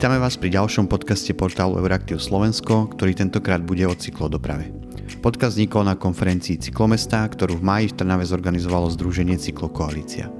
Vítame 0.00 0.16
vás 0.16 0.40
pri 0.40 0.48
ďalšom 0.56 0.88
podcaste 0.88 1.36
portálu 1.36 1.76
Euraktiv 1.76 2.24
Slovensko, 2.24 2.88
ktorý 2.96 3.12
tentokrát 3.12 3.60
bude 3.60 3.84
o 3.84 3.92
cyklodoprave. 3.92 4.72
Podcast 5.20 5.60
vznikol 5.60 5.84
na 5.84 5.92
konferencii 5.92 6.56
Cyklomesta, 6.56 7.20
ktorú 7.28 7.60
v 7.60 7.66
máji 7.68 7.92
v 7.92 8.00
Trnave 8.00 8.24
zorganizovalo 8.24 8.88
Združenie 8.96 9.36
Cyklokoalícia. 9.36 10.32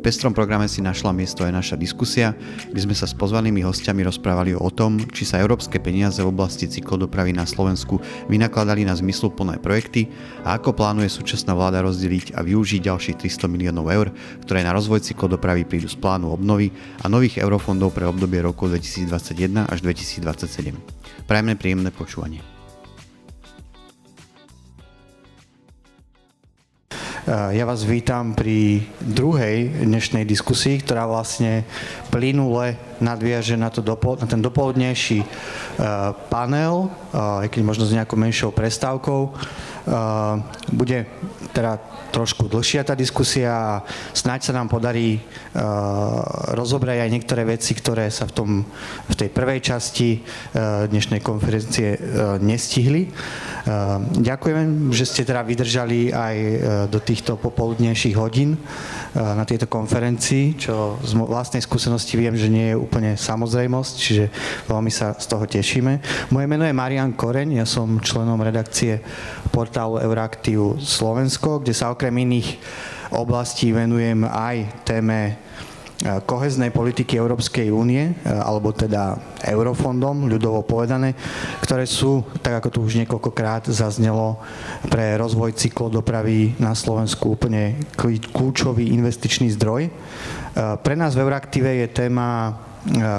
Pestrom 0.00 0.32
programe 0.32 0.64
si 0.64 0.80
našla 0.80 1.12
miesto 1.12 1.44
aj 1.44 1.52
naša 1.52 1.76
diskusia, 1.76 2.32
kde 2.72 2.88
sme 2.88 2.96
sa 2.96 3.04
s 3.04 3.12
pozvanými 3.12 3.60
hostiami 3.60 4.00
rozprávali 4.00 4.56
o 4.56 4.72
tom, 4.72 4.96
či 5.12 5.28
sa 5.28 5.36
európske 5.36 5.76
peniaze 5.76 6.24
v 6.24 6.32
oblasti 6.32 6.64
cyklodopravy 6.64 7.36
na 7.36 7.44
Slovensku 7.44 8.00
vynakladali 8.32 8.88
na 8.88 8.96
zmysluplné 8.96 9.60
projekty 9.60 10.08
a 10.40 10.56
ako 10.56 10.72
plánuje 10.72 11.12
súčasná 11.12 11.52
vláda 11.52 11.84
rozdeliť 11.84 12.32
a 12.32 12.40
využiť 12.40 12.80
ďalších 12.80 13.20
300 13.28 13.52
miliónov 13.52 13.92
eur, 13.92 14.08
ktoré 14.48 14.64
na 14.64 14.72
rozvoj 14.72 15.04
cyklodopravy 15.04 15.68
prídu 15.68 15.92
z 15.92 16.00
plánu 16.00 16.32
obnovy 16.32 16.72
a 17.04 17.06
nových 17.12 17.44
eurofondov 17.44 17.92
pre 17.92 18.08
obdobie 18.08 18.40
roku 18.40 18.72
2021 18.72 19.68
až 19.68 19.84
2027. 19.84 20.80
Prajemné 21.28 21.60
príjemné 21.60 21.92
počúvanie. 21.92 22.59
Ja 27.28 27.68
vás 27.68 27.84
vítam 27.84 28.32
pri 28.32 28.80
druhej 28.96 29.84
dnešnej 29.84 30.24
diskusii, 30.24 30.80
ktorá 30.80 31.04
vlastne 31.04 31.68
plynule 32.08 32.80
nadviaže 33.00 33.56
na, 33.56 33.72
to 33.72 33.80
dopo, 33.80 34.16
na 34.20 34.28
ten 34.28 34.38
dopoludnejší 34.40 35.24
panel, 36.28 36.92
aj 37.16 37.48
keď 37.48 37.60
možno 37.64 37.84
s 37.88 37.96
nejakou 37.96 38.20
menšou 38.20 38.52
prestávkou. 38.52 39.32
Bude 40.70 41.08
teda 41.50 41.80
trošku 42.10 42.50
dlhšia 42.50 42.82
tá 42.84 42.98
diskusia 42.98 43.50
a 43.50 43.72
snáď 44.12 44.50
sa 44.50 44.52
nám 44.52 44.68
podarí 44.68 45.22
rozobrať 46.52 47.06
aj 47.06 47.10
niektoré 47.10 47.42
veci, 47.46 47.72
ktoré 47.72 48.10
sa 48.10 48.26
v, 48.26 48.32
tom, 48.34 48.50
v 49.08 49.14
tej 49.14 49.30
prvej 49.30 49.62
časti 49.62 50.20
dnešnej 50.90 51.22
konferencie 51.22 51.96
nestihli. 52.42 53.08
Ďakujem, 54.20 54.90
že 54.90 55.04
ste 55.06 55.22
teda 55.24 55.46
vydržali 55.46 56.10
aj 56.12 56.36
do 56.90 56.98
týchto 57.00 57.38
popoludnejších 57.38 58.14
hodín 58.18 58.58
na 59.14 59.42
tejto 59.46 59.70
konferencii, 59.70 60.60
čo 60.60 60.98
z 61.02 61.14
vlastnej 61.14 61.62
skúsenosti 61.62 62.18
viem, 62.18 62.34
že 62.34 62.50
nie 62.50 62.74
je 62.74 62.76
úplne 62.76 62.89
samozrejmosť, 63.16 63.92
čiže 63.96 64.24
veľmi 64.66 64.90
sa 64.90 65.14
z 65.14 65.26
toho 65.30 65.46
tešíme. 65.46 66.02
Moje 66.34 66.46
meno 66.50 66.66
je 66.66 66.74
Marian 66.74 67.14
Koreň, 67.14 67.62
ja 67.62 67.66
som 67.66 68.02
členom 68.02 68.42
redakcie 68.42 69.00
portálu 69.54 70.02
Euraktiv 70.02 70.82
Slovensko, 70.82 71.62
kde 71.62 71.72
sa 71.72 71.94
okrem 71.94 72.12
iných 72.26 72.58
oblastí 73.14 73.70
venujem 73.70 74.26
aj 74.26 74.86
téme 74.86 75.38
koheznej 76.00 76.72
politiky 76.72 77.20
Európskej 77.20 77.68
únie, 77.68 78.16
alebo 78.24 78.72
teda 78.72 79.20
eurofondom, 79.44 80.32
ľudovo 80.32 80.64
povedané, 80.64 81.12
ktoré 81.60 81.84
sú, 81.84 82.24
tak 82.40 82.56
ako 82.56 82.68
tu 82.72 82.78
už 82.88 83.04
niekoľkokrát 83.04 83.68
zaznelo, 83.68 84.40
pre 84.88 85.20
rozvoj 85.20 85.52
cyklodopravy 85.52 86.56
na 86.56 86.72
Slovensku 86.72 87.36
úplne 87.36 87.76
kľúčový 88.32 88.96
investičný 88.96 89.52
zdroj. 89.60 89.92
Pre 90.56 90.94
nás 90.96 91.12
v 91.12 91.20
Euraktive 91.20 91.84
je 91.84 91.92
téma 91.92 92.56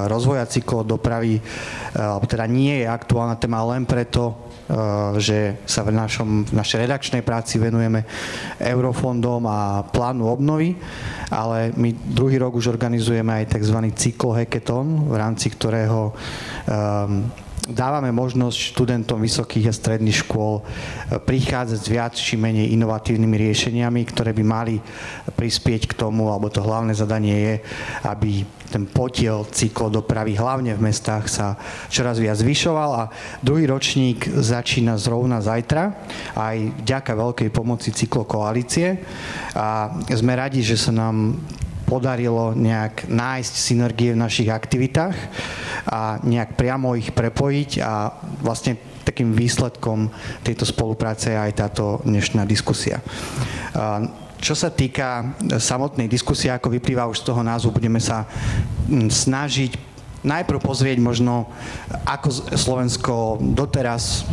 rozvoja 0.10 0.50
cyklodopravy, 0.50 1.38
alebo 1.94 2.26
teda 2.26 2.50
nie 2.50 2.82
je 2.82 2.88
aktuálna 2.90 3.38
téma 3.38 3.62
len 3.62 3.86
preto, 3.86 4.52
Eh, 4.72 5.20
že 5.20 5.60
sa 5.68 5.84
v, 5.84 5.92
našom, 5.92 6.48
v 6.48 6.54
našej 6.56 6.88
redakčnej 6.88 7.20
práci 7.28 7.60
venujeme 7.60 8.08
eurofondom 8.56 9.44
a 9.44 9.84
plánu 9.84 10.32
obnovy, 10.32 10.80
ale 11.28 11.76
my 11.76 11.92
druhý 11.92 12.40
rok 12.40 12.56
už 12.56 12.72
organizujeme 12.72 13.44
aj 13.44 13.52
tzv. 13.52 13.78
cyklohackathon, 13.92 15.12
v 15.12 15.16
rámci 15.20 15.52
ktorého 15.52 16.16
um, 16.16 17.28
dávame 17.70 18.10
možnosť 18.10 18.74
študentom 18.74 19.22
vysokých 19.22 19.70
a 19.70 19.74
stredných 19.74 20.26
škôl 20.26 20.62
e, 20.62 20.64
prichádzať 21.22 21.80
s 21.80 21.88
viac 21.88 22.14
či 22.18 22.34
menej 22.34 22.74
inovatívnymi 22.74 23.38
riešeniami, 23.38 24.02
ktoré 24.10 24.34
by 24.34 24.44
mali 24.46 24.76
prispieť 25.38 25.86
k 25.92 25.98
tomu, 25.98 26.34
alebo 26.34 26.50
to 26.50 26.66
hlavné 26.66 26.98
zadanie 26.98 27.38
je, 27.38 27.56
aby 28.10 28.42
ten 28.72 28.88
podiel 28.88 29.44
cyklodopravy 29.52 30.40
hlavne 30.40 30.72
v 30.74 30.86
mestách 30.90 31.28
sa 31.28 31.60
čoraz 31.92 32.18
viac 32.18 32.40
zvyšoval. 32.40 32.92
A 32.96 33.04
druhý 33.44 33.68
ročník 33.68 34.32
začína 34.32 34.96
zrovna 34.96 35.44
zajtra 35.44 35.92
aj 36.40 36.58
vďaka 36.82 37.12
veľkej 37.14 37.50
pomoci 37.52 37.92
cyklokoalície. 37.92 39.04
A 39.54 39.92
sme 40.16 40.34
radi, 40.40 40.64
že 40.64 40.80
sa 40.80 40.96
nám 40.96 41.36
podarilo 41.92 42.56
nejak 42.56 43.12
nájsť 43.12 43.54
synergie 43.60 44.16
v 44.16 44.24
našich 44.24 44.48
aktivitách 44.48 45.12
a 45.92 46.24
nejak 46.24 46.56
priamo 46.56 46.96
ich 46.96 47.12
prepojiť 47.12 47.84
a 47.84 48.16
vlastne 48.40 48.80
takým 49.04 49.36
výsledkom 49.36 50.08
tejto 50.40 50.64
spolupráce 50.64 51.36
je 51.36 51.44
aj 51.44 51.52
táto 51.60 52.00
dnešná 52.08 52.48
diskusia. 52.48 53.04
Čo 54.40 54.56
sa 54.56 54.72
týka 54.72 55.36
samotnej 55.60 56.08
diskusie, 56.08 56.48
ako 56.48 56.72
vyplýva 56.72 57.12
už 57.12 57.22
z 57.22 57.28
toho 57.28 57.44
názvu, 57.44 57.76
budeme 57.76 58.00
sa 58.00 58.24
snažiť 58.90 59.76
najprv 60.24 60.64
pozrieť 60.64 60.98
možno, 61.04 61.52
ako 62.08 62.56
Slovensko 62.56 63.42
doteraz 63.52 64.24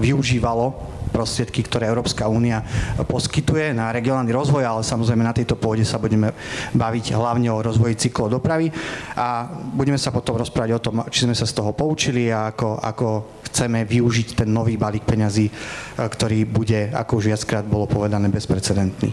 využívalo 0.00 0.72
prostriedky, 1.12 1.60
ktoré 1.62 1.92
Európska 1.92 2.26
únia 2.26 2.64
poskytuje 3.04 3.76
na 3.76 3.92
regionálny 3.92 4.32
rozvoj, 4.32 4.64
ale 4.64 4.80
samozrejme 4.80 5.20
na 5.20 5.36
tejto 5.36 5.60
pôde 5.60 5.84
sa 5.84 6.00
budeme 6.00 6.32
baviť 6.72 7.12
hlavne 7.12 7.52
o 7.52 7.60
rozvoji 7.60 8.08
cyklov 8.08 8.32
dopravy 8.32 8.72
a 9.14 9.52
budeme 9.76 10.00
sa 10.00 10.08
potom 10.08 10.40
rozprávať 10.40 10.70
o 10.72 10.82
tom, 10.82 11.04
či 11.12 11.28
sme 11.28 11.36
sa 11.36 11.44
z 11.44 11.52
toho 11.52 11.76
poučili 11.76 12.32
a 12.32 12.50
ako, 12.50 12.80
ako 12.80 13.08
chceme 13.52 13.84
využiť 13.84 14.42
ten 14.42 14.48
nový 14.48 14.80
balík 14.80 15.04
peňazí, 15.04 15.46
e, 15.46 15.52
ktorý 16.00 16.48
bude, 16.48 16.88
ako 16.88 17.20
už 17.20 17.28
viackrát 17.28 17.68
bolo 17.68 17.84
povedané, 17.84 18.32
bezprecedentný. 18.32 19.12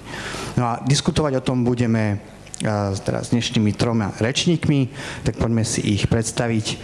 No 0.56 0.64
a 0.64 0.74
diskutovať 0.80 1.44
o 1.44 1.46
tom 1.46 1.68
budeme 1.68 2.24
teraz 2.60 3.28
s 3.28 3.32
dnešnými 3.32 3.72
troma 3.72 4.12
rečníkmi, 4.20 4.92
tak 5.24 5.40
poďme 5.40 5.64
si 5.64 5.80
ich 5.80 6.12
predstaviť. 6.12 6.66
E, 6.70 6.78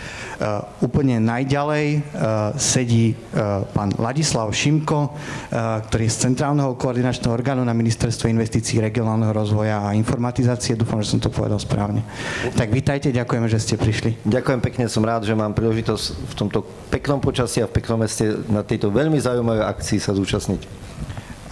úplne 0.83 1.19
najďalej 1.23 1.85
e, 1.95 1.99
sedí 2.59 3.11
e, 3.11 3.15
pán 3.71 3.91
Ladislav 3.95 4.51
Šimko, 4.51 5.15
ktorý 5.87 6.03
je 6.07 6.11
z 6.11 6.17
Centrálneho 6.31 6.75
koordinačného 6.75 7.31
orgánu 7.31 7.63
na 7.63 7.75
Ministerstve 7.75 8.27
investícií, 8.31 8.83
regionálneho 8.83 9.31
rozvoja 9.31 9.83
a 9.83 9.95
informatizácie. 9.95 10.75
Dúfam, 10.75 10.99
že 10.99 11.15
som 11.15 11.19
to 11.23 11.31
povedal 11.31 11.59
správne. 11.59 12.03
Tak 12.55 12.71
vítajte, 12.71 13.15
ďakujeme, 13.15 13.47
že 13.47 13.59
ste 13.63 13.75
prišli. 13.79 14.19
Ďakujem 14.27 14.59
pekne, 14.63 14.91
som 14.91 15.03
rád, 15.03 15.23
že 15.23 15.35
mám 15.35 15.55
príležitosť 15.55 16.03
v 16.31 16.33
tomto 16.35 16.59
peknom 16.91 17.19
počasí 17.23 17.63
a 17.63 17.69
v 17.71 17.75
peknom 17.79 18.03
meste 18.03 18.27
na 18.51 18.63
tejto 18.63 18.91
veľmi 18.91 19.19
zaujímavej 19.19 19.63
akcii 19.63 19.99
sa 19.99 20.11
zúčastniť. 20.11 20.85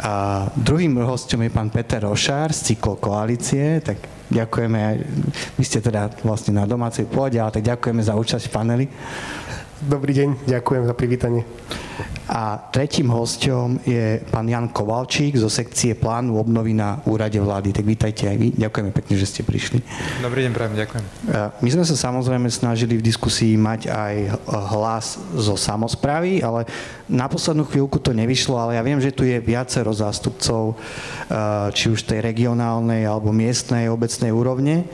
A 0.04 0.46
druhým 0.60 1.00
hostom 1.08 1.40
je 1.48 1.52
pán 1.54 1.72
Peter 1.72 2.04
Rošár 2.04 2.52
z 2.52 2.76
Cyklo 2.76 3.00
Koalície, 3.00 3.80
tak 3.80 4.13
ďakujeme, 4.32 4.82
vy 5.60 5.64
ste 5.64 5.84
teda 5.84 6.08
vlastne 6.24 6.56
na 6.56 6.64
domácej 6.64 7.10
pôde, 7.10 7.42
ale 7.42 7.52
tak 7.52 7.64
ďakujeme 7.68 8.02
za 8.04 8.16
účasť 8.16 8.46
v 8.48 8.54
paneli. 8.54 8.86
Dobrý 9.84 10.16
deň, 10.16 10.48
ďakujem 10.48 10.88
za 10.88 10.96
privítanie. 10.96 11.44
A 12.32 12.56
tretím 12.72 13.12
hostom 13.12 13.84
je 13.84 14.24
pán 14.32 14.48
Jan 14.48 14.72
Kovalčík 14.72 15.36
zo 15.36 15.52
sekcie 15.52 15.92
plánu 15.92 16.40
obnovy 16.40 16.72
na 16.72 17.04
úrade 17.04 17.36
vlády. 17.36 17.76
Tak 17.76 17.84
vítajte 17.84 18.32
aj 18.32 18.38
vy. 18.40 18.48
Ďakujeme 18.56 18.96
pekne, 18.96 19.20
že 19.20 19.28
ste 19.28 19.42
prišli. 19.44 19.84
Dobrý 20.24 20.48
deň, 20.48 20.52
prajem, 20.56 20.80
ďakujem. 20.80 21.04
My 21.60 21.70
sme 21.76 21.84
sa 21.84 22.00
samozrejme 22.00 22.48
snažili 22.48 22.96
v 22.96 23.04
diskusii 23.04 23.60
mať 23.60 23.92
aj 23.92 24.16
hlas 24.72 25.20
zo 25.36 25.60
samozprávy, 25.60 26.40
ale 26.40 26.64
na 27.12 27.28
poslednú 27.28 27.68
chvíľku 27.68 28.00
to 28.00 28.16
nevyšlo, 28.16 28.56
ale 28.56 28.80
ja 28.80 28.88
viem, 28.88 29.04
že 29.04 29.12
tu 29.12 29.28
je 29.28 29.44
viacero 29.44 29.92
zástupcov, 29.92 30.80
či 31.76 31.92
už 31.92 32.08
tej 32.08 32.24
regionálnej 32.24 33.04
alebo 33.04 33.36
miestnej, 33.36 33.92
obecnej 33.92 34.32
úrovne. 34.32 34.88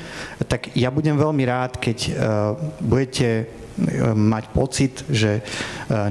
Tak 0.49 0.73
ja 0.73 0.89
budem 0.89 1.13
veľmi 1.13 1.45
rád, 1.45 1.77
keď 1.77 2.09
budete 2.81 3.58
mať 4.15 4.43
pocit, 4.51 4.93
že 5.07 5.39
e, 5.39 5.41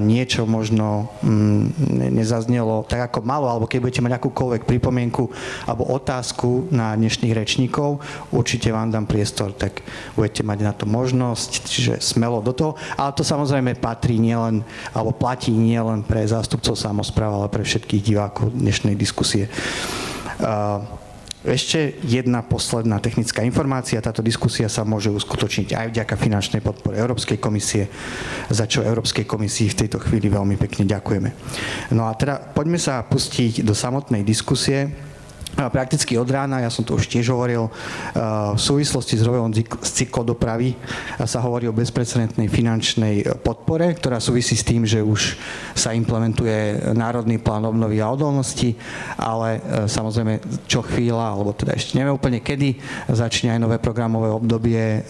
niečo 0.00 0.48
možno 0.48 1.12
mm, 1.20 2.12
nezaznelo 2.14 2.88
tak 2.88 3.12
ako 3.12 3.24
malo, 3.24 3.46
alebo 3.48 3.68
keď 3.68 3.78
budete 3.84 4.04
mať 4.04 4.12
akúkoľvek 4.18 4.62
pripomienku 4.64 5.28
alebo 5.68 5.88
otázku 5.92 6.70
na 6.72 6.96
dnešných 6.96 7.36
rečníkov, 7.36 8.00
určite 8.32 8.72
vám 8.72 8.92
dám 8.92 9.04
priestor, 9.04 9.52
tak 9.52 9.84
budete 10.16 10.42
mať 10.44 10.58
na 10.64 10.72
to 10.72 10.84
možnosť, 10.88 11.50
čiže 11.68 11.94
smelo 12.00 12.40
do 12.40 12.52
toho. 12.56 12.72
Ale 12.96 13.12
to 13.12 13.22
samozrejme 13.26 13.76
patrí 13.78 14.16
nielen, 14.16 14.64
alebo 14.92 15.12
platí 15.12 15.52
nielen 15.52 16.04
pre 16.04 16.24
zástupcov 16.24 16.74
samozpráv, 16.78 17.30
ale 17.44 17.48
pre 17.52 17.62
všetkých 17.64 18.02
divákov 18.02 18.54
dnešnej 18.54 18.94
diskusie. 18.96 19.50
Uh, 20.38 21.07
ešte 21.48 21.98
jedna 22.04 22.44
posledná 22.44 23.00
technická 23.00 23.42
informácia. 23.42 24.04
Táto 24.04 24.20
diskusia 24.20 24.68
sa 24.68 24.84
môže 24.84 25.08
uskutočniť 25.08 25.74
aj 25.74 25.86
vďaka 25.96 26.14
finančnej 26.14 26.60
podpore 26.60 27.00
Európskej 27.00 27.40
komisie, 27.40 27.88
za 28.52 28.68
čo 28.68 28.84
Európskej 28.84 29.24
komisii 29.24 29.72
v 29.72 29.78
tejto 29.84 29.98
chvíli 29.98 30.28
veľmi 30.28 30.60
pekne 30.60 30.84
ďakujeme. 30.84 31.30
No 31.96 32.06
a 32.06 32.12
teda 32.14 32.38
poďme 32.52 32.76
sa 32.76 33.00
pustiť 33.02 33.64
do 33.64 33.72
samotnej 33.72 34.22
diskusie. 34.22 35.07
Prakticky 35.66 36.14
od 36.14 36.30
rána, 36.30 36.62
ja 36.62 36.70
som 36.70 36.86
to 36.86 36.94
už 36.94 37.10
tiež 37.10 37.34
hovoril, 37.34 37.66
v 38.54 38.60
súvislosti 38.60 39.18
s 39.18 39.26
rozvojom 39.26 39.50
cyklodopravy 39.82 40.78
sa 41.26 41.42
hovorí 41.42 41.66
o 41.66 41.74
bezprecedentnej 41.74 42.46
finančnej 42.46 43.42
podpore, 43.42 43.90
ktorá 43.98 44.22
súvisí 44.22 44.54
s 44.54 44.62
tým, 44.62 44.86
že 44.86 45.02
už 45.02 45.34
sa 45.74 45.90
implementuje 45.90 46.94
Národný 46.94 47.42
plán 47.42 47.66
obnovy 47.66 47.98
a 47.98 48.14
odolnosti, 48.14 48.78
ale 49.18 49.58
samozrejme 49.90 50.38
čo 50.70 50.86
chvíľa, 50.86 51.34
alebo 51.34 51.50
teda 51.50 51.74
ešte 51.74 51.98
neviem 51.98 52.14
úplne 52.14 52.38
kedy, 52.38 52.78
začne 53.10 53.58
aj 53.58 53.62
nové 53.62 53.82
programové 53.82 54.30
obdobie 54.30 55.02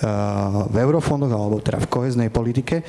v 0.73 0.77
eurofondoch, 0.81 1.29
alebo 1.29 1.61
teda 1.61 1.85
v 1.85 1.91
koheznej 1.93 2.31
politike. 2.33 2.81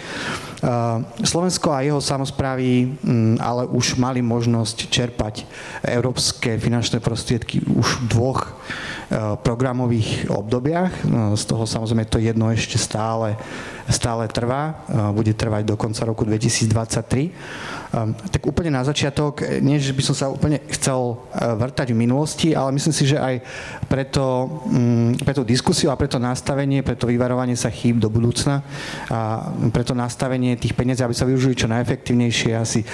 Slovensko 1.28 1.76
a 1.76 1.84
jeho 1.84 2.00
samozprávy 2.00 2.96
ale 3.42 3.66
už 3.66 3.98
mali 3.98 4.22
možnosť 4.22 4.78
čerpať 4.88 5.44
európske 5.82 6.62
finančné 6.62 7.02
prostriedky 7.02 7.49
výsledky 7.50 7.66
už 7.74 7.88
dvoch 8.10 8.54
eh, 9.10 9.18
programových 9.42 10.30
obdobiach. 10.30 10.94
No, 11.06 11.34
z 11.34 11.44
toho 11.50 11.66
samozrejme 11.66 12.06
to 12.06 12.22
jedno 12.22 12.54
ešte 12.54 12.78
stále, 12.78 13.38
stále 13.90 14.30
trvá, 14.30 14.86
eh, 14.86 14.94
bude 15.10 15.34
trvať 15.34 15.66
do 15.66 15.76
konca 15.78 16.06
roku 16.06 16.26
2023. 16.26 17.34
Ehm, 17.90 18.14
tak 18.14 18.46
úplne 18.46 18.70
na 18.70 18.86
začiatok, 18.86 19.42
nie 19.66 19.82
že 19.82 19.98
by 19.98 20.04
som 20.06 20.14
sa 20.14 20.30
úplne 20.30 20.62
chcel 20.70 21.18
eh, 21.34 21.58
vrtať 21.58 21.90
v 21.90 21.98
minulosti, 21.98 22.54
ale 22.54 22.70
myslím 22.78 22.94
si, 22.94 23.10
že 23.10 23.18
aj 23.18 23.42
preto, 23.90 24.46
mm, 24.70 25.26
pre 25.26 25.34
tú 25.34 25.42
diskusiu 25.42 25.90
a 25.90 25.98
preto 25.98 26.22
nastavenie, 26.22 26.86
preto 26.86 27.10
vyvarovanie 27.10 27.58
sa 27.58 27.74
chýb 27.74 27.98
do 27.98 28.14
budúcna 28.14 28.62
a 29.10 29.50
preto 29.74 29.98
nastavenie 29.98 30.54
tých 30.54 30.78
peniazí, 30.78 31.02
aby 31.02 31.18
sa 31.18 31.26
využili 31.26 31.58
čo 31.58 31.66
najefektívnejšie, 31.66 32.54
asi 32.54 32.86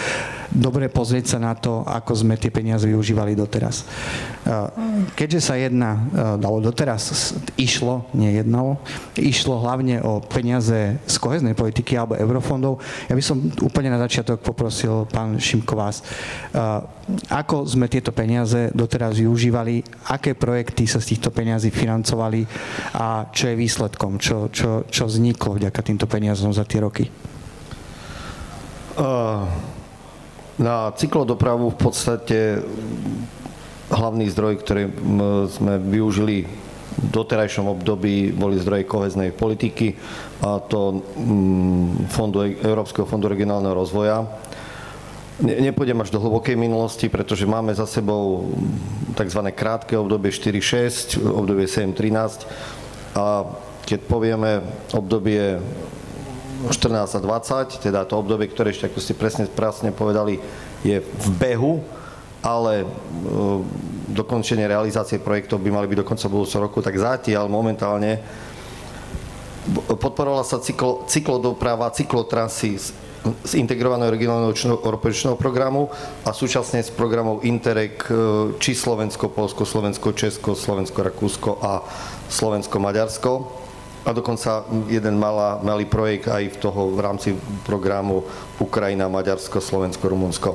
dobre 0.47 0.87
pozrieť 0.87 1.35
sa 1.35 1.37
na 1.43 1.51
to, 1.59 1.83
ako 1.83 2.15
sme 2.15 2.39
tie 2.39 2.47
peniaze 2.47 2.87
využívali 2.87 3.35
doteraz. 3.35 3.83
Ehm, 4.47 5.11
keďže 5.11 5.43
sa 5.43 5.59
jedna, 5.59 6.07
eh, 6.15 6.39
alebo 6.39 6.63
doteraz 6.63 7.35
išlo, 7.59 8.07
nie 8.15 8.31
jedno, 8.31 8.79
išlo 9.19 9.59
hlavne 9.59 9.99
o 10.07 10.23
peniaze 10.23 11.03
z 11.03 11.15
koheznej 11.19 11.51
politiky 11.51 11.99
alebo 11.99 12.15
eurofondov, 12.15 12.79
ja 13.11 13.13
by 13.17 13.23
som 13.25 13.43
úplne 13.59 13.91
na 13.91 13.99
začiatok 13.99 14.39
poprosil 14.39 14.84
poprosil 14.85 15.09
pán 15.09 15.41
Šimko 15.41 15.73
vás, 15.73 16.05
ako 17.29 17.65
sme 17.65 17.89
tieto 17.89 18.13
peniaze 18.13 18.69
doteraz 18.73 19.17
využívali, 19.17 19.81
aké 20.13 20.37
projekty 20.37 20.85
sa 20.85 21.01
z 21.01 21.15
týchto 21.15 21.33
peniazí 21.33 21.73
financovali 21.73 22.45
a 22.93 23.29
čo 23.33 23.49
je 23.49 23.55
výsledkom, 23.57 24.21
čo, 24.21 24.53
čo, 24.53 24.85
čo 24.85 25.03
vzniklo 25.09 25.57
vďaka 25.57 25.81
týmto 25.81 26.05
peniazom 26.05 26.53
za 26.53 26.65
tie 26.65 26.79
roky? 26.81 27.09
Na 30.55 30.75
cyklodopravu 30.95 31.73
v 31.73 31.77
podstate 31.77 32.37
hlavný 33.91 34.29
zdroj, 34.31 34.53
ktorý 34.61 34.83
sme 35.51 35.81
využili 35.81 36.45
v 36.95 37.07
doterajšom 37.11 37.67
období 37.67 38.31
boli 38.31 38.55
zdroje 38.55 38.87
koheznej 38.87 39.35
politiky 39.35 39.99
a 40.39 40.63
to 40.63 41.03
fondu, 42.07 42.47
Európskeho 42.47 43.03
fondu 43.03 43.27
regionálneho 43.27 43.75
rozvoja 43.75 44.23
Ne, 45.35 45.59
nepôjdem 45.59 45.99
až 45.99 46.15
do 46.15 46.23
hlbokej 46.23 46.55
minulosti, 46.55 47.11
pretože 47.11 47.43
máme 47.43 47.75
za 47.75 47.83
sebou 47.83 48.55
tzv. 49.19 49.41
krátke 49.51 49.99
obdobie 49.99 50.31
4-6, 50.31 51.19
obdobie 51.19 51.67
7-13 51.67 52.47
a 53.19 53.43
keď 53.83 53.99
povieme 54.07 54.63
obdobie 54.95 55.59
14 56.71 57.19
a 57.19 57.19
20, 57.19 57.83
teda 57.83 58.07
to 58.07 58.15
obdobie, 58.15 58.47
ktoré 58.47 58.71
ešte, 58.71 58.87
ako 58.87 58.99
ste 59.03 59.13
presne, 59.13 59.43
presne 59.51 59.91
povedali, 59.91 60.39
je 60.87 61.03
v 61.03 61.27
behu, 61.35 61.83
ale 62.39 62.81
e, 62.81 62.85
dokončenie 64.15 64.71
realizácie 64.71 65.19
projektov 65.19 65.59
by 65.59 65.69
mali 65.69 65.91
byť 65.91 65.97
do 65.99 66.07
konca 66.07 66.31
budúceho 66.31 66.63
roku, 66.63 66.79
tak 66.79 66.95
zatiaľ 66.95 67.51
momentálne 67.51 68.23
podporovala 69.99 70.47
sa 70.47 70.63
cyklo, 70.63 71.03
cyklodoprava, 71.11 71.91
cyklotrasy 71.91 73.03
z 73.43 73.57
integrovaného 73.57 74.13
regionálneho 74.13 74.53
operačného 74.53 75.33
programu 75.37 75.89
a 76.21 76.29
súčasne 76.29 76.81
s 76.81 76.93
programov 76.93 77.41
Interreg 77.41 77.97
e, 78.05 78.13
či 78.61 78.77
Slovensko, 78.77 79.33
Polsko, 79.33 79.65
Slovensko, 79.65 80.13
Česko, 80.13 80.53
Slovensko, 80.53 80.99
Rakúsko 81.01 81.51
a 81.57 81.81
Slovensko, 82.29 82.77
Maďarsko. 82.77 83.31
A 84.05 84.13
dokonca 84.13 84.69
jeden 84.85 85.17
malá, 85.17 85.57
malý 85.65 85.89
projekt 85.89 86.29
aj 86.29 86.53
v 86.53 86.57
toho 86.61 86.93
v 86.93 86.99
rámci 87.01 87.29
programu 87.65 88.21
Ukrajina, 88.61 89.09
Maďarsko, 89.09 89.57
Slovensko, 89.57 90.05
Rumunsko. 90.05 90.53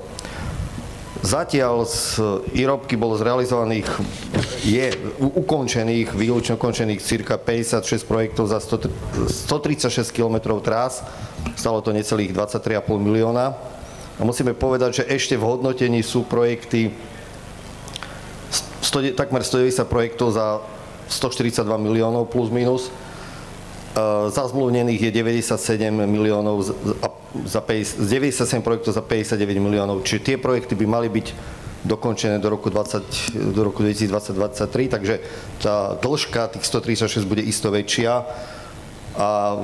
Zatiaľ 1.21 1.85
z 1.85 2.17
IROBky 2.57 2.97
bolo 2.97 3.13
zrealizovaných, 3.21 3.85
je 4.65 4.89
ukončených, 5.21 6.17
výlučne 6.17 6.57
ukončených 6.57 7.01
cirka 7.05 7.37
56 7.37 8.09
projektov 8.09 8.49
za 8.49 8.57
100, 8.57 8.89
136 9.29 10.17
km 10.17 10.57
trás. 10.65 11.05
Stalo 11.61 11.85
to 11.85 11.93
necelých 11.93 12.33
23,5 12.33 12.89
milióna. 12.97 13.53
A 14.17 14.21
musíme 14.25 14.57
povedať, 14.57 15.05
že 15.05 15.09
ešte 15.13 15.37
v 15.37 15.45
hodnotení 15.45 16.01
sú 16.01 16.25
projekty 16.25 16.93
100, 18.81 19.13
takmer 19.13 19.45
190 19.45 19.85
projektov 19.93 20.33
za 20.33 20.65
142 21.13 21.69
miliónov 21.77 22.33
plus 22.33 22.49
minus. 22.49 22.89
Zazmluvnených 24.31 25.11
je 25.11 25.11
97 25.11 25.59
miliónov 26.07 26.63
za 27.43 27.59
50, 27.59 28.07
z 28.07 28.07
97 28.07 28.63
projektov 28.63 28.95
za 28.95 29.03
59 29.03 29.59
miliónov. 29.59 30.07
Čiže 30.07 30.21
tie 30.23 30.37
projekty 30.39 30.79
by 30.79 30.87
mali 30.87 31.09
byť 31.11 31.59
dokončené 31.83 32.39
do 32.39 32.49
roku, 32.53 32.71
20, 32.71 33.51
do 33.51 33.61
roku 33.67 33.83
2020-2023, 33.83 34.95
takže 34.95 35.15
tá 35.59 35.97
dĺžka 35.99 36.55
tých 36.55 36.65
136 36.69 37.25
bude 37.25 37.41
isto 37.43 37.73
väčšia 37.73 38.13
a 39.17 39.29
e, 39.49 39.57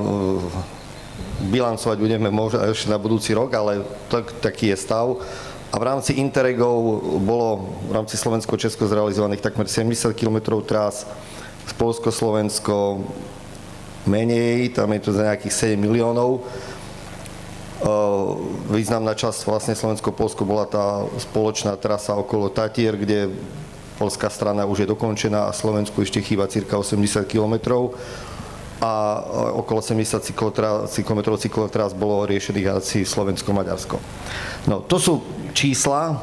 bilancovať 1.52 1.96
budeme 2.00 2.32
možno 2.32 2.64
ešte 2.72 2.88
na 2.88 2.96
budúci 2.96 3.36
rok, 3.36 3.52
ale 3.52 3.84
tak, 4.08 4.32
taký 4.40 4.72
je 4.72 4.76
stav. 4.80 5.20
A 5.70 5.76
v 5.76 5.84
rámci 5.84 6.16
Interregov 6.16 7.04
bolo 7.20 7.76
v 7.90 7.92
rámci 7.92 8.16
Slovensko-Česko 8.16 8.88
zrealizovaných 8.88 9.44
takmer 9.44 9.68
70 9.68 10.16
km 10.16 10.62
trás, 10.64 11.04
Polsko-Slovensko 11.76 13.04
menej, 14.06 14.72
tam 14.72 14.90
je 14.94 15.00
to 15.02 15.10
za 15.12 15.22
nejakých 15.28 15.76
7 15.76 15.80
miliónov. 15.80 16.46
Významná 18.72 19.12
časť 19.12 19.44
vlastne 19.44 19.74
Slovensko-Polsko 19.76 20.48
bola 20.48 20.64
tá 20.64 21.04
spoločná 21.20 21.76
trasa 21.76 22.16
okolo 22.16 22.48
Tatier, 22.48 22.96
kde 22.96 23.28
polská 24.00 24.32
strana 24.32 24.64
už 24.64 24.84
je 24.84 24.92
dokončená 24.92 25.48
a 25.48 25.56
Slovensku 25.56 26.00
ešte 26.00 26.24
chýba 26.24 26.48
cirka 26.48 26.80
80 26.80 27.26
kilometrov. 27.28 27.92
A 28.76 29.24
okolo 29.56 29.80
70 29.80 30.20
cyklometrov 30.92 31.40
cyklotras 31.40 31.96
bolo 31.96 32.28
riešených 32.28 32.76
asi 32.76 33.08
Slovensko-Maďarsko. 33.08 33.96
No, 34.68 34.84
to 34.84 35.00
sú 35.00 35.14
čísla, 35.56 36.20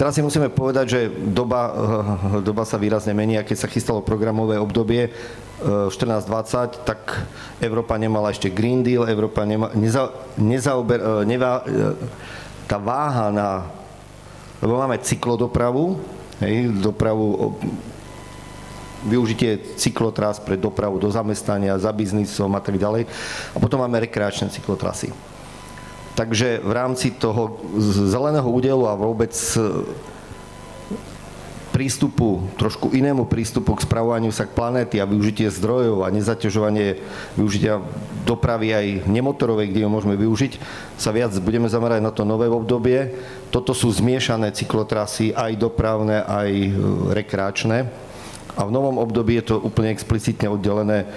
Teraz 0.00 0.16
si 0.16 0.24
musíme 0.24 0.48
povedať, 0.48 0.86
že 0.88 1.00
doba, 1.12 1.76
doba 2.48 2.64
sa 2.64 2.80
výrazne 2.80 3.12
mení 3.12 3.36
a 3.36 3.44
keď 3.44 3.56
sa 3.60 3.68
chystalo 3.68 4.00
programové 4.00 4.56
obdobie, 4.56 5.12
14-20, 5.60 6.88
tak 6.88 7.28
Európa 7.60 8.00
nemala 8.00 8.32
ešte 8.32 8.48
Green 8.48 8.80
Deal, 8.80 9.04
Európa 9.04 9.44
nema, 9.44 9.68
neza, 9.76 10.08
nezaober, 10.40 10.98
e, 11.00 11.10
neva, 11.28 11.60
e, 11.62 11.94
tá 12.64 12.80
váha 12.80 13.28
na, 13.28 13.68
lebo 14.64 14.80
máme 14.80 14.96
cyklodopravu, 15.04 16.00
hej, 16.40 16.72
dopravu, 16.80 17.56
využitie 19.04 19.76
cyklotrás 19.80 20.40
pre 20.40 20.60
dopravu 20.60 21.00
do 21.00 21.08
zamestnania, 21.08 21.80
za 21.80 21.92
biznisom 21.92 22.52
a 22.52 22.60
tak 22.60 22.76
ďalej. 22.76 23.08
A 23.52 23.56
potom 23.56 23.80
máme 23.80 24.00
rekreačné 24.00 24.52
cyklotrasy. 24.52 25.12
Takže 26.12 26.60
v 26.60 26.72
rámci 26.74 27.16
toho 27.16 27.64
zeleného 27.80 28.44
údelu 28.44 28.84
a 28.84 28.98
vôbec 28.98 29.32
prístupu, 31.80 32.44
trošku 32.60 32.92
inému 32.92 33.24
prístupu 33.24 33.72
k 33.72 33.88
spravovaniu 33.88 34.28
sa 34.28 34.44
k 34.44 34.52
planéty 34.52 35.00
a 35.00 35.08
využitie 35.08 35.48
zdrojov 35.48 36.04
a 36.04 36.12
nezaťažovanie 36.12 37.00
využitia 37.40 37.80
dopravy 38.28 38.68
aj 38.76 39.08
nemotorovej, 39.08 39.72
kde 39.72 39.80
ju 39.80 39.88
môžeme 39.88 40.12
využiť, 40.20 40.60
sa 41.00 41.08
viac 41.08 41.32
budeme 41.40 41.72
zamerať 41.72 42.04
na 42.04 42.12
to 42.12 42.28
nové 42.28 42.52
obdobie. 42.52 43.16
Toto 43.48 43.72
sú 43.72 43.88
zmiešané 43.88 44.52
cyklotrasy, 44.52 45.32
aj 45.32 45.56
dopravné, 45.56 46.20
aj 46.20 46.50
e, 46.52 46.70
rekreačné. 47.16 47.88
A 48.60 48.68
v 48.68 48.74
novom 48.76 49.00
období 49.00 49.40
je 49.40 49.48
to 49.48 49.64
úplne 49.64 49.88
explicitne 49.88 50.52
oddelené 50.52 51.08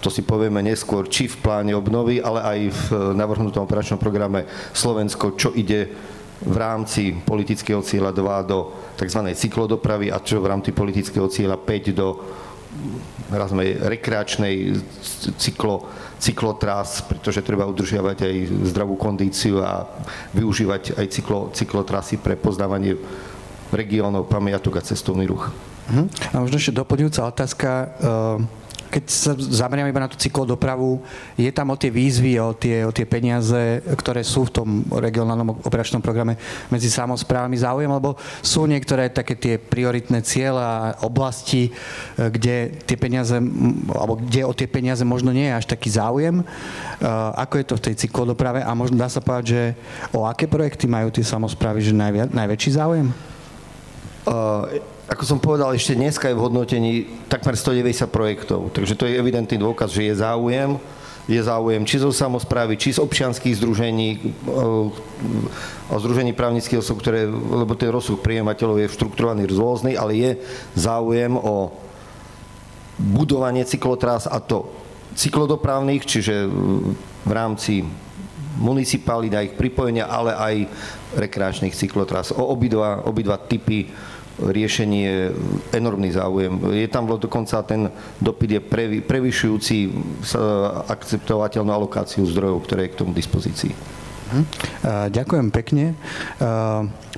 to 0.00 0.08
si 0.08 0.24
povieme 0.24 0.64
neskôr, 0.64 1.12
či 1.12 1.28
v 1.28 1.40
pláne 1.44 1.76
obnovy, 1.76 2.24
ale 2.24 2.40
aj 2.40 2.58
v 2.72 2.82
e, 2.88 2.96
navrhnutom 3.16 3.68
operačnom 3.68 4.00
programe 4.00 4.48
Slovensko, 4.72 5.36
čo 5.36 5.52
ide 5.52 5.92
v 6.40 6.56
rámci 6.56 7.12
politického 7.12 7.84
cieľa 7.84 8.16
2 8.16 8.50
do 8.50 8.72
tzv. 8.96 9.20
cyklodopravy 9.36 10.08
a 10.08 10.20
čo 10.24 10.40
v 10.40 10.48
rámci 10.48 10.72
politického 10.72 11.28
cieľa 11.28 11.60
5 11.60 11.92
do 11.92 12.08
razme, 13.28 13.76
rekreačnej 13.76 14.78
cyklo, 15.36 15.90
cyklotras, 16.18 17.04
pretože 17.04 17.44
treba 17.44 17.66
udržiavať 17.68 18.18
aj 18.24 18.34
zdravú 18.72 18.94
kondíciu 18.96 19.60
a 19.60 19.86
využívať 20.34 20.96
aj 20.96 21.06
cyklo, 21.10 21.40
cyklotrasy 21.52 22.18
pre 22.18 22.38
poznávanie 22.38 22.96
regiónov, 23.70 24.26
pamiatok 24.26 24.80
a 24.80 24.86
cestovný 24.86 25.30
ruch. 25.30 25.50
Uh-huh. 25.50 26.06
A 26.34 26.42
možno 26.42 26.58
ešte 26.58 26.74
doplňujúca 26.74 27.20
otázka. 27.26 27.68
Uh 28.00 28.60
keď 28.90 29.04
sa 29.06 29.32
zameriam 29.38 29.86
iba 29.86 30.02
na 30.02 30.10
tú 30.10 30.18
cyklodopravu, 30.18 30.98
je 31.38 31.48
tam 31.54 31.70
o 31.70 31.78
tie 31.78 31.94
výzvy, 31.94 32.42
o 32.42 32.50
tie, 32.50 32.82
o 32.82 32.90
tie 32.90 33.06
peniaze, 33.06 33.78
ktoré 33.94 34.26
sú 34.26 34.50
v 34.50 34.54
tom 34.58 34.68
regionálnom 34.90 35.62
operačnom 35.62 36.02
programe 36.02 36.34
medzi 36.68 36.90
samozprávami 36.90 37.54
záujem, 37.54 37.86
lebo 37.86 38.18
sú 38.42 38.66
niektoré 38.66 39.06
také 39.08 39.38
tie 39.38 39.54
prioritné 39.62 40.26
cieľa 40.26 40.66
a 40.66 40.82
oblasti, 41.06 41.70
e, 41.70 42.26
kde 42.26 42.82
tie 42.82 42.98
peniaze, 42.98 43.38
alebo 43.94 44.18
kde 44.18 44.42
o 44.42 44.52
tie 44.52 44.66
peniaze 44.66 45.06
možno 45.06 45.30
nie 45.30 45.46
je 45.46 45.58
až 45.62 45.66
taký 45.70 45.88
záujem. 45.94 46.42
E, 46.42 46.44
ako 47.38 47.54
je 47.62 47.66
to 47.70 47.74
v 47.78 47.84
tej 47.86 47.94
cyklodoprave 48.06 48.66
a 48.66 48.70
možno 48.74 48.98
dá 48.98 49.06
sa 49.06 49.22
povedať, 49.22 49.44
že 49.46 49.62
o 50.10 50.26
aké 50.26 50.50
projekty 50.50 50.90
majú 50.90 51.14
tie 51.14 51.22
samozprávy, 51.22 51.78
že 51.78 51.94
najväčší 51.94 52.70
záujem? 52.74 53.14
Uh, 54.20 54.68
ako 55.10 55.26
som 55.26 55.42
povedal, 55.42 55.74
ešte 55.74 55.98
dneska 55.98 56.30
je 56.30 56.38
v 56.38 56.44
hodnotení 56.46 56.92
takmer 57.26 57.58
190 57.58 58.06
projektov, 58.06 58.70
takže 58.70 58.94
to 58.94 59.10
je 59.10 59.18
evidentný 59.18 59.58
dôkaz, 59.58 59.90
že 59.90 60.06
je 60.06 60.14
záujem. 60.14 60.78
Je 61.26 61.38
záujem 61.38 61.82
či 61.86 62.02
zo 62.02 62.10
samozprávy, 62.10 62.74
či 62.74 62.94
z 62.94 63.02
občianských 63.02 63.54
združení, 63.54 64.34
o 65.86 65.96
združení 65.98 66.34
právnických 66.34 66.82
osob, 66.82 66.98
ktoré, 66.98 67.26
lebo 67.30 67.74
ten 67.78 67.90
rozsuh 67.90 68.18
príjemateľov 68.18 68.82
je 68.82 68.94
štrukturovaný 68.94 69.46
rôzny, 69.50 69.94
ale 69.94 70.12
je 70.18 70.30
záujem 70.74 71.34
o 71.38 71.70
budovanie 72.98 73.62
cyklotrás 73.62 74.26
a 74.26 74.42
to 74.42 74.70
cyklodopravných, 75.14 76.02
čiže 76.02 76.50
v 77.26 77.30
rámci 77.30 77.86
municipalít 78.58 79.32
a 79.34 79.44
ich 79.46 79.54
pripojenia, 79.54 80.10
ale 80.10 80.34
aj 80.34 80.54
rekreačných 81.14 81.74
cyklotrás. 81.74 82.34
O 82.34 82.42
obidva, 82.42 83.06
obidva 83.06 83.38
typy 83.38 83.86
riešenie 84.38 85.34
enormný 85.74 86.14
záujem. 86.14 86.54
Je 86.70 86.86
tam 86.86 87.10
dokonca 87.10 87.60
ten 87.66 87.90
dopyt 88.22 88.50
je 88.56 88.60
prevyšujúci 89.02 89.76
akceptovateľnú 90.86 91.70
alokáciu 91.74 92.22
zdrojov, 92.24 92.62
ktoré 92.64 92.86
je 92.86 92.92
k 92.94 92.98
tomu 93.02 93.12
dispozícii. 93.12 93.72
Mhm. 94.30 94.42
Ďakujem 95.10 95.48
pekne. 95.50 95.98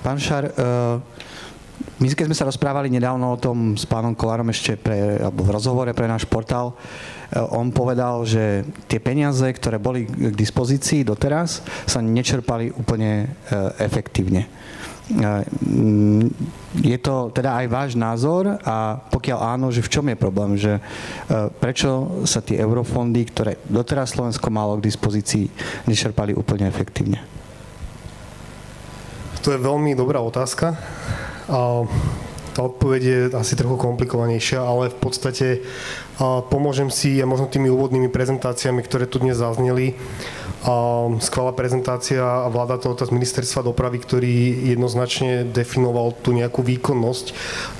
Pán 0.01 0.19
Šar, 0.19 0.49
my 2.03 2.07
keď 2.11 2.27
sme 2.27 2.39
sa 2.39 2.49
rozprávali 2.49 2.91
nedávno 2.91 3.37
o 3.37 3.41
tom 3.41 3.79
s 3.79 3.87
pánom 3.87 4.17
Kolárom 4.17 4.51
ešte 4.51 4.75
pre, 4.75 5.23
alebo 5.23 5.47
v 5.47 5.55
rozhovore 5.55 5.93
pre 5.95 6.11
náš 6.11 6.27
portál, 6.27 6.75
on 7.55 7.71
povedal, 7.71 8.27
že 8.27 8.67
tie 8.91 8.99
peniaze, 8.99 9.45
ktoré 9.47 9.79
boli 9.79 10.05
k 10.05 10.35
dispozícii 10.35 11.07
doteraz, 11.07 11.63
sa 11.87 12.03
nečerpali 12.03 12.75
úplne 12.75 13.39
efektívne. 13.79 14.51
Mm, 15.13 16.33
je 16.81 16.97
to 16.97 17.29
teda 17.37 17.61
aj 17.61 17.67
váš 17.69 17.91
názor 18.01 18.57
a 18.65 18.97
pokiaľ 19.13 19.39
áno, 19.45 19.69
že 19.69 19.85
v 19.85 19.93
čom 19.93 20.09
je 20.09 20.17
problém, 20.17 20.57
že 20.57 20.81
e, 20.81 20.83
prečo 21.53 22.25
sa 22.25 22.41
tie 22.41 22.57
eurofondy, 22.57 23.21
ktoré 23.29 23.61
doteraz 23.69 24.17
Slovensko 24.17 24.49
malo 24.49 24.81
k 24.81 24.89
dispozícii, 24.89 25.53
nečerpali 25.85 26.33
úplne 26.33 26.65
efektívne? 26.65 27.21
To 29.45 29.53
je 29.53 29.61
veľmi 29.61 29.93
dobrá 29.93 30.23
otázka. 30.25 30.81
A 31.53 31.85
tá 32.53 32.61
odpoveď 32.63 33.03
je 33.03 33.19
asi 33.33 33.57
trochu 33.57 33.81
komplikovanejšia, 33.81 34.61
ale 34.61 34.93
v 34.93 34.99
podstate 35.01 35.65
pomôžem 36.53 36.93
si 36.93 37.17
a 37.19 37.27
možno 37.27 37.49
tými 37.49 37.73
úvodnými 37.73 38.13
prezentáciami, 38.13 38.85
ktoré 38.85 39.09
tu 39.09 39.19
dnes 39.19 39.41
zazneli, 39.41 39.97
skvelá 41.19 41.51
prezentácia 41.53 42.23
a 42.23 42.47
vláda 42.47 42.79
to 42.79 42.95
z 42.95 43.11
ministerstva 43.11 43.67
dopravy, 43.67 43.99
ktorý 43.99 44.35
jednoznačne 44.71 45.51
definoval 45.51 46.15
tú 46.23 46.31
nejakú 46.31 46.63
výkonnosť 46.63 47.27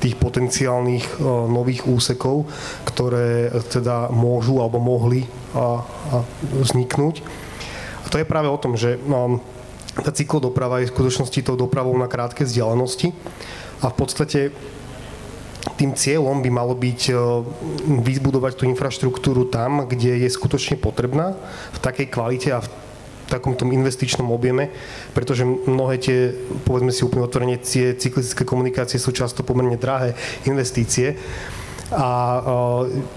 tých 0.03 0.19
potenciálnych 0.19 1.07
e, 1.07 1.23
nových 1.47 1.87
úsekov, 1.87 2.51
ktoré 2.83 3.55
teda 3.71 4.11
môžu 4.11 4.59
alebo 4.59 4.83
mohli 4.83 5.31
vzniknúť. 6.59 7.23
A 8.03 8.07
to 8.11 8.19
je 8.19 8.27
práve 8.27 8.49
o 8.49 8.59
tom, 8.59 8.75
že 8.75 8.97
no, 9.05 9.39
tá 9.95 10.09
cyklodoprava 10.09 10.81
je 10.81 10.89
v 10.89 10.95
skutočnosti 10.97 11.45
tou 11.45 11.57
dopravou 11.61 11.93
na 12.01 12.09
krátke 12.09 12.49
vzdialenosti 12.49 13.13
a 13.85 13.93
v 13.93 13.95
podstate 13.95 14.41
tým 15.79 15.95
cieľom 15.95 16.43
by 16.43 16.51
malo 16.51 16.75
byť 16.75 17.01
e, 17.11 17.15
vybudovať 18.03 18.53
tú 18.59 18.65
infraštruktúru 18.67 19.47
tam, 19.47 19.87
kde 19.87 20.27
je 20.27 20.29
skutočne 20.31 20.79
potrebná, 20.79 21.39
v 21.75 21.79
takej 21.79 22.07
kvalite 22.11 22.51
a 22.51 22.63
v 22.63 22.69
takom 23.31 23.57
tom 23.57 23.73
investičnom 23.73 24.29
objeme, 24.29 24.69
pretože 25.17 25.49
mnohé 25.49 25.97
tie, 25.97 26.37
povedzme 26.69 26.93
si 26.93 27.07
úplne 27.07 27.25
otvorene, 27.25 27.57
tie 27.57 27.97
cyklistické 27.97 28.45
komunikácie 28.45 29.01
sú 29.01 29.15
často 29.15 29.41
pomerne 29.41 29.81
drahé 29.81 30.13
investície. 30.45 31.17
A 31.93 32.41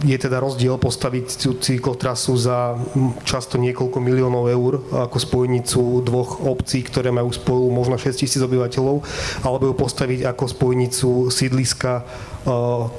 je 0.03 0.19
teda 0.19 0.43
rozdiel 0.43 0.75
postaviť 0.75 1.55
cyklotrasu 1.63 2.35
za 2.35 2.75
často 3.23 3.55
niekoľko 3.55 4.03
miliónov 4.03 4.51
eur 4.51 4.83
ako 4.91 5.15
spojnicu 5.15 6.03
dvoch 6.03 6.43
obcí, 6.43 6.83
ktoré 6.83 7.07
majú 7.07 7.31
spolu 7.31 7.71
možno 7.71 7.95
6 7.95 8.19
tisíc 8.19 8.43
obyvateľov, 8.43 8.99
alebo 9.47 9.71
ju 9.71 9.75
postaviť 9.79 10.27
ako 10.27 10.43
spojnicu 10.51 11.09
sídliska 11.31 12.03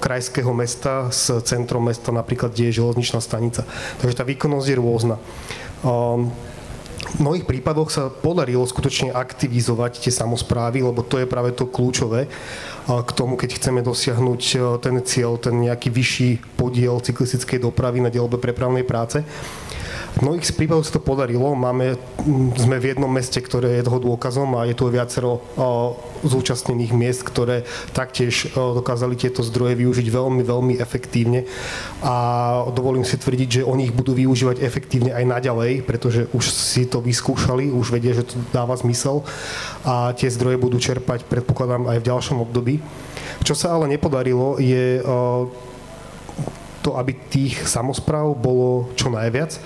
krajského 0.03 0.51
mesta 0.51 1.11
s 1.15 1.31
centrom 1.47 1.87
mesta, 1.87 2.11
napríklad, 2.11 2.51
kde 2.51 2.71
je 2.71 2.83
železničná 2.83 3.23
stanica. 3.23 3.63
Takže 4.03 4.19
tá 4.19 4.25
výkonnosť 4.27 4.67
je 4.67 4.77
rôzna. 4.77 5.17
V 7.07 7.23
mnohých 7.23 7.47
prípadoch 7.47 7.89
sa 7.89 8.11
podarilo 8.11 8.67
skutočne 8.67 9.15
aktivizovať 9.15 10.03
tie 10.03 10.13
samozprávy, 10.13 10.83
lebo 10.83 11.07
to 11.07 11.23
je 11.23 11.31
práve 11.31 11.55
to 11.55 11.71
kľúčové 11.71 12.27
k 12.87 13.11
tomu, 13.15 13.39
keď 13.39 13.59
chceme 13.59 13.83
dosiahnuť 13.83 14.43
e, 14.55 14.57
ten 14.79 14.95
cieľ, 15.03 15.35
ten 15.43 15.59
nejaký 15.59 15.91
vyšší 15.91 16.55
podiel 16.55 17.03
cyklistickej 17.03 17.59
dopravy 17.59 17.99
na 17.99 18.15
dielbe 18.15 18.39
prepravnej 18.39 18.87
práce. 18.87 19.27
V 20.17 20.25
mnohých 20.25 20.49
prípadoch 20.57 20.89
sa 20.89 20.97
to 20.97 21.05
podarilo. 21.05 21.53
Máme, 21.53 22.01
sme 22.57 22.81
v 22.81 22.97
jednom 22.97 23.13
meste, 23.13 23.37
ktoré 23.37 23.77
je 23.77 23.85
toho 23.85 24.01
dôkazom 24.01 24.49
a 24.57 24.65
je 24.65 24.73
tu 24.73 24.89
viacero 24.89 25.45
zúčastnených 26.25 26.97
miest, 26.97 27.21
ktoré 27.21 27.69
taktiež 27.93 28.49
dokázali 28.57 29.13
tieto 29.21 29.45
zdroje 29.45 29.77
využiť 29.77 30.09
veľmi, 30.09 30.41
veľmi 30.41 30.75
efektívne. 30.81 31.45
A 32.01 32.65
dovolím 32.73 33.05
si 33.05 33.21
tvrdiť, 33.21 33.61
že 33.61 33.69
oni 33.69 33.93
ich 33.93 33.97
budú 33.97 34.17
využívať 34.17 34.65
efektívne 34.65 35.13
aj 35.13 35.37
naďalej, 35.37 35.85
pretože 35.85 36.33
už 36.33 36.49
si 36.49 36.89
to 36.89 37.05
vyskúšali, 37.05 37.69
už 37.69 37.93
vedia, 37.93 38.17
že 38.17 38.25
to 38.25 38.41
dáva 38.57 38.73
zmysel 38.73 39.21
a 39.85 40.17
tie 40.17 40.33
zdroje 40.33 40.57
budú 40.57 40.81
čerpať, 40.81 41.29
predpokladám, 41.29 41.93
aj 41.93 42.01
v 42.01 42.09
ďalšom 42.09 42.41
období. 42.41 42.81
Čo 43.45 43.53
sa 43.53 43.77
ale 43.77 43.85
nepodarilo, 43.93 44.57
je 44.57 45.05
to, 46.81 46.97
aby 46.97 47.13
tých 47.29 47.69
samozpráv 47.69 48.33
bolo 48.33 48.89
čo 48.97 49.13
najviac 49.13 49.61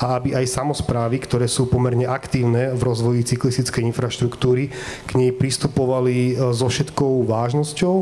a 0.00 0.18
aby 0.18 0.34
aj 0.34 0.50
samozprávy, 0.50 1.22
ktoré 1.22 1.46
sú 1.46 1.70
pomerne 1.70 2.06
aktívne 2.08 2.74
v 2.74 2.82
rozvoji 2.82 3.22
cyklistickej 3.22 3.86
infraštruktúry, 3.94 4.74
k 5.06 5.10
nej 5.14 5.30
pristupovali 5.30 6.34
e, 6.34 6.50
so 6.50 6.66
všetkou 6.66 7.26
vážnosťou 7.26 7.96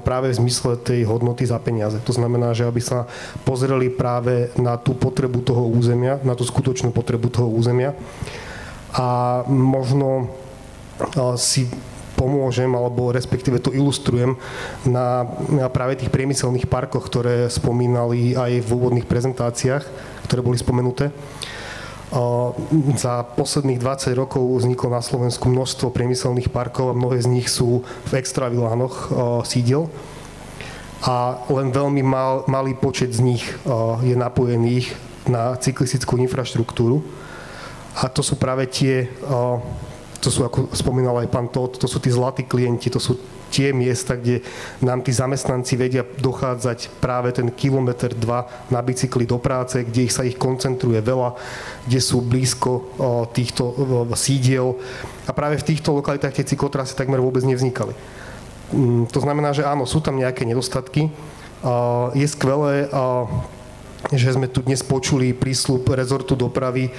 práve 0.00 0.32
v 0.32 0.38
zmysle 0.40 0.80
tej 0.80 1.04
hodnoty 1.04 1.44
za 1.44 1.60
peniaze. 1.60 2.00
To 2.08 2.12
znamená, 2.16 2.56
že 2.56 2.64
aby 2.64 2.80
sa 2.80 3.04
pozreli 3.44 3.92
práve 3.92 4.48
na 4.56 4.80
tú 4.80 4.96
potrebu 4.96 5.44
toho 5.44 5.68
územia, 5.68 6.16
na 6.24 6.32
tú 6.32 6.48
skutočnú 6.48 6.88
potrebu 6.88 7.28
toho 7.28 7.52
územia 7.52 7.92
a 8.94 9.42
možno 9.50 10.08
e, 10.22 10.26
si 11.36 11.66
pomôžem, 12.14 12.70
alebo 12.70 13.10
respektíve 13.10 13.58
to 13.60 13.74
ilustrujem 13.74 14.38
na, 14.86 15.26
na 15.50 15.66
práve 15.68 15.98
tých 15.98 16.14
priemyselných 16.14 16.70
parkoch, 16.70 17.06
ktoré 17.06 17.50
spomínali 17.50 18.38
aj 18.38 18.62
v 18.62 18.70
úvodných 18.70 19.06
prezentáciách, 19.06 19.84
ktoré 20.30 20.40
boli 20.40 20.56
spomenuté. 20.56 21.10
Za 22.94 23.26
posledných 23.34 23.82
20 23.82 24.14
rokov 24.14 24.46
vzniklo 24.62 24.86
na 24.94 25.02
Slovensku 25.02 25.50
množstvo 25.50 25.90
priemyselných 25.90 26.54
parkov 26.54 26.94
a 26.94 26.98
mnohé 26.98 27.18
z 27.18 27.26
nich 27.26 27.50
sú 27.50 27.82
v 27.82 28.12
extravilánoch 28.14 29.10
sídel 29.42 29.90
a 31.04 31.36
len 31.52 31.68
veľmi 31.68 32.00
mal, 32.00 32.48
malý 32.48 32.72
počet 32.72 33.12
z 33.12 33.20
nich 33.20 33.44
je 34.00 34.14
napojených 34.16 34.94
na 35.28 35.52
cyklistickú 35.58 36.16
infraštruktúru. 36.16 37.04
A 38.00 38.08
to 38.08 38.24
sú 38.24 38.40
práve 38.40 38.64
tie 38.72 39.12
to 40.24 40.32
sú, 40.32 40.40
ako 40.48 40.72
spomínal 40.72 41.20
aj 41.20 41.28
pán 41.28 41.52
Todd, 41.52 41.76
to 41.76 41.84
sú 41.84 42.00
tí 42.00 42.08
zlatí 42.08 42.48
klienti, 42.48 42.88
to 42.88 42.96
sú 42.96 43.20
tie 43.52 43.70
miesta, 43.70 44.18
kde 44.18 44.42
nám 44.82 45.04
tí 45.04 45.14
zamestnanci 45.14 45.78
vedia 45.78 46.02
dochádzať 46.02 46.98
práve 46.98 47.30
ten 47.30 47.52
kilometr, 47.54 48.16
dva 48.16 48.48
na 48.72 48.82
bicykli 48.82 49.28
do 49.28 49.38
práce, 49.38 49.84
kde 49.84 50.10
ich 50.10 50.16
sa 50.16 50.26
ich 50.26 50.34
koncentruje 50.34 50.98
veľa, 50.98 51.38
kde 51.86 52.00
sú 52.02 52.24
blízko 52.24 52.96
týchto 53.30 53.76
sídiel. 54.18 54.74
A 55.28 55.36
práve 55.36 55.60
v 55.60 55.68
týchto 55.70 55.94
lokalitách 55.94 56.34
tie 56.34 56.48
cyklotrasy 56.50 56.98
takmer 56.98 57.22
vôbec 57.22 57.46
nevznikali. 57.46 57.94
Mm, 58.74 59.06
to 59.12 59.22
znamená, 59.22 59.54
že 59.54 59.62
áno, 59.62 59.86
sú 59.86 60.02
tam 60.02 60.18
nejaké 60.18 60.42
nedostatky. 60.42 61.14
Je 62.16 62.26
skvelé, 62.26 62.90
že 64.10 64.34
sme 64.34 64.50
tu 64.50 64.66
dnes 64.66 64.82
počuli 64.82 65.30
prísľub 65.32 65.86
rezortu 65.94 66.34
dopravy 66.34 66.90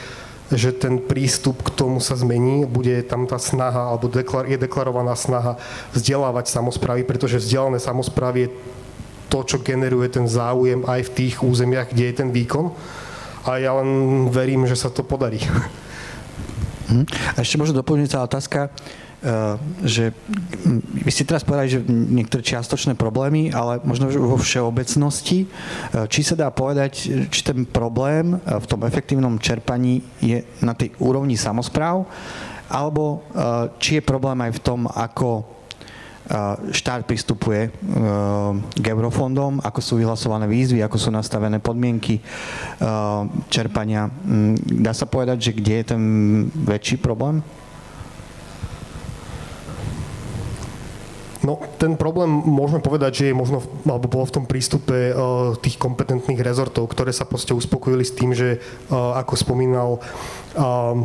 že 0.54 0.70
ten 0.76 1.02
prístup 1.02 1.66
k 1.66 1.74
tomu 1.74 1.98
sa 1.98 2.14
zmení, 2.14 2.70
bude 2.70 3.02
tam 3.02 3.26
tá 3.26 3.42
snaha, 3.42 3.90
alebo 3.90 4.14
je 4.46 4.62
deklarovaná 4.62 5.18
snaha 5.18 5.58
vzdelávať 5.98 6.54
samozprávy, 6.54 7.02
pretože 7.02 7.42
vzdelané 7.42 7.82
samozprávy 7.82 8.46
je 8.46 8.50
to, 9.30 9.40
čo 9.42 9.58
generuje 9.66 10.06
ten 10.14 10.30
záujem 10.30 10.86
aj 10.86 11.10
v 11.10 11.14
tých 11.18 11.36
územiach, 11.42 11.90
kde 11.90 12.14
je 12.14 12.16
ten 12.16 12.30
výkon. 12.30 12.70
A 13.46 13.58
ja 13.58 13.74
len 13.78 14.26
verím, 14.30 14.70
že 14.70 14.78
sa 14.78 14.94
to 14.94 15.02
podarí. 15.02 15.42
Hm. 16.86 17.06
A 17.34 17.42
ešte 17.42 17.58
možno 17.58 17.82
doplňujúca 17.82 18.30
otázka. 18.30 18.70
Eh, 19.26 19.58
že 19.82 20.14
vy 20.94 21.10
ste 21.10 21.26
teraz 21.26 21.42
povedali, 21.42 21.66
že 21.66 21.82
niektoré 21.90 22.46
čiastočné 22.46 22.94
problémy, 22.94 23.50
ale 23.50 23.82
možno 23.82 24.06
vo 24.14 24.38
všeobecnosti, 24.38 25.50
eh, 25.50 26.06
či 26.06 26.22
sa 26.22 26.38
dá 26.38 26.54
povedať, 26.54 27.26
či 27.34 27.42
ten 27.42 27.66
problém 27.66 28.38
eh, 28.38 28.62
v 28.62 28.66
tom 28.70 28.86
efektívnom 28.86 29.42
čerpaní 29.42 30.06
je 30.22 30.46
na 30.62 30.78
tej 30.78 30.94
úrovni 31.02 31.34
samozpráv, 31.34 32.06
alebo 32.66 33.22
či 33.78 34.02
je 34.02 34.10
problém 34.10 34.42
aj 34.42 34.58
v 34.58 34.64
tom, 34.66 34.90
ako 34.90 35.46
štát 36.74 37.06
pristupuje 37.06 37.70
k 38.74 38.86
eurofondom, 38.90 39.62
ako 39.62 39.80
sú 39.86 40.02
vyhlasované 40.02 40.50
výzvy, 40.50 40.82
ako 40.82 40.98
sú 40.98 41.10
nastavené 41.14 41.62
podmienky 41.62 42.18
čerpania. 43.54 44.10
Hm, 44.10 44.82
dá 44.82 44.98
sa 44.98 45.06
povedať, 45.06 45.38
že 45.46 45.52
kde 45.54 45.74
je 45.78 45.86
ten 45.94 46.02
väčší 46.58 46.98
problém? 46.98 47.46
No, 51.46 51.62
ten 51.78 51.94
problém 51.94 52.26
môžeme 52.28 52.82
povedať, 52.82 53.22
že 53.22 53.26
je 53.30 53.38
možno, 53.38 53.62
alebo 53.86 54.10
bolo 54.10 54.26
v 54.26 54.36
tom 54.42 54.46
prístupe 54.50 55.14
uh, 55.14 55.54
tých 55.62 55.78
kompetentných 55.78 56.42
rezortov, 56.42 56.90
ktoré 56.90 57.14
sa 57.14 57.30
proste 57.30 57.54
uspokojili 57.54 58.02
s 58.02 58.18
tým, 58.18 58.34
že 58.34 58.58
uh, 58.58 59.14
ako 59.22 59.34
spomínal 59.38 60.02
uh, 60.58 60.98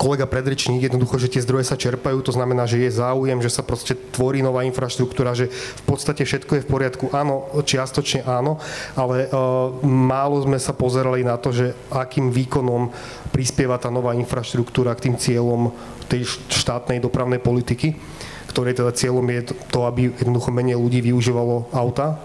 kolega 0.00 0.24
predrečník, 0.26 0.88
jednoducho, 0.88 1.20
že 1.20 1.30
tie 1.30 1.44
zdroje 1.44 1.68
sa 1.68 1.76
čerpajú, 1.78 2.18
to 2.24 2.32
znamená, 2.32 2.64
že 2.64 2.80
je 2.80 2.96
záujem, 2.96 3.38
že 3.44 3.52
sa 3.52 3.62
proste 3.62 3.94
tvorí 3.94 4.40
nová 4.40 4.66
infraštruktúra, 4.66 5.36
že 5.36 5.52
v 5.52 5.82
podstate 5.84 6.26
všetko 6.26 6.58
je 6.58 6.64
v 6.64 6.70
poriadku. 6.72 7.04
Áno, 7.12 7.46
čiastočne 7.60 8.24
áno, 8.24 8.56
ale 8.96 9.28
uh, 9.28 9.68
málo 9.84 10.42
sme 10.48 10.56
sa 10.56 10.72
pozerali 10.72 11.22
na 11.28 11.36
to, 11.36 11.52
že 11.52 11.76
akým 11.92 12.32
výkonom 12.32 12.88
prispieva 13.36 13.76
tá 13.76 13.92
nová 13.92 14.16
infraštruktúra 14.16 14.96
k 14.96 15.12
tým 15.12 15.20
cieľom 15.20 15.76
tej 16.08 16.24
štátnej 16.48 17.04
dopravnej 17.04 17.38
politiky 17.38 18.15
ktorej 18.56 18.72
teda 18.72 18.96
cieľom 18.96 19.28
je 19.28 19.52
to, 19.68 19.84
aby 19.84 20.08
jednoducho 20.16 20.48
menej 20.48 20.80
ľudí 20.80 21.04
využívalo 21.04 21.68
auta 21.76 22.16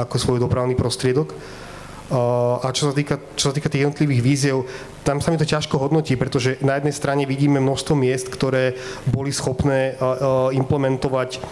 ako 0.00 0.16
svoj 0.16 0.40
dopravný 0.40 0.72
prostriedok. 0.72 1.36
A 2.64 2.68
čo 2.72 2.88
sa, 2.88 2.96
týka, 2.96 3.20
čo 3.36 3.52
sa 3.52 3.54
týka 3.56 3.68
tých 3.68 3.84
jednotlivých 3.84 4.24
víziev, 4.24 4.64
tam 5.04 5.20
sa 5.20 5.28
mi 5.28 5.36
to 5.36 5.44
ťažko 5.44 5.76
hodnotí, 5.76 6.16
pretože 6.16 6.56
na 6.64 6.80
jednej 6.80 6.96
strane 6.96 7.28
vidíme 7.28 7.60
množstvo 7.60 7.92
miest, 8.00 8.32
ktoré 8.32 8.80
boli 9.12 9.28
schopné 9.28 10.00
implementovať 10.56 11.44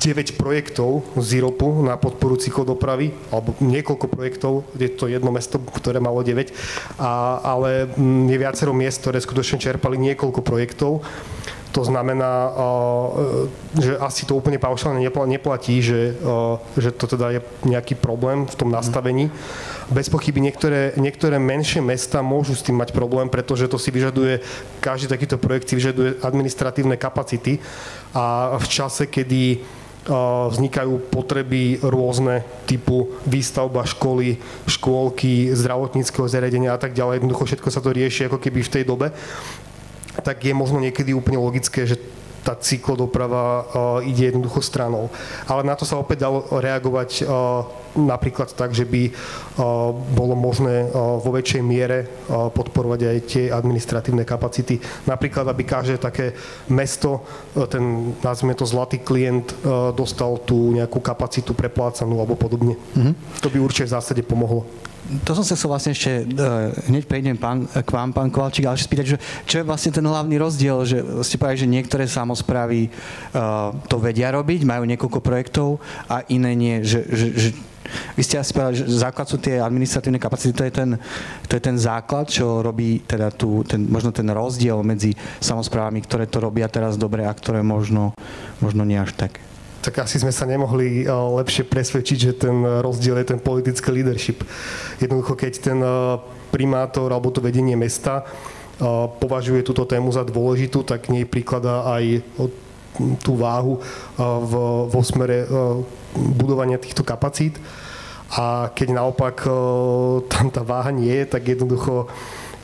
9 0.00 0.40
projektov 0.40 1.04
z 1.20 1.44
IROPu 1.44 1.84
na 1.84 2.00
podporu 2.00 2.40
cyklodopravy, 2.40 3.12
alebo 3.28 3.52
niekoľko 3.60 4.06
projektov, 4.08 4.64
je 4.74 4.88
to 4.88 5.12
jedno 5.12 5.28
mesto, 5.28 5.60
ktoré 5.60 6.00
malo 6.00 6.24
9, 6.24 6.50
a, 6.96 7.38
ale 7.44 7.84
mm, 7.84 8.32
je 8.32 8.36
viacero 8.40 8.72
miest, 8.72 9.04
ktoré 9.04 9.20
skutočne 9.20 9.60
čerpali 9.60 10.00
niekoľko 10.00 10.40
projektov. 10.40 11.04
To 11.70 11.86
znamená, 11.86 12.50
že 13.78 13.94
asi 14.02 14.26
to 14.26 14.34
úplne 14.34 14.58
paušálne 14.58 14.98
neplatí, 15.06 15.78
že, 15.78 16.18
že 16.74 16.90
to 16.90 17.06
teda 17.06 17.38
je 17.38 17.40
nejaký 17.62 17.94
problém 17.94 18.42
v 18.50 18.58
tom 18.58 18.74
nastavení. 18.74 19.30
Bez 19.86 20.10
pochyby 20.10 20.42
niektoré, 20.42 20.98
niektoré 20.98 21.38
menšie 21.38 21.78
mesta 21.78 22.26
môžu 22.26 22.58
s 22.58 22.66
tým 22.66 22.74
mať 22.74 22.90
problém, 22.90 23.30
pretože 23.30 23.70
to 23.70 23.78
si 23.78 23.94
vyžaduje, 23.94 24.42
každý 24.82 25.14
takýto 25.14 25.38
projekt 25.38 25.70
si 25.70 25.78
vyžaduje 25.78 26.18
administratívne 26.26 26.98
kapacity 26.98 27.62
a 28.18 28.58
v 28.58 28.66
čase, 28.66 29.06
kedy 29.06 29.62
vznikajú 30.50 31.12
potreby 31.12 31.76
rôzne 31.84 32.40
typu 32.64 33.12
výstavba 33.28 33.84
školy, 33.84 34.40
škôlky, 34.64 35.52
zdravotníckého 35.52 36.24
zariadenia 36.24 36.72
a 36.72 36.80
tak 36.80 36.96
ďalej. 36.96 37.20
Jednoducho 37.20 37.44
všetko 37.44 37.68
sa 37.68 37.84
to 37.84 37.92
rieši 37.92 38.32
ako 38.32 38.40
keby 38.40 38.64
v 38.64 38.72
tej 38.80 38.84
dobe 38.88 39.12
tak 40.18 40.42
je 40.42 40.50
možno 40.50 40.82
niekedy 40.82 41.14
úplne 41.14 41.38
logické, 41.38 41.86
že 41.86 41.98
tá 42.40 42.56
cyklodoprava 42.56 43.44
uh, 43.44 43.64
ide 44.00 44.32
jednoducho 44.32 44.64
stranou. 44.64 45.12
Ale 45.44 45.60
na 45.60 45.76
to 45.76 45.84
sa 45.84 46.00
opäť 46.00 46.24
dalo 46.24 46.48
reagovať 46.48 47.28
uh, 47.28 47.68
napríklad 48.00 48.48
tak, 48.56 48.72
že 48.72 48.88
by 48.88 49.12
uh, 49.12 49.92
bolo 49.92 50.32
možné 50.32 50.88
vo 50.94 51.30
väčšej 51.36 51.62
miere 51.62 52.08
podporovať 52.30 53.00
aj 53.02 53.18
tie 53.28 53.44
administratívne 53.52 54.24
kapacity. 54.24 54.80
Napríklad, 55.04 55.52
aby 55.52 55.68
každé 55.68 56.00
také 56.00 56.32
mesto, 56.72 57.26
ten, 57.68 58.16
nazvime 58.24 58.54
to 58.56 58.64
zlatý 58.64 59.02
klient, 59.02 59.52
dostal 59.92 60.38
tú 60.40 60.72
nejakú 60.72 61.02
kapacitu 61.02 61.52
preplácanú 61.52 62.22
alebo 62.22 62.38
podobne. 62.38 62.78
Mm-hmm. 62.96 63.42
To 63.42 63.48
by 63.50 63.58
určite 63.58 63.90
v 63.90 63.94
zásade 63.98 64.22
pomohlo 64.22 64.64
to 65.26 65.30
som 65.34 65.44
sa 65.44 65.58
chcel 65.58 65.70
vlastne 65.70 65.92
ešte, 65.92 66.22
uh, 66.22 66.70
hneď 66.86 67.04
prejdem 67.06 67.36
pán, 67.36 67.66
k 67.66 67.90
vám, 67.90 68.14
pán 68.14 68.30
Kovalčík, 68.30 68.66
ale 68.66 68.78
spýtať, 68.78 69.06
že 69.06 69.18
čo 69.46 69.60
je 69.60 69.68
vlastne 69.68 69.90
ten 69.90 70.06
hlavný 70.06 70.38
rozdiel, 70.38 70.86
že 70.86 70.98
ste 71.26 71.36
povedali, 71.36 71.62
že 71.66 71.68
niektoré 71.68 72.04
samozprávy 72.06 72.88
uh, 72.88 73.74
to 73.90 73.98
vedia 73.98 74.30
robiť, 74.30 74.62
majú 74.62 74.86
niekoľko 74.86 75.20
projektov 75.20 75.82
a 76.06 76.22
iné 76.30 76.54
nie, 76.54 76.76
že, 76.86 77.02
že, 77.10 77.26
že 77.34 77.48
vy 78.14 78.22
ste 78.22 78.38
asi 78.38 78.54
povedali, 78.54 78.86
že 78.86 79.02
základ 79.02 79.26
sú 79.26 79.36
tie 79.42 79.58
administratívne 79.58 80.22
kapacity, 80.22 80.54
to 80.54 80.64
je 80.66 80.72
ten, 80.72 80.90
to 81.50 81.52
je 81.58 81.62
ten 81.62 81.74
základ, 81.74 82.30
čo 82.30 82.62
robí 82.62 83.02
teda 83.02 83.34
tu, 83.34 83.66
ten, 83.66 83.82
možno 83.90 84.14
ten 84.14 84.30
rozdiel 84.30 84.78
medzi 84.86 85.16
samozprávami, 85.42 85.98
ktoré 86.06 86.30
to 86.30 86.38
robia 86.38 86.70
teraz 86.70 86.94
dobre 86.94 87.26
a 87.26 87.32
ktoré 87.34 87.66
možno, 87.66 88.14
možno 88.62 88.86
nie 88.86 89.00
až 89.00 89.10
tak 89.18 89.49
tak 89.80 90.04
asi 90.04 90.20
sme 90.20 90.32
sa 90.32 90.44
nemohli 90.44 91.04
eh, 91.04 91.08
lepšie 91.10 91.64
presvedčiť, 91.66 92.18
že 92.20 92.32
ten 92.36 92.56
rozdiel 92.62 93.16
je 93.20 93.26
ten 93.36 93.40
politický 93.40 93.88
leadership. 93.90 94.44
Jednoducho, 95.00 95.34
keď 95.34 95.52
ten 95.60 95.78
eh, 95.80 96.20
primátor 96.52 97.08
alebo 97.10 97.32
to 97.32 97.40
vedenie 97.40 97.74
mesta 97.74 98.22
eh, 98.22 98.28
považuje 99.08 99.64
túto 99.64 99.88
tému 99.88 100.12
za 100.12 100.22
dôležitú, 100.22 100.84
tak 100.84 101.08
nej 101.08 101.24
prikladá 101.24 101.88
aj 101.96 102.20
tú 103.22 103.38
váhu 103.38 103.78
v, 104.18 104.52
vo 104.90 105.00
smere 105.00 105.46
budovania 106.12 106.76
týchto 106.76 107.06
kapacít. 107.06 107.56
A 108.34 108.68
keď 108.74 108.98
naopak 108.98 109.46
tam 110.26 110.50
tá 110.50 110.60
váha 110.66 110.90
nie 110.90 111.08
je, 111.08 111.24
tak 111.24 111.54
jednoducho 111.54 112.10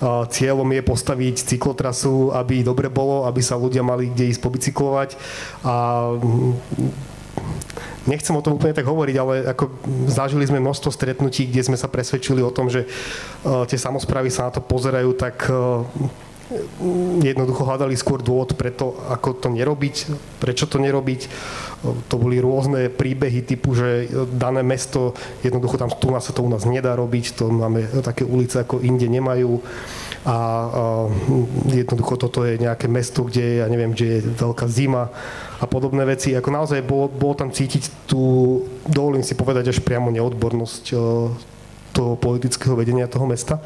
Cieľom 0.04 0.68
je 0.76 0.82
postaviť 0.84 1.56
cyklotrasu, 1.56 2.28
aby 2.36 2.60
dobre 2.60 2.92
bolo, 2.92 3.24
aby 3.24 3.40
sa 3.40 3.56
ľudia 3.56 3.80
mali 3.80 4.12
kde 4.12 4.28
ísť 4.28 4.44
pobicyklovať. 4.44 5.16
A 5.64 5.74
mm, 6.12 6.52
nechcem 8.04 8.36
o 8.36 8.44
tom 8.44 8.60
úplne 8.60 8.76
tak 8.76 8.84
hovoriť, 8.84 9.16
ale 9.16 9.34
ako 9.48 9.72
zažili 10.08 10.44
sme 10.44 10.60
množstvo 10.60 10.92
stretnutí, 10.92 11.48
kde 11.48 11.64
sme 11.64 11.80
sa 11.80 11.88
presvedčili 11.88 12.44
o 12.44 12.52
tom, 12.52 12.68
že 12.68 12.84
tie 13.42 13.78
samozprávy 13.80 14.28
sa 14.28 14.48
na 14.48 14.52
to 14.52 14.60
pozerajú 14.60 15.16
tak 15.16 15.48
jednoducho 17.26 17.66
hľadali 17.66 17.98
skôr 17.98 18.22
dôvod 18.22 18.54
preto, 18.54 18.94
ako 19.10 19.34
to 19.42 19.48
nerobiť, 19.50 19.96
prečo 20.38 20.70
to 20.70 20.78
nerobiť. 20.78 21.20
To 22.06 22.14
boli 22.18 22.38
rôzne 22.38 22.86
príbehy 22.86 23.42
typu, 23.42 23.74
že 23.74 24.06
dané 24.30 24.62
mesto, 24.62 25.14
jednoducho 25.42 25.74
tam 25.74 25.90
tu 25.90 26.14
sa 26.14 26.30
to 26.30 26.46
u 26.46 26.50
nás 26.50 26.62
nedá 26.62 26.94
robiť, 26.94 27.42
to 27.42 27.50
máme 27.50 27.86
také 28.02 28.22
ulice 28.22 28.62
ako 28.62 28.78
inde 28.78 29.10
nemajú 29.10 29.58
a, 30.26 30.36
jednoducho 31.70 32.14
toto 32.18 32.46
je 32.46 32.62
nejaké 32.62 32.86
mesto, 32.86 33.26
kde 33.26 33.62
ja 33.62 33.66
neviem, 33.66 33.94
kde 33.94 34.22
je 34.22 34.26
veľká 34.38 34.66
zima 34.70 35.10
a 35.58 35.64
podobné 35.66 36.06
veci. 36.06 36.34
Ako 36.34 36.50
naozaj 36.50 36.82
bolo, 36.86 37.10
bolo 37.10 37.34
tam 37.34 37.50
cítiť 37.50 38.06
tú, 38.06 38.62
dovolím 38.86 39.26
si 39.26 39.34
povedať, 39.34 39.70
až 39.70 39.82
priamo 39.82 40.14
neodbornosť 40.14 40.84
toho 41.94 42.12
politického 42.18 42.74
vedenia 42.78 43.10
toho 43.10 43.26
mesta. 43.26 43.62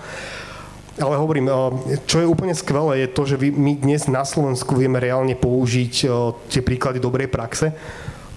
Ale 1.00 1.16
hovorím, 1.16 1.48
eh, 1.48 1.96
čo 2.04 2.20
je 2.20 2.28
úplne 2.28 2.52
skvelé, 2.52 3.04
je 3.04 3.08
to, 3.08 3.22
že 3.24 3.36
my 3.40 3.72
dnes 3.80 4.04
na 4.06 4.22
Slovensku 4.22 4.76
vieme 4.76 5.00
reálne 5.00 5.32
použiť 5.32 5.94
eh, 6.04 6.10
tie 6.52 6.60
príklady 6.60 7.00
dobrej 7.00 7.32
praxe. 7.32 7.72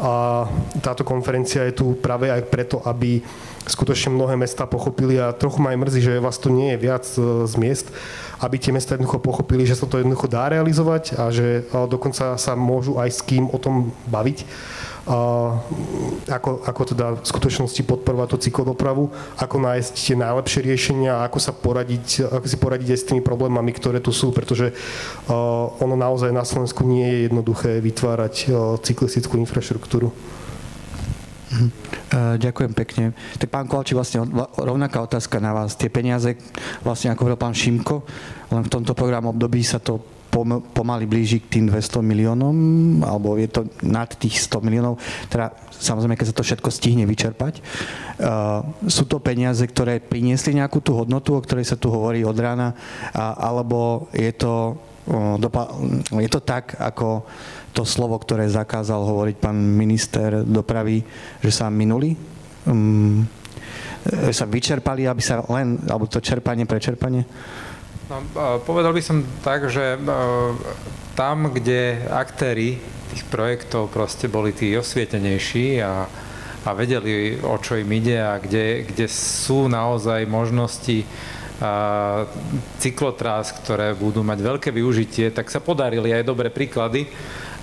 A 0.04 0.44
táto 0.82 1.06
konferencia 1.06 1.64
je 1.70 1.78
tu 1.78 1.94
práve 1.94 2.26
aj 2.28 2.50
preto, 2.50 2.82
aby 2.82 3.22
skutočne 3.70 4.12
mnohé 4.12 4.36
mesta 4.36 4.66
pochopili 4.66 5.22
a 5.22 5.32
trochu 5.32 5.62
ma 5.62 5.72
aj 5.72 5.80
mrzí, 5.80 6.00
že 6.02 6.24
vás 6.24 6.42
tu 6.42 6.50
nie 6.50 6.74
je 6.74 6.82
viac 6.82 7.06
eh, 7.20 7.22
z 7.46 7.54
miest, 7.60 7.88
aby 8.40 8.56
tie 8.58 8.72
mesta 8.72 8.96
jednoducho 8.96 9.20
pochopili, 9.20 9.68
že 9.68 9.76
sa 9.76 9.86
to 9.86 10.00
jednoducho 10.00 10.32
dá 10.32 10.48
realizovať 10.48 11.20
a 11.20 11.32
že 11.32 11.64
dokonca 11.72 12.36
sa 12.36 12.54
môžu 12.60 13.00
aj 13.00 13.10
s 13.12 13.22
kým 13.24 13.48
o 13.48 13.56
tom 13.56 13.96
baviť 14.12 14.44
ako, 15.04 16.64
ako 16.64 16.82
teda 16.96 17.20
v 17.20 17.28
skutočnosti 17.28 17.84
podporovať 17.84 18.28
tú 18.32 18.38
cyklodopravu, 18.40 19.12
ako 19.36 19.56
nájsť 19.60 19.92
tie 19.92 20.16
najlepšie 20.16 20.62
riešenia, 20.64 21.28
ako 21.28 21.38
sa 21.44 21.52
poradiť, 21.52 22.32
ako 22.32 22.46
si 22.48 22.56
poradiť 22.56 22.90
aj 22.96 23.00
s 23.04 23.08
tými 23.12 23.20
problémami, 23.20 23.76
ktoré 23.76 24.00
tu 24.00 24.16
sú, 24.16 24.32
pretože 24.32 24.72
ono 25.84 26.00
naozaj 26.00 26.32
na 26.32 26.48
Slovensku 26.48 26.88
nie 26.88 27.04
je 27.04 27.20
jednoduché 27.28 27.84
vytvárať 27.84 28.48
cyklistickú 28.80 29.36
infraštruktúru. 29.44 30.16
Mhm. 31.54 31.68
Ďakujem 32.40 32.74
pekne. 32.74 33.06
Tak 33.38 33.50
pán 33.52 33.68
Kovalči, 33.70 33.94
vlastne 33.94 34.26
rovnaká 34.58 35.04
otázka 35.04 35.38
na 35.38 35.54
vás. 35.54 35.78
Tie 35.78 35.92
peniaze, 35.92 36.34
vlastne 36.82 37.12
ako 37.12 37.28
hovoril 37.28 37.38
pán 37.38 37.54
Šimko, 37.54 38.08
len 38.56 38.64
v 38.66 38.72
tomto 38.72 38.96
programu 38.98 39.36
období 39.36 39.62
sa 39.62 39.78
to 39.78 40.02
pomaly 40.74 41.06
blíži 41.06 41.38
k 41.46 41.60
tým 41.60 41.66
200 41.70 42.02
miliónom, 42.02 42.56
alebo 43.06 43.38
je 43.38 43.46
to 43.46 43.70
nad 43.86 44.10
tých 44.18 44.42
100 44.50 44.66
miliónov, 44.66 44.98
teda 45.30 45.54
samozrejme, 45.70 46.18
keď 46.18 46.34
sa 46.34 46.38
to 46.42 46.48
všetko 46.48 46.70
stihne 46.74 47.06
vyčerpať. 47.06 47.62
Uh, 48.18 48.66
sú 48.90 49.06
to 49.06 49.22
peniaze, 49.22 49.62
ktoré 49.62 50.02
priniesli 50.02 50.58
nejakú 50.58 50.82
tú 50.82 50.98
hodnotu, 50.98 51.38
o 51.38 51.44
ktorej 51.44 51.70
sa 51.70 51.78
tu 51.78 51.94
hovorí 51.94 52.26
od 52.26 52.34
rána, 52.34 52.74
a, 53.14 53.38
alebo 53.54 54.10
je 54.16 54.32
to, 54.34 54.80
uh, 55.12 55.36
dopa- 55.38 55.70
je 56.18 56.30
to 56.32 56.42
tak, 56.42 56.80
ako 56.82 57.30
to 57.76 57.86
slovo, 57.86 58.18
ktoré 58.18 58.50
zakázal 58.50 59.06
hovoriť 59.06 59.36
pán 59.38 59.58
minister 59.58 60.42
dopravy, 60.42 61.06
že 61.46 61.52
sa 61.54 61.70
minuli? 61.70 62.18
Um, 62.66 63.26
sa 64.36 64.44
vyčerpali, 64.44 65.08
aby 65.08 65.22
sa 65.24 65.40
len, 65.48 65.80
alebo 65.88 66.12
to 66.12 66.20
čerpanie, 66.20 66.68
prečerpanie? 66.68 67.24
No, 68.12 68.20
povedal 68.68 68.92
by 68.92 69.00
som 69.00 69.24
tak, 69.40 69.72
že 69.72 69.96
tam, 71.16 71.56
kde 71.56 72.04
aktéry 72.12 72.76
tých 73.14 73.24
projektov 73.32 73.94
proste 73.94 74.28
boli 74.28 74.52
tí 74.52 74.76
osvietenejší 74.76 75.80
a, 75.80 76.10
a 76.66 76.70
vedeli, 76.76 77.40
o 77.40 77.56
čo 77.62 77.80
im 77.80 77.88
ide 77.94 78.20
a 78.20 78.42
kde, 78.42 78.84
kde 78.90 79.06
sú 79.08 79.72
naozaj 79.72 80.28
možnosti 80.28 81.08
a, 81.64 82.28
cyklotrás, 82.84 83.56
ktoré 83.64 83.96
budú 83.96 84.20
mať 84.26 84.40
veľké 84.42 84.70
využitie, 84.76 85.32
tak 85.32 85.48
sa 85.48 85.64
podarili 85.64 86.12
aj 86.12 86.28
dobré 86.28 86.52
príklady, 86.52 87.08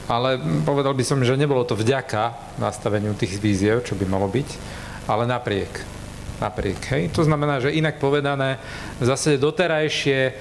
ale 0.08 0.40
povedal 0.64 0.96
by 0.96 1.04
som, 1.04 1.20
že 1.20 1.36
nebolo 1.36 1.68
to 1.68 1.76
vďaka 1.76 2.56
nastaveniu 2.56 3.12
tých 3.12 3.36
víziev, 3.42 3.84
čo 3.84 3.92
by 3.92 4.08
malo 4.08 4.30
byť, 4.30 4.48
ale 5.04 5.28
napriek 5.28 5.99
napriek. 6.40 6.80
Hej? 6.96 7.12
To 7.14 7.22
znamená, 7.22 7.60
že 7.60 7.76
inak 7.76 8.00
povedané, 8.00 8.56
v 8.96 9.04
zásade 9.04 9.36
doterajšie, 9.36 10.20
e, 10.24 10.32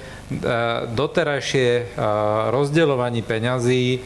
doterajšie 0.96 1.68
e, 1.68 1.84
rozdeľovanie 2.50 3.22
peňazí 3.22 4.00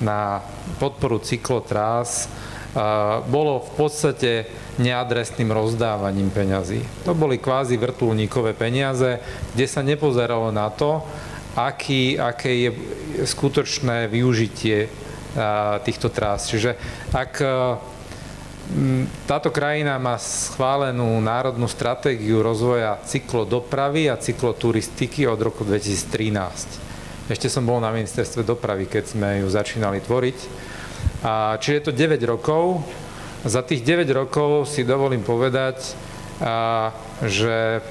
na 0.00 0.40
podporu 0.78 1.18
cyklotrás 1.18 2.24
e, 2.24 2.26
bolo 3.26 3.66
v 3.66 3.70
podstate 3.74 4.30
neadresným 4.78 5.50
rozdávaním 5.50 6.30
peňazí. 6.30 6.80
To 7.04 7.12
boli 7.12 7.36
kvázi 7.36 7.76
vrtulníkové 7.76 8.54
peniaze, 8.54 9.20
kde 9.52 9.66
sa 9.66 9.82
nepozeralo 9.84 10.54
na 10.54 10.70
to, 10.72 11.02
aký, 11.58 12.16
aké 12.16 12.50
je 12.54 12.70
skutočné 13.26 14.06
využitie 14.06 14.88
týchto 15.86 16.10
trás. 16.10 16.50
Čiže 16.50 16.74
ak 17.14 17.32
táto 19.26 19.50
krajina 19.50 19.98
má 19.98 20.14
schválenú 20.14 21.18
národnú 21.18 21.66
stratégiu 21.66 22.38
rozvoja 22.38 23.02
cyklodopravy 23.02 24.06
a 24.06 24.14
cykloturistiky 24.14 25.26
od 25.26 25.42
roku 25.42 25.66
2013. 25.66 27.30
Ešte 27.30 27.50
som 27.50 27.66
bol 27.66 27.82
na 27.82 27.90
ministerstve 27.90 28.46
dopravy, 28.46 28.86
keď 28.86 29.04
sme 29.14 29.28
ju 29.42 29.48
začínali 29.50 29.98
tvoriť. 30.02 30.38
A, 31.26 31.58
čiže 31.58 31.76
je 31.78 31.84
to 31.90 31.92
9 31.94 32.22
rokov. 32.26 32.86
Za 33.42 33.66
tých 33.66 33.82
9 33.82 34.06
rokov 34.14 34.70
si 34.70 34.86
dovolím 34.86 35.26
povedať, 35.26 35.94
a, 36.42 36.90
že 37.20 37.84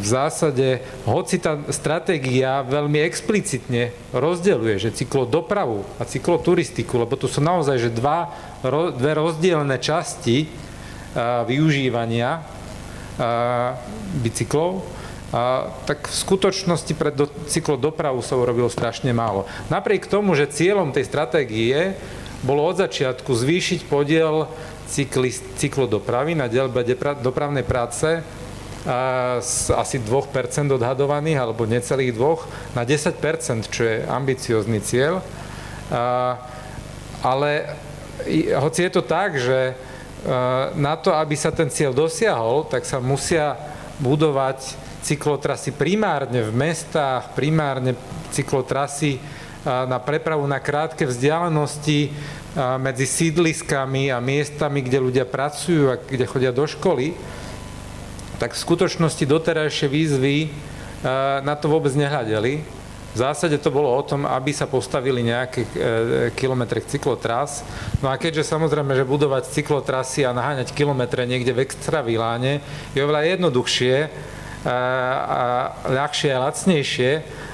v 0.00 0.06
zásade, 0.06 0.80
hoci 1.04 1.36
tá 1.36 1.60
stratégia 1.68 2.64
veľmi 2.64 3.04
explicitne 3.04 3.92
rozdeľuje, 4.16 4.76
že 4.80 4.96
cyklodopravu 4.96 5.84
a 6.00 6.02
cykloturistiku, 6.08 6.96
lebo 7.04 7.20
tu 7.20 7.28
sú 7.28 7.44
naozaj 7.44 7.76
že 7.76 7.90
dva, 7.92 8.32
dve 8.96 9.12
rozdielne 9.12 9.76
časti 9.76 10.48
využívania 11.44 12.40
bicyklov, 14.24 14.80
a, 15.32 15.68
tak 15.88 16.08
v 16.08 16.16
skutočnosti 16.16 16.92
pre 16.96 17.12
do, 17.12 17.28
cyklodopravu 17.48 18.20
sa 18.20 18.36
urobilo 18.36 18.68
strašne 18.68 19.12
málo. 19.16 19.48
Napriek 19.72 20.08
tomu, 20.08 20.36
že 20.36 20.48
cieľom 20.48 20.92
tej 20.92 21.08
stratégie 21.08 21.96
bolo 22.44 22.68
od 22.68 22.76
začiatku 22.76 23.32
zvýšiť 23.32 23.88
podiel 23.88 24.48
cykli, 24.92 25.32
cyklodopravy 25.32 26.36
na 26.36 26.52
dielbe 26.52 26.84
dopravnej 27.20 27.64
práce 27.64 28.20
z 28.82 29.70
asi 29.70 30.02
2% 30.02 30.74
odhadovaných, 30.74 31.38
alebo 31.38 31.70
necelých 31.70 32.18
2, 32.18 32.74
na 32.74 32.82
10%, 32.82 33.70
čo 33.70 33.82
je 33.86 34.02
ambiciózny 34.02 34.82
cieľ. 34.82 35.22
Ale 37.22 37.50
hoci 38.58 38.80
je 38.82 38.90
to 38.90 39.02
tak, 39.06 39.38
že 39.38 39.78
na 40.74 40.94
to, 40.98 41.14
aby 41.14 41.38
sa 41.38 41.54
ten 41.54 41.70
cieľ 41.70 41.94
dosiahol, 41.94 42.66
tak 42.66 42.82
sa 42.82 42.98
musia 42.98 43.54
budovať 44.02 44.78
cyklotrasy 45.02 45.74
primárne 45.74 46.42
v 46.42 46.50
mestách, 46.54 47.34
primárne 47.38 47.94
cyklotrasy 48.34 49.18
na 49.62 50.02
prepravu 50.02 50.42
na 50.46 50.58
krátke 50.58 51.06
vzdialenosti, 51.06 52.10
medzi 52.82 53.06
sídliskami 53.08 54.12
a 54.12 54.20
miestami, 54.20 54.84
kde 54.84 54.98
ľudia 55.00 55.24
pracujú 55.24 55.88
a 55.88 55.96
kde 55.96 56.28
chodia 56.28 56.52
do 56.52 56.68
školy, 56.68 57.16
tak 58.42 58.58
v 58.58 58.64
skutočnosti 58.66 59.22
doterajšie 59.22 59.86
výzvy 59.86 60.50
na 61.46 61.54
to 61.54 61.70
vôbec 61.70 61.94
nehľadeli. 61.94 62.82
V 63.12 63.16
zásade 63.20 63.54
to 63.62 63.70
bolo 63.70 63.86
o 63.92 64.02
tom, 64.02 64.26
aby 64.26 64.50
sa 64.50 64.66
postavili 64.66 65.20
nejaké 65.20 65.62
e, 65.62 65.68
kilometre 66.32 66.80
cyklotras. 66.80 67.60
No 68.00 68.08
a 68.08 68.16
keďže 68.16 68.48
samozrejme, 68.48 68.96
že 68.96 69.04
budovať 69.04 69.52
cyklotrasy 69.52 70.24
a 70.24 70.32
naháňať 70.32 70.72
kilometre 70.72 71.22
niekde 71.28 71.52
v 71.52 71.60
extraviláne 71.68 72.64
je 72.96 73.04
oveľa 73.04 73.36
jednoduchšie 73.36 73.94
a 74.64 75.74
ľahšie 75.92 76.30
a 76.32 76.42
lacnejšie, 76.48 77.10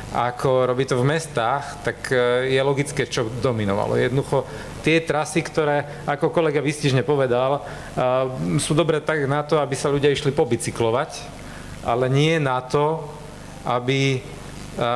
ako 0.09 0.73
robí 0.73 0.89
to 0.89 0.97
v 0.97 1.05
mestách, 1.05 1.85
tak 1.85 2.09
e, 2.09 2.49
je 2.49 2.61
logické, 2.65 3.05
čo 3.05 3.29
dominovalo. 3.29 3.93
Jednoducho 4.01 4.49
tie 4.81 5.05
trasy, 5.05 5.45
ktoré, 5.45 5.85
ako 6.09 6.33
kolega 6.33 6.65
Vystižne 6.65 7.05
povedal, 7.05 7.61
e, 7.61 7.63
sú 8.57 8.73
dobré 8.73 9.05
tak 9.05 9.29
na 9.29 9.45
to, 9.45 9.61
aby 9.61 9.77
sa 9.77 9.93
ľudia 9.93 10.09
išli 10.09 10.33
pobicyklovať, 10.33 11.29
ale 11.85 12.09
nie 12.09 12.41
na 12.41 12.65
to, 12.65 13.05
aby, 13.69 14.25
e, 14.81 14.89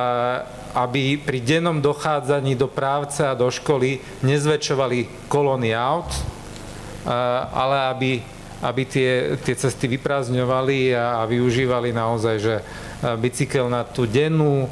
aby 0.73 1.21
pri 1.21 1.39
dennom 1.45 1.77
dochádzaní 1.77 2.57
do 2.57 2.65
právce 2.65 3.21
a 3.21 3.37
do 3.37 3.45
školy 3.53 4.01
nezväčšovali 4.25 5.29
kolóny 5.29 5.77
aut, 5.77 6.09
ale 7.53 7.77
aby, 7.91 8.11
aby 8.63 8.81
tie, 8.87 9.35
tie 9.43 9.53
cesty 9.59 9.91
vyprázdňovali 9.91 10.95
a, 10.95 11.19
a 11.19 11.27
využívali 11.27 11.91
naozaj, 11.91 12.35
že 12.39 12.55
bicykel 13.19 13.67
na 13.67 13.83
tú 13.83 14.07
dennú 14.07 14.71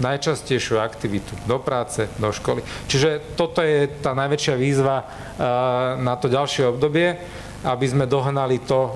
najčastejšiu 0.00 0.80
aktivitu 0.80 1.36
do 1.44 1.60
práce, 1.60 2.08
do 2.16 2.32
školy. 2.32 2.64
Čiže 2.88 3.36
toto 3.36 3.60
je 3.60 3.86
tá 4.00 4.16
najväčšia 4.16 4.54
výzva 4.56 4.96
eh, 5.00 5.06
na 6.00 6.16
to 6.16 6.32
ďalšie 6.32 6.72
obdobie, 6.72 7.20
aby 7.62 7.86
sme 7.86 8.08
dohnali 8.08 8.58
to, 8.64 8.80
eh, 8.80 8.92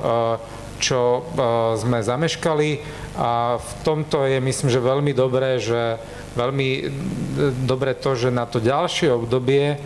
čo 0.81 1.01
eh, 1.21 1.23
sme 1.77 2.01
zameškali 2.01 2.71
a 3.21 3.61
v 3.61 3.71
tomto 3.85 4.25
je 4.25 4.41
myslím, 4.41 4.69
že 4.73 4.81
veľmi 4.81 5.13
dobré, 5.15 5.61
že 5.61 6.01
veľmi 6.35 6.69
dobré 7.63 7.95
to, 7.95 8.19
že 8.19 8.35
na 8.35 8.49
to 8.49 8.59
ďalšie 8.59 9.07
obdobie 9.15 9.79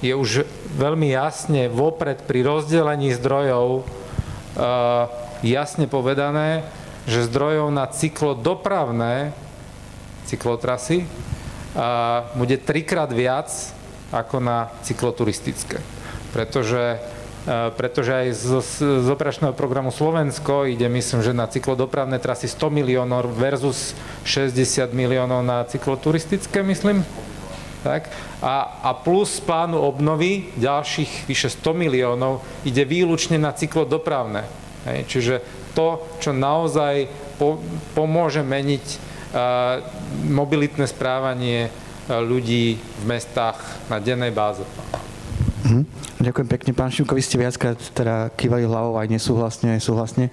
je 0.00 0.16
už 0.16 0.48
veľmi 0.80 1.12
jasne 1.12 1.68
vopred 1.68 2.24
pri 2.24 2.40
rozdelení 2.40 3.12
zdrojov 3.12 3.84
jasne 5.44 5.84
povedané, 5.84 6.64
že 7.04 7.28
zdrojov 7.28 7.68
na 7.68 7.84
cyklodopravné 7.84 9.36
cyklotrasy 10.30 11.02
a 11.74 12.26
bude 12.34 12.58
trikrát 12.58 13.10
viac 13.10 13.50
ako 14.10 14.42
na 14.42 14.74
cykloturistické. 14.82 15.78
Pretože, 16.34 16.98
e, 17.46 17.70
pretože 17.78 18.10
aj 18.10 18.28
z, 18.34 18.46
z 19.06 19.08
operačného 19.10 19.54
programu 19.54 19.94
Slovensko 19.94 20.66
ide, 20.66 20.90
myslím, 20.90 21.22
že 21.22 21.30
na 21.30 21.46
cyklodopravné 21.46 22.18
trasy 22.18 22.50
100 22.50 22.74
miliónov 22.74 23.30
versus 23.34 23.94
60 24.26 24.90
miliónov 24.90 25.46
na 25.46 25.62
cykloturistické, 25.66 26.62
myslím. 26.66 27.06
Tak? 27.86 28.12
A, 28.44 28.82
a 28.82 28.90
plus 28.92 29.40
plánu 29.40 29.80
obnovy 29.80 30.52
ďalších 30.58 31.30
vyše 31.30 31.48
100 31.48 31.70
miliónov 31.72 32.44
ide 32.66 32.82
výlučne 32.84 33.38
na 33.38 33.54
cyklodopravné. 33.54 34.44
Hej? 34.90 34.98
Čiže 35.08 35.34
to, 35.72 36.02
čo 36.18 36.34
naozaj 36.34 37.08
po, 37.38 37.62
pomôže 37.96 38.44
meniť 38.44 39.09
mobilitné 40.26 40.86
správanie 40.90 41.70
ľudí 42.10 42.74
v 42.74 43.04
mestách 43.06 43.62
na 43.86 44.02
dennej 44.02 44.34
báze. 44.34 44.66
Mhm. 45.70 45.82
Ďakujem 46.20 46.48
pekne. 46.48 46.70
Pán 46.76 46.90
Šimko, 46.90 47.14
vy 47.14 47.22
ste 47.24 47.40
viackrát 47.40 47.78
teda 47.94 48.32
kývali 48.34 48.66
hlavou 48.66 48.98
aj 48.98 49.08
nesúhlasne, 49.08 49.76
aj 49.76 49.82
súhlasne. 49.84 50.26
E, 50.28 50.32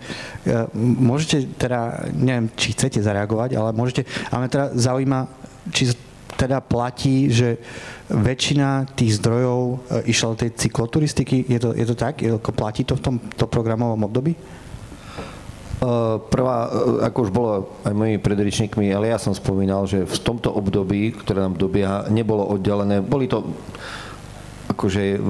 môžete 0.76 1.48
teda, 1.56 2.10
neviem, 2.12 2.52
či 2.58 2.74
chcete 2.74 3.00
zareagovať, 3.00 3.56
ale 3.56 3.70
môžete, 3.72 4.04
ale 4.34 4.52
teda 4.52 4.74
zaujíma, 4.76 5.28
či 5.72 5.94
teda 6.36 6.60
platí, 6.60 7.32
že 7.32 7.60
väčšina 8.12 8.88
tých 9.00 9.20
zdrojov 9.20 9.62
e, 9.64 9.76
išla 10.12 10.28
do 10.34 10.38
tej 10.44 10.52
cykloturistiky. 10.60 11.48
Je 11.48 11.60
to, 11.60 11.72
je 11.72 11.86
to 11.88 11.96
tak? 11.96 12.20
Je, 12.20 12.32
platí 12.52 12.84
to 12.84 12.96
v 12.96 13.04
tomto 13.08 13.46
programovom 13.48 14.08
období? 14.08 14.36
Prvá, 16.34 16.74
ako 17.06 17.18
už 17.22 17.30
bolo 17.30 17.78
aj 17.86 17.94
mojimi 17.94 18.18
predričníkmi, 18.18 18.90
ale 18.90 19.14
ja 19.14 19.22
som 19.22 19.38
spomínal, 19.38 19.86
že 19.86 20.10
v 20.10 20.18
tomto 20.26 20.50
období, 20.50 21.14
ktoré 21.14 21.46
nám 21.46 21.54
dobieha, 21.54 22.10
nebolo 22.10 22.50
oddelené, 22.50 23.06
boli 23.06 23.30
to 23.30 23.46
akože 24.74 25.22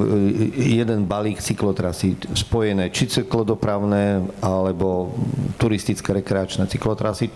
jeden 0.56 1.04
balík 1.04 1.44
cyklotrasy 1.44 2.16
spojené, 2.32 2.96
či 2.96 3.12
cyklodopravné, 3.12 4.24
alebo 4.40 5.12
turistické 5.60 6.16
rekreačné 6.16 6.68
cyklotrasy, 6.72 7.28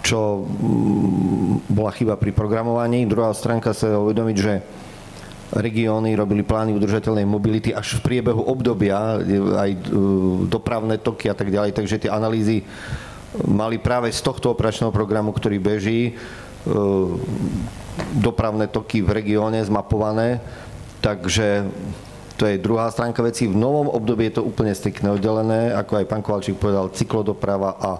čo 0.00 0.42
mm, 0.42 1.68
bola 1.68 1.92
chyba 1.92 2.16
pri 2.16 2.32
programovaní. 2.32 3.04
Druhá 3.04 3.36
stránka 3.36 3.76
sa 3.76 4.00
uvedomiť, 4.00 4.36
že 4.40 4.54
regióny 5.52 6.16
robili 6.16 6.40
plány 6.40 6.72
udržateľnej 6.72 7.28
mobility 7.28 7.76
až 7.76 8.00
v 8.00 8.04
priebehu 8.08 8.40
obdobia, 8.40 9.20
aj 9.56 9.70
e, 9.70 9.78
dopravné 10.48 10.96
toky 10.96 11.28
a 11.28 11.36
tak 11.36 11.52
ďalej, 11.52 11.76
takže 11.76 12.08
tie 12.08 12.10
analýzy 12.10 12.64
mali 13.44 13.76
práve 13.76 14.08
z 14.12 14.20
tohto 14.24 14.52
operačného 14.52 14.92
programu, 14.92 15.32
ktorý 15.36 15.60
beží, 15.60 16.00
e, 16.08 16.12
dopravné 18.16 18.68
toky 18.72 19.04
v 19.04 19.12
regióne 19.12 19.60
zmapované, 19.60 20.40
takže 21.04 21.68
to 22.40 22.48
je 22.48 22.56
druhá 22.56 22.88
stránka 22.88 23.20
veci. 23.20 23.44
V 23.44 23.54
novom 23.54 23.92
období 23.92 24.26
je 24.32 24.40
to 24.40 24.46
úplne 24.48 24.72
striktne 24.72 25.12
oddelené, 25.12 25.76
ako 25.76 26.00
aj 26.00 26.08
pán 26.08 26.24
Kovalčík 26.24 26.56
povedal, 26.56 26.90
cyklodoprava 26.90 27.76
a 27.76 27.90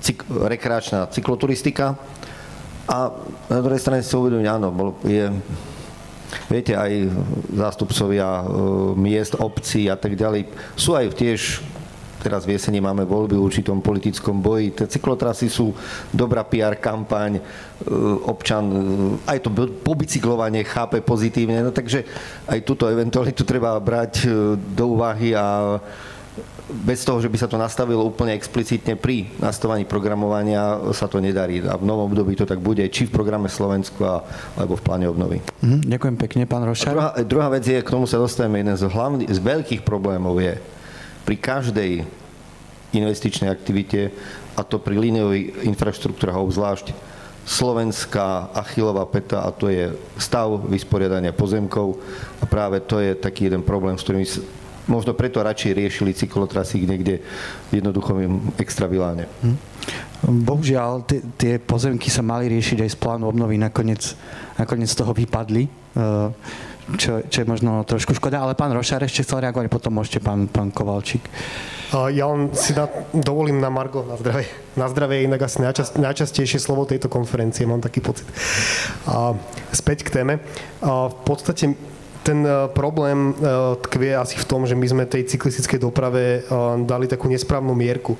cyk- 0.00 0.26
rekreačná 0.26 1.12
cykloturistika. 1.12 1.94
A 2.88 3.10
na 3.52 3.60
druhej 3.60 3.82
strane 3.82 4.00
si 4.00 4.14
uvedomiť, 4.16 4.46
áno, 4.48 4.68
je 5.04 5.28
Viete, 6.46 6.76
aj 6.78 7.10
zástupcovia 7.52 8.42
e, 8.42 8.44
miest, 8.96 9.34
obcí 9.38 9.90
a 9.90 9.96
tak 9.98 10.14
ďalej 10.14 10.46
sú 10.78 10.94
aj 10.94 11.12
tiež 11.16 11.40
teraz 12.16 12.42
v 12.42 12.58
jeseni 12.58 12.82
máme 12.82 13.06
voľby 13.06 13.38
v 13.38 13.44
určitom 13.46 13.78
politickom 13.78 14.42
boji. 14.42 14.74
Tie 14.74 14.98
cyklotrasy 14.98 15.46
sú 15.46 15.70
dobrá 16.10 16.42
PR 16.42 16.74
kampaň, 16.74 17.38
e, 17.38 17.42
občan 18.26 18.64
e, 18.66 18.78
aj 19.30 19.38
to 19.46 19.50
pobicyklovanie 19.82 20.66
chápe 20.66 20.98
pozitívne, 21.02 21.62
no 21.62 21.70
takže 21.70 22.02
aj 22.50 22.66
túto 22.66 22.90
eventualitu 22.90 23.46
treba 23.46 23.78
brať 23.78 24.26
do 24.58 24.84
úvahy 24.98 25.38
a 25.38 25.78
bez 26.66 27.06
toho, 27.06 27.22
že 27.22 27.30
by 27.30 27.38
sa 27.38 27.46
to 27.46 27.54
nastavilo 27.54 28.02
úplne 28.02 28.34
explicitne 28.34 28.98
pri 28.98 29.30
nastavovaní 29.38 29.86
programovania, 29.86 30.90
sa 30.90 31.06
to 31.06 31.22
nedarí. 31.22 31.62
A 31.62 31.78
v 31.78 31.86
novom 31.86 32.10
období 32.10 32.34
to 32.34 32.42
tak 32.42 32.58
bude, 32.58 32.82
či 32.90 33.06
v 33.06 33.14
programe 33.14 33.46
Slovensku, 33.46 34.02
alebo 34.02 34.74
v 34.74 34.82
pláne 34.82 35.06
obnovy. 35.06 35.38
Mm, 35.62 35.86
ďakujem 35.86 36.16
pekne, 36.18 36.42
pán 36.50 36.66
Rošar. 36.66 36.90
druhá, 36.90 37.10
druhá 37.22 37.48
vec 37.54 37.62
je, 37.62 37.78
k 37.78 37.86
tomu 37.86 38.10
sa 38.10 38.18
dostaneme, 38.18 38.66
jeden 38.66 38.74
z, 38.74 38.82
hlavných, 38.90 39.30
z 39.30 39.38
veľkých 39.38 39.82
problémov 39.86 40.42
je, 40.42 40.58
pri 41.22 41.36
každej 41.38 41.90
investičnej 42.90 43.50
aktivite, 43.50 44.10
a 44.58 44.66
to 44.66 44.82
pri 44.82 44.98
líniovej 44.98 45.70
infraštruktúre 45.70 46.34
obzvlášť, 46.34 47.14
slovenská 47.46 48.50
achilová 48.58 49.06
peta 49.06 49.46
a 49.46 49.54
to 49.54 49.70
je 49.70 49.94
stav 50.18 50.66
vysporiadania 50.66 51.30
pozemkov 51.30 51.94
a 52.42 52.44
práve 52.50 52.82
to 52.82 52.98
je 52.98 53.14
taký 53.14 53.46
jeden 53.46 53.62
problém, 53.62 53.94
s 53.94 54.02
ktorým 54.02 54.26
možno 54.86 55.12
preto 55.14 55.42
radšej 55.42 55.72
riešili 55.74 56.16
cyklotrasy 56.16 56.86
niekde 56.86 57.22
jednoducho 57.74 58.14
extra 58.58 58.86
viláne. 58.86 59.26
Hm. 59.42 59.56
Bohužiaľ, 60.26 61.06
tie, 61.06 61.20
tie 61.38 61.52
pozemky 61.62 62.10
sa 62.10 62.24
mali 62.24 62.50
riešiť 62.50 62.82
aj 62.82 62.90
z 62.90 62.98
plánu 62.98 63.30
obnovy, 63.30 63.60
nakoniec, 63.60 64.18
nakoniec 64.58 64.90
z 64.90 64.98
toho 64.98 65.12
vypadli, 65.14 65.68
eh, 65.68 66.30
čo, 66.94 67.22
čo 67.26 67.38
je 67.42 67.46
možno 67.46 67.82
trošku 67.82 68.14
škoda, 68.14 68.42
ale 68.42 68.54
pán 68.54 68.70
Rošár 68.70 69.02
ešte 69.02 69.26
chcel 69.26 69.42
reagovať, 69.42 69.66
potom 69.66 69.98
môžete 69.98 70.22
pán, 70.22 70.46
pán 70.46 70.70
Kovalčík. 70.70 71.26
Ja 71.90 72.30
len 72.30 72.50
si 72.54 72.74
na, 72.74 72.90
dovolím 73.14 73.62
na 73.62 73.70
Margo, 73.70 74.02
na 74.06 74.18
zdravie. 74.18 74.46
Na 74.74 74.86
zdravie 74.90 75.22
je 75.22 75.26
inak 75.30 75.42
asi 75.46 75.62
najčast, 75.62 75.98
najčastejšie 75.98 76.58
slovo 76.58 76.86
tejto 76.86 77.06
konferencie, 77.06 77.66
mám 77.66 77.82
taký 77.82 78.02
pocit. 78.02 78.26
A, 79.06 79.34
späť 79.70 80.06
k 80.06 80.22
téme. 80.22 80.34
A, 80.82 81.10
v 81.10 81.16
podstate 81.26 81.74
ten 82.26 82.42
e, 82.42 82.66
problém 82.74 83.30
e, 83.30 83.32
tkvie 83.86 84.18
asi 84.18 84.34
v 84.34 84.48
tom, 84.50 84.66
že 84.66 84.74
my 84.74 84.82
sme 84.82 85.04
tej 85.06 85.30
cyklistickej 85.30 85.78
doprave 85.78 86.42
e, 86.42 86.58
dali 86.82 87.06
takú 87.06 87.30
nesprávnu 87.30 87.70
mierku. 87.70 88.18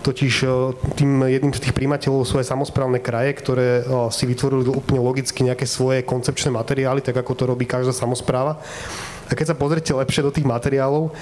Totiž 0.00 0.48
tým 0.96 1.28
jedným 1.28 1.52
z 1.52 1.60
tých 1.60 1.76
príjmateľov 1.76 2.24
sú 2.24 2.40
aj 2.40 2.56
samozprávne 2.56 3.04
kraje, 3.04 3.36
ktoré 3.36 3.84
si 4.08 4.24
vytvorili 4.24 4.72
úplne 4.72 5.04
logicky 5.04 5.44
nejaké 5.44 5.68
svoje 5.68 6.00
koncepčné 6.08 6.56
materiály, 6.56 7.04
tak 7.04 7.20
ako 7.20 7.36
to 7.36 7.44
robí 7.44 7.68
každá 7.68 7.92
samozpráva. 7.92 8.56
A 9.28 9.36
keď 9.36 9.52
sa 9.52 9.60
pozrite 9.60 9.92
lepšie 9.92 10.24
do 10.24 10.32
tých 10.32 10.48
materiálov, 10.48 11.12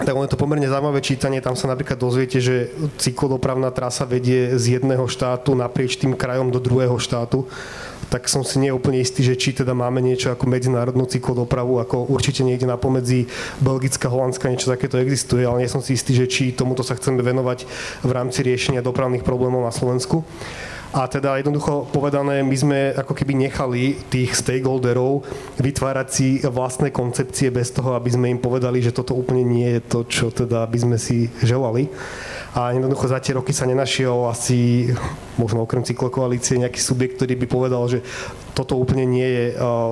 tak 0.00 0.16
ono 0.16 0.24
je 0.24 0.32
to 0.32 0.40
pomerne 0.40 0.64
zaujímavé 0.64 1.04
čítanie. 1.04 1.44
Tam 1.44 1.52
sa 1.52 1.68
napríklad 1.68 2.00
dozviete, 2.00 2.40
že 2.40 2.72
cyklodopravná 2.96 3.68
trasa 3.76 4.08
vedie 4.08 4.56
z 4.56 4.80
jedného 4.80 5.04
štátu 5.04 5.52
naprieč 5.52 6.00
tým 6.00 6.16
krajom 6.16 6.48
do 6.48 6.64
druhého 6.64 6.96
štátu 6.96 7.44
tak 8.08 8.26
som 8.26 8.40
si 8.40 8.56
neúplne 8.60 9.00
istý, 9.00 9.20
že 9.20 9.36
či 9.36 9.52
teda 9.52 9.76
máme 9.76 10.00
niečo 10.00 10.32
ako 10.32 10.48
medzinárodnú 10.48 11.04
cyklodopravu, 11.04 11.80
ako 11.84 12.08
určite 12.08 12.40
niekde 12.44 12.64
na 12.64 12.80
pomedzi 12.80 13.28
Belgická, 13.60 14.08
Holandska, 14.08 14.48
niečo 14.48 14.72
takéto 14.72 14.96
existuje, 14.96 15.44
ale 15.44 15.64
nie 15.64 15.70
som 15.70 15.84
si 15.84 15.92
istý, 15.94 16.16
že 16.16 16.26
či 16.26 16.56
tomuto 16.56 16.80
sa 16.80 16.96
chceme 16.96 17.20
venovať 17.20 17.68
v 18.04 18.10
rámci 18.10 18.40
riešenia 18.40 18.80
dopravných 18.80 19.24
problémov 19.24 19.64
na 19.64 19.72
Slovensku. 19.72 20.24
A 20.88 21.04
teda 21.04 21.36
jednoducho 21.36 21.84
povedané, 21.92 22.40
my 22.40 22.56
sme 22.56 22.78
ako 22.96 23.12
keby 23.12 23.36
nechali 23.36 24.00
tých 24.08 24.32
stakeholderov 24.40 25.20
vytvárať 25.60 26.08
si 26.08 26.40
vlastné 26.40 26.88
koncepcie 26.96 27.52
bez 27.52 27.76
toho, 27.76 27.92
aby 27.92 28.08
sme 28.08 28.32
im 28.32 28.40
povedali, 28.40 28.80
že 28.80 28.96
toto 28.96 29.12
úplne 29.12 29.44
nie 29.44 29.68
je 29.76 29.80
to, 29.84 29.98
čo 30.08 30.32
teda 30.32 30.64
by 30.64 30.78
sme 30.80 30.96
si 30.96 31.28
želali 31.44 31.92
a 32.56 32.72
jednoducho 32.72 33.06
za 33.06 33.20
tie 33.20 33.36
roky 33.36 33.52
sa 33.52 33.68
nenašiel 33.68 34.26
asi, 34.26 34.90
možno 35.36 35.62
okrem 35.62 35.84
cyklokoalície, 35.84 36.58
nejaký 36.58 36.80
subjekt, 36.80 37.20
ktorý 37.20 37.36
by 37.44 37.46
povedal, 37.46 37.84
že 37.86 38.00
toto 38.56 38.74
úplne 38.80 39.04
nie 39.04 39.28
je 39.28 39.44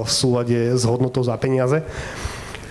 v 0.03 0.11
súlade 0.11 0.75
s 0.75 0.83
hodnotou 0.89 1.21
za 1.21 1.37
peniaze. 1.37 1.85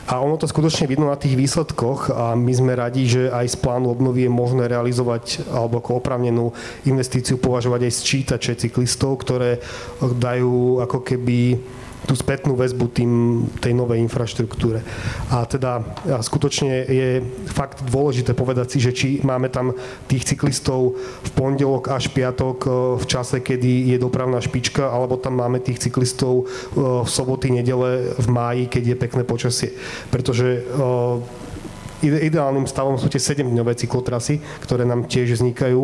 A 0.06 0.22
ono 0.22 0.38
to 0.38 0.46
skutočne 0.46 0.86
vidno 0.86 1.10
na 1.10 1.18
tých 1.18 1.34
výsledkoch 1.34 2.14
a 2.14 2.38
my 2.38 2.54
sme 2.54 2.78
radi, 2.78 3.10
že 3.10 3.22
aj 3.34 3.58
z 3.58 3.58
plánu 3.58 3.90
obnovy 3.90 4.30
je 4.30 4.32
možné 4.32 4.70
realizovať 4.70 5.42
alebo 5.50 5.82
ako 5.82 5.98
opravnenú 5.98 6.54
investíciu 6.86 7.42
považovať 7.42 7.90
aj 7.90 7.94
sčítače 8.06 8.54
cyklistov, 8.54 9.18
ktoré 9.26 9.58
dajú 9.98 10.78
ako 10.86 11.02
keby 11.02 11.58
tú 12.06 12.14
spätnú 12.14 12.54
väzbu 12.54 12.86
tým, 12.94 13.12
tej 13.58 13.74
novej 13.74 13.98
infraštruktúre. 14.06 14.86
A 15.34 15.48
teda 15.50 15.82
a 16.06 16.22
skutočne 16.22 16.86
je 16.86 17.10
fakt 17.50 17.82
dôležité 17.88 18.38
povedať 18.38 18.78
si, 18.78 18.80
že 18.80 18.92
či 18.94 19.08
máme 19.26 19.50
tam 19.50 19.74
tých 20.06 20.36
cyklistov 20.36 20.96
v 21.00 21.30
pondelok 21.34 21.90
až 21.90 22.14
piatok 22.14 22.58
e, 22.62 22.70
v 23.02 23.06
čase, 23.10 23.42
kedy 23.42 23.96
je 23.96 23.98
dopravná 23.98 24.38
špička, 24.38 24.86
alebo 24.86 25.18
tam 25.18 25.42
máme 25.42 25.60
tých 25.60 25.90
cyklistov 25.90 26.46
e, 26.46 27.04
v 27.04 27.10
soboty, 27.10 27.50
nedele, 27.50 28.14
v 28.16 28.28
máji, 28.30 28.64
keď 28.70 28.84
je 28.94 29.02
pekné 29.02 29.24
počasie. 29.26 29.74
Pretože 30.14 30.62
e, 30.62 32.06
ideálnym 32.06 32.70
stavom 32.70 33.02
sú 33.02 33.10
tie 33.10 33.18
7-dňové 33.18 33.74
cyklotrasy, 33.74 34.38
ktoré 34.62 34.86
nám 34.86 35.10
tiež 35.10 35.42
vznikajú 35.42 35.82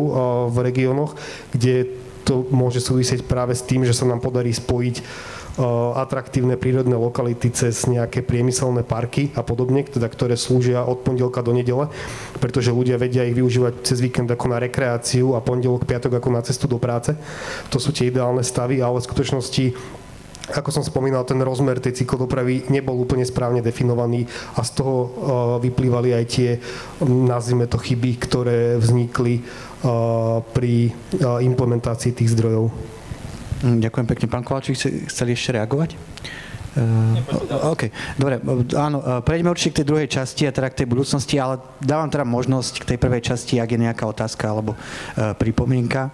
v 0.54 0.56
regiónoch, 0.62 1.18
kde 1.50 1.98
to 2.22 2.46
môže 2.54 2.78
súvisieť 2.78 3.26
práve 3.26 3.58
s 3.58 3.66
tým, 3.66 3.82
že 3.82 3.96
sa 3.96 4.06
nám 4.06 4.22
podarí 4.22 4.54
spojiť 4.54 4.96
atraktívne 5.98 6.56
prírodné 6.56 6.96
lokality 6.96 7.52
cez 7.52 7.84
nejaké 7.84 8.24
priemyselné 8.24 8.88
parky 8.88 9.28
a 9.36 9.44
podobne, 9.44 9.84
teda, 9.84 10.08
ktoré 10.08 10.32
slúžia 10.32 10.80
od 10.80 11.04
pondelka 11.04 11.44
do 11.44 11.52
nedele, 11.52 11.92
pretože 12.40 12.72
ľudia 12.72 12.96
vedia 12.96 13.28
ich 13.28 13.36
využívať 13.36 13.84
cez 13.84 14.00
víkend 14.00 14.32
ako 14.32 14.48
na 14.48 14.58
rekreáciu 14.64 15.36
a 15.36 15.44
pondelok, 15.44 15.84
piatok 15.84 16.16
ako 16.16 16.28
na 16.32 16.40
cestu 16.40 16.64
do 16.64 16.80
práce. 16.80 17.12
To 17.68 17.76
sú 17.76 17.92
tie 17.92 18.08
ideálne 18.08 18.40
stavy, 18.40 18.80
ale 18.80 18.96
v 18.96 19.08
skutočnosti 19.08 19.64
ako 20.42 20.74
som 20.74 20.82
spomínal, 20.82 21.22
ten 21.22 21.38
rozmer 21.38 21.78
tej 21.78 22.02
cyklodopravy 22.02 22.66
nebol 22.66 22.98
úplne 22.98 23.22
správne 23.22 23.62
definovaný 23.62 24.26
a 24.58 24.66
z 24.66 24.70
toho 24.74 24.94
vyplývali 25.62 26.18
aj 26.18 26.24
tie, 26.26 26.58
nazvime 27.06 27.70
to, 27.70 27.78
chyby, 27.78 28.18
ktoré 28.18 28.74
vznikli 28.74 29.38
pri 30.50 30.90
implementácii 31.22 32.10
tých 32.18 32.34
zdrojov. 32.34 32.74
Mm, 33.62 33.78
ďakujem 33.78 34.06
pekne. 34.10 34.26
Pán 34.26 34.42
Kovalčík, 34.42 34.74
chceli 35.06 35.38
ešte 35.38 35.54
reagovať? 35.54 35.94
Uh, 36.72 37.68
OK, 37.68 37.92
dobre, 38.16 38.40
áno, 38.80 39.04
e, 39.04 39.20
prejdeme 39.20 39.52
určite 39.52 39.76
k 39.76 39.78
tej 39.84 39.88
druhej 39.92 40.08
časti 40.08 40.48
a 40.48 40.56
teda 40.56 40.72
k 40.72 40.80
tej 40.80 40.88
budúcnosti, 40.88 41.36
ale 41.36 41.60
dávam 41.84 42.08
teda 42.08 42.24
možnosť 42.24 42.80
k 42.80 42.88
tej 42.88 42.98
prvej 42.98 43.20
časti, 43.28 43.60
ak 43.60 43.76
je 43.76 43.84
nejaká 43.84 44.08
otázka 44.08 44.48
alebo 44.48 44.72
uh, 44.72 45.36
pripomienka. 45.36 46.08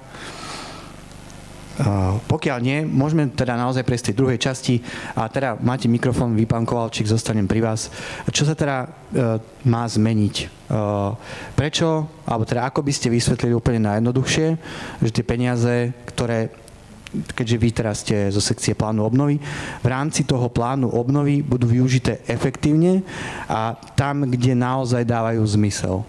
Uh, 1.79 2.19
pokiaľ 2.27 2.59
nie, 2.59 2.83
môžeme 2.83 3.31
teda 3.31 3.55
naozaj 3.55 3.87
prejsť 3.87 4.11
tej 4.11 4.19
druhej 4.19 4.39
časti 4.43 4.83
a 5.15 5.31
teda 5.31 5.63
máte 5.63 5.87
mikrofón, 5.87 6.35
vy 6.35 6.43
pán 6.43 6.67
Kovalčík, 6.67 7.07
zostanem 7.07 7.47
pri 7.47 7.63
vás. 7.63 7.87
Čo 8.27 8.51
sa 8.51 8.59
teda 8.59 8.83
uh, 8.83 9.39
má 9.63 9.87
zmeniť? 9.87 10.67
Uh, 10.75 11.15
prečo, 11.55 12.11
alebo 12.27 12.43
teda 12.43 12.67
ako 12.67 12.83
by 12.83 12.91
ste 12.91 13.15
vysvetlili 13.15 13.55
úplne 13.55 13.87
najjednoduchšie, 13.87 14.47
že 15.07 15.11
tie 15.15 15.23
peniaze, 15.23 15.95
ktoré 16.03 16.51
keďže 17.35 17.57
vy 17.57 17.69
teraz 17.73 17.97
ste 18.05 18.29
zo 18.29 18.41
sekcie 18.41 18.77
plánu 18.77 19.05
obnovy, 19.05 19.41
v 19.81 19.87
rámci 19.89 20.25
toho 20.29 20.49
plánu 20.53 20.93
obnovy 20.93 21.41
budú 21.41 21.69
využité 21.69 22.21
efektívne 22.29 23.05
a 23.49 23.77
tam, 23.97 24.29
kde 24.29 24.53
naozaj 24.55 25.09
dávajú 25.09 25.41
zmysel? 25.45 26.05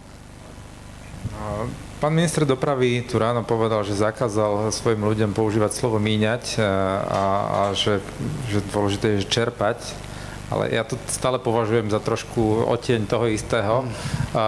Pán 1.99 2.15
minister 2.15 2.47
dopravy 2.47 3.03
tu 3.03 3.19
ráno 3.19 3.43
povedal, 3.43 3.83
že 3.83 3.99
zakázal 3.99 4.71
svojim 4.71 5.03
ľuďom 5.03 5.35
používať 5.35 5.75
slovo 5.75 5.99
míňať 5.99 6.59
a, 6.59 7.23
a 7.43 7.62
že, 7.75 7.99
že 8.47 8.63
dôležité 8.71 9.19
je 9.19 9.27
čerpať 9.27 10.07
ale 10.49 10.73
ja 10.73 10.81
to 10.81 10.97
stále 11.05 11.38
považujem 11.38 11.93
za 11.93 12.01
trošku 12.01 12.65
oteň 12.65 13.05
toho 13.05 13.29
istého. 13.29 13.85
A 14.33 14.45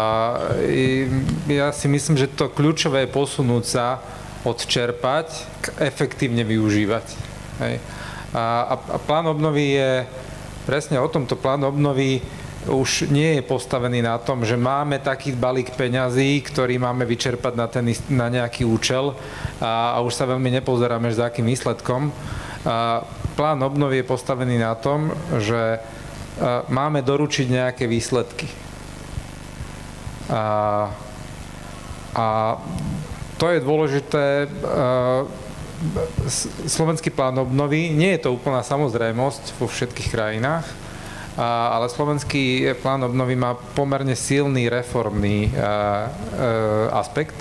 ja 1.45 1.69
si 1.69 1.85
myslím, 1.85 2.17
že 2.17 2.25
to 2.25 2.49
kľúčové 2.49 3.05
je 3.05 3.13
posunúť 3.13 3.63
sa 3.69 4.01
odčerpať 4.41 5.27
efektívne 5.77 6.41
využívať. 6.41 7.05
Hej. 7.61 7.75
A, 8.31 8.77
a 8.79 8.97
plán 9.01 9.27
obnovy 9.27 9.77
je 9.77 9.91
presne 10.63 10.97
o 10.97 11.07
tomto 11.11 11.35
plán 11.35 11.61
obnovy 11.67 12.23
už 12.69 13.09
nie 13.09 13.41
je 13.41 13.43
postavený 13.43 14.05
na 14.05 14.21
tom, 14.21 14.45
že 14.45 14.53
máme 14.53 15.01
taký 15.01 15.33
balík 15.33 15.73
peňazí, 15.73 16.45
ktorý 16.45 16.77
máme 16.77 17.09
vyčerpať 17.09 17.53
na, 17.57 17.65
ten, 17.65 17.89
na 18.13 18.29
nejaký 18.29 18.69
účel 18.69 19.17
a, 19.57 19.97
a 19.97 20.05
už 20.05 20.13
sa 20.13 20.29
veľmi 20.29 20.53
nepozeráme, 20.61 21.09
za 21.09 21.33
akým 21.33 21.49
výsledkom. 21.49 22.13
A 22.61 23.01
plán 23.33 23.65
obnovy 23.65 24.05
je 24.05 24.11
postavený 24.13 24.61
na 24.61 24.77
tom, 24.77 25.09
že 25.41 25.81
máme 26.69 27.01
doručiť 27.01 27.49
nejaké 27.49 27.89
výsledky. 27.89 28.45
A, 30.29 30.93
a 32.13 32.27
to 33.41 33.49
je 33.49 33.57
dôležité. 33.65 34.45
Slovenský 36.69 37.09
plán 37.09 37.41
obnovy, 37.41 37.89
nie 37.89 38.13
je 38.13 38.29
to 38.29 38.37
úplná 38.37 38.61
samozrejmosť 38.61 39.57
vo 39.57 39.65
všetkých 39.65 40.13
krajinách, 40.13 40.69
ale 41.41 41.89
slovenský 41.89 42.69
plán 42.85 43.01
obnovy 43.01 43.33
má 43.33 43.57
pomerne 43.57 44.13
silný 44.13 44.69
reformný 44.69 45.49
aspekt. 46.93 47.33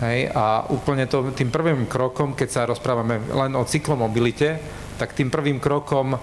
Hej, 0.00 0.32
a 0.32 0.64
úplne 0.72 1.04
to, 1.04 1.28
tým 1.30 1.52
prvým 1.52 1.84
krokom, 1.84 2.32
keď 2.32 2.48
sa 2.48 2.64
rozprávame 2.64 3.20
len 3.28 3.52
o 3.52 3.68
cyklomobilite, 3.68 4.58
tak 4.96 5.12
tým 5.12 5.28
prvým 5.28 5.60
krokom 5.60 6.16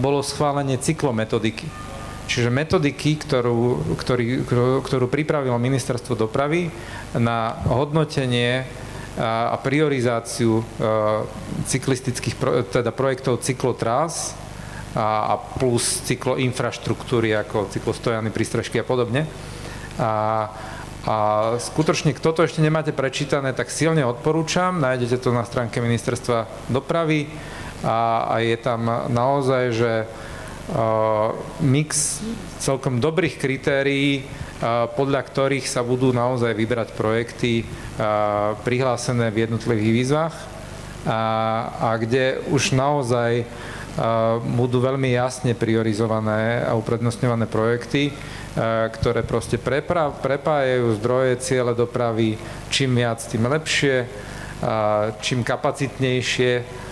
bolo 0.00 0.24
schválenie 0.24 0.80
cyklometodiky. 0.80 1.83
Čiže 2.24 2.48
metodiky, 2.48 3.20
ktorú, 3.20 3.94
ktorý, 4.00 4.42
ktorú 4.80 5.06
pripravilo 5.12 5.60
ministerstvo 5.60 6.16
dopravy 6.16 6.72
na 7.12 7.60
hodnotenie 7.68 8.64
a 9.20 9.54
priorizáciu 9.60 10.64
cyklistických, 11.68 12.34
teda 12.74 12.90
projektov 12.90 13.44
cyklotrás 13.44 14.34
a, 14.96 15.38
plus 15.58 16.02
cykloinfraštruktúry 16.10 17.30
ako 17.38 17.70
cyklostojany, 17.70 18.34
prístrežky 18.34 18.82
a 18.82 18.86
podobne. 18.86 19.30
A, 20.02 20.50
a 21.06 21.16
skutočne, 21.62 22.10
kto 22.10 22.34
to 22.34 22.40
ešte 22.42 22.58
nemáte 22.58 22.90
prečítané, 22.90 23.54
tak 23.54 23.70
silne 23.70 24.02
odporúčam. 24.02 24.82
Nájdete 24.82 25.22
to 25.22 25.30
na 25.30 25.46
stránke 25.46 25.78
ministerstva 25.78 26.72
dopravy 26.72 27.30
a, 27.86 28.32
a 28.32 28.34
je 28.42 28.56
tam 28.58 29.12
naozaj, 29.12 29.62
že 29.70 29.92
mix 31.60 32.24
celkom 32.56 32.96
dobrých 32.96 33.36
kritérií, 33.36 34.24
podľa 34.96 35.20
ktorých 35.20 35.68
sa 35.68 35.84
budú 35.84 36.08
naozaj 36.16 36.56
vybrať 36.56 36.88
projekty 36.96 37.68
prihlásené 38.64 39.28
v 39.28 39.44
jednotlivých 39.44 39.92
výzvach 39.92 40.34
a, 41.04 41.20
a 41.84 42.00
kde 42.00 42.40
už 42.48 42.72
naozaj 42.72 43.44
budú 44.56 44.82
veľmi 44.82 45.14
jasne 45.14 45.54
priorizované 45.54 46.64
a 46.66 46.74
uprednostňované 46.74 47.46
projekty, 47.46 48.10
ktoré 48.90 49.22
proste 49.22 49.60
prepájajú 49.60 50.98
zdroje, 50.98 51.38
ciele 51.44 51.76
dopravy, 51.78 52.34
čím 52.72 52.98
viac, 52.98 53.22
tým 53.22 53.46
lepšie, 53.46 54.08
čím 55.22 55.46
kapacitnejšie 55.46 56.83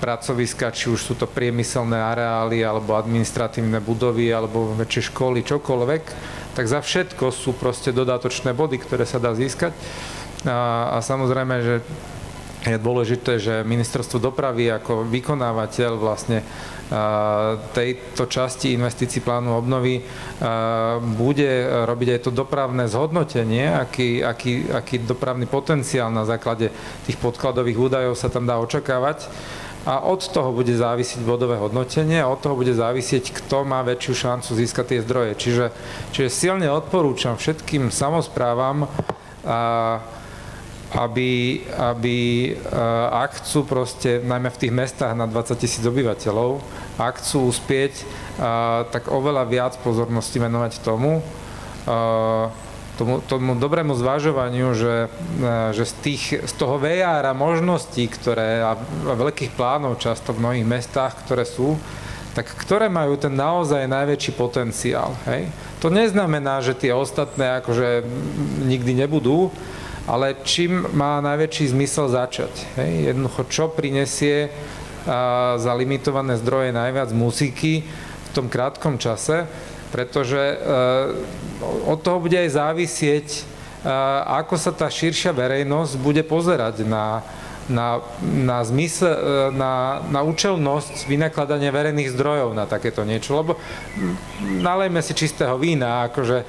pracoviska, 0.00 0.68
či 0.76 0.92
už 0.92 1.00
sú 1.00 1.14
to 1.16 1.24
priemyselné 1.24 1.96
areály, 1.96 2.60
alebo 2.60 3.00
administratívne 3.00 3.80
budovy, 3.80 4.28
alebo 4.28 4.76
väčšie 4.76 5.08
školy, 5.08 5.40
čokoľvek, 5.40 6.02
tak 6.52 6.64
za 6.68 6.84
všetko 6.84 7.32
sú 7.32 7.56
proste 7.56 7.94
dodatočné 7.94 8.52
body, 8.52 8.76
ktoré 8.76 9.08
sa 9.08 9.16
dá 9.16 9.32
získať. 9.32 9.72
A, 10.44 10.92
a 10.94 10.98
samozrejme, 11.00 11.54
že 11.64 11.74
je 12.66 12.74
dôležité, 12.74 13.38
že 13.38 13.62
ministerstvo 13.62 14.18
dopravy 14.18 14.66
ako 14.66 15.06
vykonávateľ 15.06 15.92
vlastne 15.94 16.42
tejto 17.76 18.24
časti 18.26 18.72
investícií 18.72 19.20
plánu 19.20 19.60
obnovy 19.60 20.00
bude 21.14 21.50
robiť 21.84 22.08
aj 22.16 22.20
to 22.24 22.30
dopravné 22.32 22.88
zhodnotenie, 22.88 23.68
aký, 23.68 24.24
aký, 24.24 24.72
aký 24.72 25.04
dopravný 25.04 25.44
potenciál 25.44 26.08
na 26.08 26.24
základe 26.24 26.72
tých 27.04 27.20
podkladových 27.20 27.78
údajov 27.78 28.16
sa 28.16 28.32
tam 28.32 28.48
dá 28.48 28.56
očakávať. 28.56 29.28
A 29.86 30.04
od 30.04 30.20
toho 30.20 30.52
bude 30.52 30.74
závisiť 30.74 31.24
bodové 31.24 31.56
hodnotenie 31.56 32.20
a 32.20 32.28
od 32.28 32.42
toho 32.44 32.58
bude 32.58 32.74
závisieť, 32.76 33.32
kto 33.32 33.64
má 33.64 33.80
väčšiu 33.86 34.12
šancu 34.12 34.50
získať 34.52 34.84
tie 34.84 35.00
zdroje. 35.00 35.32
Čiže, 35.38 35.66
čiže 36.12 36.28
silne 36.28 36.68
odporúčam 36.68 37.40
všetkým 37.40 37.88
samozprávam, 37.88 38.84
a, 39.48 40.02
aby, 40.88 41.60
aby 41.76 42.16
ak 43.12 43.44
chcú 43.44 43.68
proste, 43.68 44.24
najmä 44.24 44.48
v 44.48 44.60
tých 44.66 44.72
mestách 44.72 45.12
na 45.12 45.28
20 45.28 45.60
tisíc 45.60 45.84
obyvateľov, 45.84 46.64
ak 46.96 47.20
chcú 47.20 47.52
uspieť, 47.52 48.08
tak 48.88 49.12
oveľa 49.12 49.44
viac 49.44 49.74
pozornosti 49.84 50.40
venovať 50.40 50.80
tomu, 50.80 51.20
tomu, 52.98 53.20
tomu 53.20 53.54
dobrému 53.54 53.92
zvažovaniu, 53.94 54.72
že, 54.72 55.12
že 55.76 55.84
z, 55.84 55.94
tých, 56.00 56.24
z 56.48 56.52
toho 56.56 56.80
VR 56.80 57.30
možností, 57.36 58.08
ktoré 58.08 58.64
a 58.64 58.74
veľkých 59.06 59.54
plánov 59.54 60.00
často 60.02 60.32
v 60.32 60.42
mnohých 60.42 60.66
mestách, 60.66 61.20
ktoré 61.22 61.44
sú, 61.44 61.76
tak 62.32 62.48
ktoré 62.58 62.90
majú 62.90 63.18
ten 63.18 63.34
naozaj 63.34 63.86
najväčší 63.86 64.32
potenciál. 64.34 65.14
Hej? 65.26 65.50
To 65.78 65.90
neznamená, 65.90 66.58
že 66.62 66.74
tie 66.74 66.90
ostatné 66.94 67.62
akože 67.62 68.02
nikdy 68.66 69.06
nebudú, 69.06 69.50
ale 70.08 70.40
čím 70.40 70.88
má 70.96 71.20
najväčší 71.20 71.76
zmysel 71.76 72.08
začať. 72.08 72.50
Hej? 72.80 73.12
Jednoducho, 73.12 73.42
čo 73.52 73.64
prinesie 73.68 74.48
za 75.56 75.72
limitované 75.76 76.40
zdroje 76.40 76.72
najviac 76.72 77.12
muziky 77.12 77.84
v 78.28 78.30
tom 78.32 78.48
krátkom 78.48 78.96
čase, 78.96 79.48
pretože 79.88 80.36
e, 80.36 80.56
od 81.88 81.98
toho 82.04 82.20
bude 82.20 82.36
aj 82.36 82.60
závisieť, 82.60 83.26
e, 83.32 83.40
ako 84.44 84.60
sa 84.60 84.72
tá 84.76 84.84
širšia 84.92 85.32
verejnosť 85.32 85.96
bude 85.96 86.20
pozerať 86.28 86.84
na, 86.84 87.24
na, 87.72 88.04
na 88.20 88.60
zmysel, 88.68 89.08
e, 89.08 89.20
na, 89.56 90.04
na 90.12 90.20
účelnosť 90.28 91.08
vynakladania 91.08 91.72
verejných 91.72 92.12
zdrojov 92.12 92.52
na 92.52 92.68
takéto 92.68 93.00
niečo, 93.00 93.32
lebo 93.32 93.56
nalejme 94.60 95.00
si 95.00 95.16
čistého 95.16 95.56
vína, 95.56 96.04
akože 96.12 96.44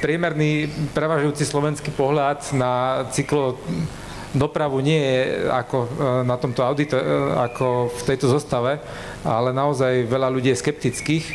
priemerný 0.00 0.68
prevažujúci 0.92 1.44
slovenský 1.48 1.90
pohľad 1.94 2.52
na 2.56 3.04
cyklo 3.10 3.60
dopravu 4.36 4.84
nie 4.84 5.00
je 5.00 5.48
ako 5.48 5.76
e, 5.80 5.88
na 6.28 6.36
tomto 6.36 6.60
audite, 6.60 6.96
ako 7.36 7.88
v 7.88 8.02
tejto 8.04 8.28
zostave, 8.28 8.78
ale 9.24 9.56
naozaj 9.56 10.04
veľa 10.04 10.28
ľudí 10.28 10.52
je 10.52 10.60
skeptických. 10.60 11.26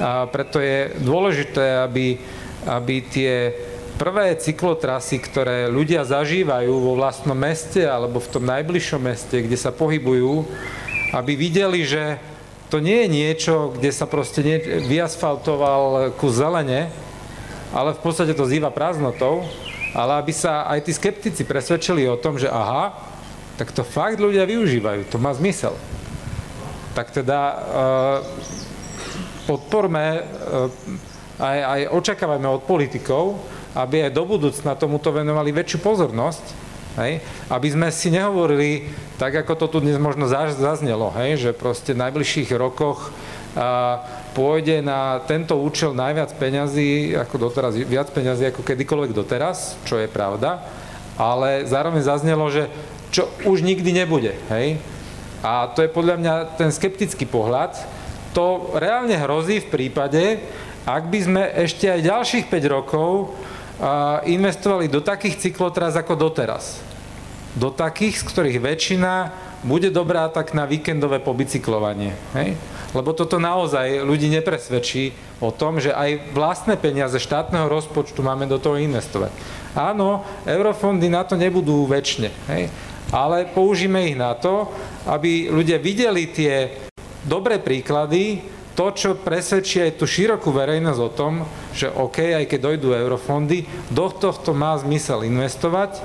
A 0.00 0.28
preto 0.28 0.60
je 0.60 0.92
dôležité, 1.00 1.84
aby, 1.84 2.20
aby 2.68 2.94
tie 3.04 3.52
prvé 4.00 4.32
cyklotrasy, 4.40 5.20
ktoré 5.20 5.68
ľudia 5.68 6.08
zažívajú 6.08 6.72
vo 6.72 6.96
vlastnom 6.96 7.36
meste 7.36 7.84
alebo 7.84 8.16
v 8.16 8.32
tom 8.32 8.44
najbližšom 8.48 9.00
meste, 9.04 9.44
kde 9.44 9.60
sa 9.60 9.72
pohybujú, 9.72 10.48
aby 11.12 11.36
videli, 11.36 11.84
že 11.84 12.16
to 12.72 12.80
nie 12.80 13.04
je 13.04 13.08
niečo, 13.12 13.54
kde 13.76 13.90
sa 13.92 14.08
proste 14.08 14.40
vyasfaltoval 14.88 16.14
ku 16.16 16.32
zelene, 16.32 16.88
ale 17.70 17.94
v 17.94 18.00
podstate 18.02 18.34
to 18.34 18.46
zýva 18.46 18.74
prázdnotou, 18.74 19.46
ale 19.94 20.18
aby 20.22 20.32
sa 20.34 20.66
aj 20.70 20.86
tí 20.86 20.92
skeptici 20.94 21.42
presvedčili 21.42 22.06
o 22.06 22.18
tom, 22.18 22.38
že 22.38 22.50
aha, 22.50 22.94
tak 23.58 23.74
to 23.74 23.84
fakt 23.84 24.18
ľudia 24.22 24.46
využívajú, 24.46 25.10
to 25.10 25.18
má 25.18 25.34
zmysel. 25.34 25.74
Tak 26.94 27.14
teda 27.14 27.40
uh, 27.40 27.58
podporme, 29.46 30.22
uh, 30.22 30.70
aj, 31.42 31.58
aj 31.58 31.80
očakávajme 31.94 32.48
od 32.48 32.62
politikov, 32.66 33.38
aby 33.74 34.06
aj 34.06 34.16
do 34.16 34.24
budúcna 34.26 34.74
tomuto 34.74 35.14
venovali 35.14 35.54
väčšiu 35.54 35.78
pozornosť, 35.78 36.44
hej? 36.98 37.22
aby 37.50 37.68
sme 37.70 37.88
si 37.94 38.10
nehovorili, 38.10 38.90
tak 39.20 39.46
ako 39.46 39.54
to 39.54 39.66
tu 39.70 39.78
dnes 39.82 39.98
možno 40.00 40.26
zaznelo, 40.26 41.14
hej? 41.14 41.38
že 41.38 41.50
proste 41.54 41.94
v 41.94 42.02
najbližších 42.02 42.50
rokoch 42.58 43.10
uh, 43.54 44.02
pôjde 44.32 44.82
na 44.82 45.18
tento 45.26 45.58
účel 45.58 45.90
najviac 45.92 46.30
peňazí, 46.38 47.14
ako 47.18 47.50
doteraz, 47.50 47.74
viac 47.74 48.10
peňazí 48.14 48.50
ako 48.50 48.62
kedykoľvek 48.62 49.12
doteraz, 49.12 49.74
čo 49.84 49.98
je 49.98 50.06
pravda, 50.06 50.62
ale 51.18 51.66
zároveň 51.66 52.02
zaznelo, 52.02 52.46
že 52.48 52.70
čo 53.10 53.26
už 53.44 53.66
nikdy 53.66 53.90
nebude. 53.90 54.38
Hej? 54.48 54.78
A 55.42 55.72
to 55.74 55.82
je 55.82 55.90
podľa 55.90 56.16
mňa 56.20 56.34
ten 56.54 56.70
skeptický 56.70 57.26
pohľad. 57.26 57.74
To 58.36 58.70
reálne 58.78 59.18
hrozí 59.18 59.58
v 59.64 59.70
prípade, 59.72 60.38
ak 60.86 61.10
by 61.10 61.18
sme 61.18 61.42
ešte 61.66 61.90
aj 61.90 62.06
ďalších 62.06 62.46
5 62.46 62.74
rokov 62.76 63.34
investovali 64.28 64.86
do 64.86 65.00
takých 65.00 65.48
cyklotras 65.48 65.96
ako 65.96 66.14
doteraz. 66.14 66.78
Do 67.56 67.74
takých, 67.74 68.22
z 68.22 68.24
ktorých 68.30 68.58
väčšina 68.62 69.12
bude 69.60 69.92
dobrá 69.92 70.28
tak 70.32 70.56
na 70.56 70.64
víkendové 70.64 71.20
pobicyklovanie. 71.20 72.16
Hej? 72.32 72.56
Lebo 72.96 73.12
toto 73.12 73.36
naozaj 73.36 74.02
ľudí 74.02 74.32
nepresvedčí 74.32 75.12
o 75.38 75.52
tom, 75.52 75.78
že 75.78 75.92
aj 75.94 76.32
vlastné 76.32 76.74
peniaze 76.80 77.20
štátneho 77.20 77.68
rozpočtu 77.68 78.24
máme 78.24 78.48
do 78.48 78.56
toho 78.56 78.80
investovať. 78.80 79.30
Áno, 79.76 80.26
eurofondy 80.48 81.06
na 81.06 81.22
to 81.22 81.38
nebudú 81.38 81.86
väčšine. 81.86 82.28
Hej? 82.50 82.62
ale 83.10 83.50
použíme 83.50 84.06
ich 84.06 84.16
na 84.16 84.38
to, 84.38 84.70
aby 85.06 85.50
ľudia 85.50 85.82
videli 85.82 86.30
tie 86.30 86.70
dobré 87.26 87.58
príklady, 87.58 88.40
to, 88.78 88.86
čo 88.94 89.18
presvedčí 89.18 89.82
aj 89.82 89.98
tú 89.98 90.06
širokú 90.06 90.54
verejnosť 90.54 91.00
o 91.02 91.10
tom, 91.12 91.44
že 91.74 91.90
OK, 91.90 92.32
aj 92.32 92.46
keď 92.48 92.60
dojdú 92.70 92.96
eurofondy, 92.96 93.66
do 93.92 94.08
tohto 94.08 94.56
má 94.56 94.78
zmysel 94.78 95.26
investovať, 95.26 96.00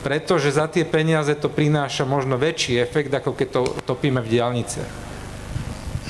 pretože 0.00 0.52
za 0.56 0.66
tie 0.66 0.84
peniaze 0.88 1.36
to 1.36 1.52
prináša 1.52 2.08
možno 2.08 2.40
väčší 2.40 2.80
efekt, 2.80 3.12
ako 3.12 3.36
keď 3.36 3.48
to 3.52 3.62
topíme 3.84 4.20
v 4.24 4.28
diálnice. 4.28 5.10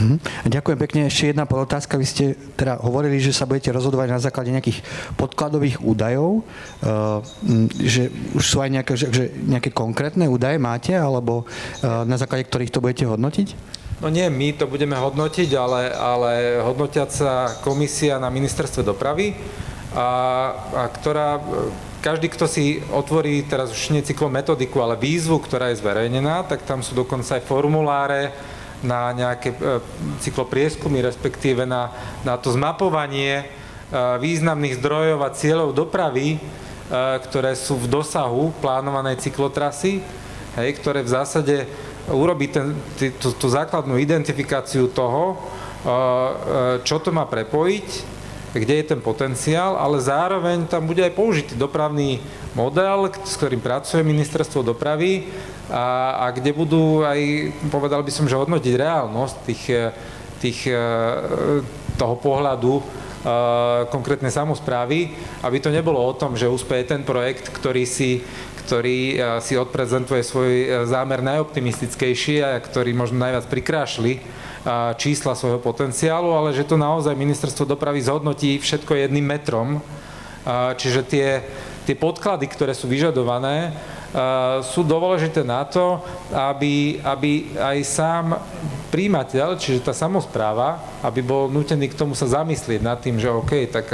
Hm. 0.00 0.16
Ďakujem 0.48 0.78
pekne. 0.80 1.00
Ešte 1.12 1.36
jedna 1.36 1.44
podotázka. 1.44 2.00
Vy 2.00 2.06
ste 2.08 2.24
teda 2.56 2.80
hovorili, 2.80 3.20
že 3.20 3.36
sa 3.36 3.44
budete 3.44 3.68
rozhodovať 3.68 4.08
na 4.08 4.16
základe 4.16 4.48
nejakých 4.48 4.80
podkladových 5.20 5.84
údajov, 5.84 6.40
uh, 6.40 7.20
že 7.76 8.08
už 8.32 8.40
sú 8.40 8.64
aj 8.64 8.70
nejaké, 8.80 8.92
že, 8.96 9.28
nejaké 9.44 9.68
konkrétne 9.68 10.24
údaje 10.24 10.56
máte, 10.56 10.96
alebo 10.96 11.44
uh, 11.44 12.08
na 12.08 12.16
základe 12.16 12.48
ktorých 12.48 12.72
to 12.72 12.80
budete 12.80 13.04
hodnotiť? 13.04 13.48
No 14.00 14.08
nie, 14.08 14.24
my 14.32 14.56
to 14.56 14.64
budeme 14.64 14.96
hodnotiť, 14.96 15.52
ale, 15.60 15.92
ale 15.92 16.64
hodnotiaca 16.64 17.60
komisia 17.60 18.16
na 18.16 18.32
ministerstve 18.32 18.80
dopravy, 18.80 19.36
a, 19.92 20.08
a 20.72 20.82
ktorá 20.88 21.36
každý, 22.00 22.32
kto 22.32 22.48
si 22.48 22.80
otvorí 22.90 23.44
teraz 23.44 23.70
už 23.70 23.92
nie 23.92 24.02
metodiku, 24.28 24.80
ale 24.80 24.96
výzvu, 24.96 25.38
ktorá 25.40 25.70
je 25.70 25.80
zverejnená, 25.80 26.48
tak 26.48 26.64
tam 26.64 26.80
sú 26.80 26.96
dokonca 26.96 27.36
aj 27.36 27.44
formuláre, 27.44 28.32
na 28.80 29.12
nejaké 29.12 29.52
e, 29.52 29.56
cykloprieskumy, 30.24 31.04
respektíve 31.04 31.68
na, 31.68 31.92
na 32.24 32.40
to 32.40 32.52
zmapovanie 32.52 33.44
e, 33.44 33.46
významných 34.20 34.80
zdrojov 34.80 35.20
a 35.20 35.34
cieľov 35.36 35.76
dopravy, 35.76 36.36
e, 36.36 36.38
ktoré 37.28 37.52
sú 37.56 37.76
v 37.76 37.90
dosahu 37.92 38.56
plánovanej 38.64 39.20
cyklotrasy, 39.20 40.00
hej, 40.56 40.70
ktoré 40.80 41.04
v 41.04 41.12
zásade 41.12 41.56
urobí 42.08 42.48
tú, 42.50 43.30
tú 43.36 43.46
základnú 43.46 43.94
identifikáciu 44.00 44.90
toho, 44.90 45.38
čo 46.82 46.96
to 47.00 47.08
má 47.14 47.24
prepojiť, 47.24 47.86
kde 48.50 48.82
je 48.82 48.84
ten 48.94 49.00
potenciál, 49.00 49.78
ale 49.78 50.02
zároveň 50.02 50.66
tam 50.66 50.86
bude 50.86 51.06
aj 51.06 51.14
použitý 51.14 51.54
dopravný 51.54 52.18
model, 52.58 53.10
s 53.22 53.38
ktorým 53.38 53.62
pracuje 53.62 54.02
ministerstvo 54.02 54.66
dopravy 54.66 55.30
a, 55.70 56.18
a 56.18 56.34
kde 56.34 56.50
budú 56.50 57.06
aj, 57.06 57.20
povedal 57.70 58.02
by 58.02 58.10
som, 58.10 58.26
že 58.26 58.34
hodnotiť 58.34 58.74
reálnosť 58.74 59.36
tých, 59.46 59.64
tých, 60.42 60.60
e, 60.66 60.74
toho 61.94 62.14
pohľadu 62.18 62.80
e, 62.80 62.82
konkrétnej 63.94 64.34
samozprávy, 64.34 65.14
aby 65.46 65.56
to 65.62 65.70
nebolo 65.70 66.02
o 66.02 66.16
tom, 66.18 66.34
že 66.34 66.50
úspeje 66.50 66.90
ten 66.90 67.06
projekt, 67.06 67.54
ktorý 67.54 67.86
si, 67.86 68.26
ktorý 68.66 68.98
e, 69.14 69.16
si 69.46 69.54
odprezentuje 69.54 70.26
svoj 70.26 70.52
zámer 70.90 71.22
najoptimistickejší 71.22 72.42
a 72.42 72.58
ktorý 72.58 72.98
možno 72.98 73.22
najviac 73.22 73.46
prikrášli 73.46 74.18
čísla 75.00 75.32
svojho 75.32 75.60
potenciálu, 75.60 76.36
ale 76.36 76.52
že 76.52 76.68
to 76.68 76.76
naozaj 76.76 77.16
ministerstvo 77.16 77.64
dopravy 77.64 78.04
zhodnotí 78.04 78.60
všetko 78.60 78.92
jedným 78.92 79.24
metrom. 79.24 79.80
Čiže 80.76 81.00
tie, 81.04 81.28
tie 81.88 81.96
podklady, 81.96 82.48
ktoré 82.48 82.72
sú 82.76 82.88
vyžadované, 82.88 83.72
sú 84.66 84.82
dôležité 84.82 85.46
na 85.46 85.62
to, 85.64 86.02
aby, 86.34 86.98
aby 87.00 87.56
aj 87.56 87.78
sám 87.86 88.24
príjimateľ, 88.90 89.54
čiže 89.54 89.86
tá 89.86 89.94
samozpráva, 89.94 90.82
aby 91.06 91.22
bol 91.22 91.46
nutený 91.46 91.88
k 91.88 91.98
tomu 91.98 92.18
sa 92.18 92.26
zamyslieť 92.26 92.80
nad 92.82 92.98
tým, 92.98 93.22
že 93.22 93.30
OK, 93.30 93.70
tak 93.70 93.86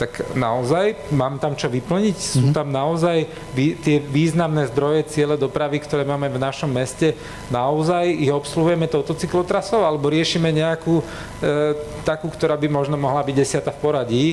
tak 0.00 0.34
naozaj 0.34 1.12
mám 1.12 1.36
tam 1.36 1.52
čo 1.54 1.68
vyplniť? 1.68 2.16
Sú 2.16 2.50
mhm. 2.50 2.54
tam 2.56 2.72
naozaj 2.72 3.28
vý, 3.52 3.76
tie 3.76 4.00
významné 4.00 4.66
zdroje, 4.72 5.06
ciele 5.12 5.36
dopravy, 5.36 5.78
ktoré 5.78 6.02
máme 6.02 6.32
v 6.32 6.42
našom 6.42 6.72
meste, 6.72 7.14
naozaj 7.52 8.08
ich 8.08 8.32
obsluhujeme 8.32 8.88
touto 8.88 9.12
cyklotrasou, 9.12 9.84
alebo 9.84 10.10
riešime 10.10 10.50
nejakú 10.50 11.00
e, 11.00 11.04
takú, 12.02 12.32
ktorá 12.32 12.56
by 12.56 12.68
možno 12.72 12.96
mohla 12.96 13.20
byť 13.22 13.36
desiata 13.36 13.70
v 13.70 13.80
poradí 13.80 14.26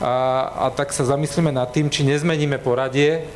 a, 0.00 0.66
a 0.66 0.74
tak 0.74 0.90
sa 0.90 1.06
zamyslíme 1.06 1.54
nad 1.54 1.70
tým, 1.70 1.86
či 1.92 2.02
nezmeníme 2.02 2.58
poradie, 2.58 3.28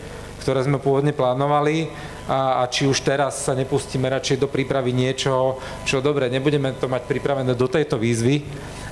ktoré 0.43 0.65
sme 0.65 0.81
pôvodne 0.81 1.13
plánovali 1.13 1.93
a, 2.27 2.65
a 2.65 2.73
či 2.73 2.89
už 2.89 3.05
teraz 3.05 3.45
sa 3.45 3.53
nepustíme 3.53 4.09
radšej 4.09 4.43
do 4.43 4.49
prípravy 4.49 4.97
niečoho, 4.97 5.61
čo 5.85 6.01
dobre, 6.01 6.33
nebudeme 6.33 6.73
to 6.75 6.89
mať 6.89 7.05
pripravené 7.05 7.53
do 7.53 7.69
tejto 7.69 8.01
výzvy, 8.01 8.43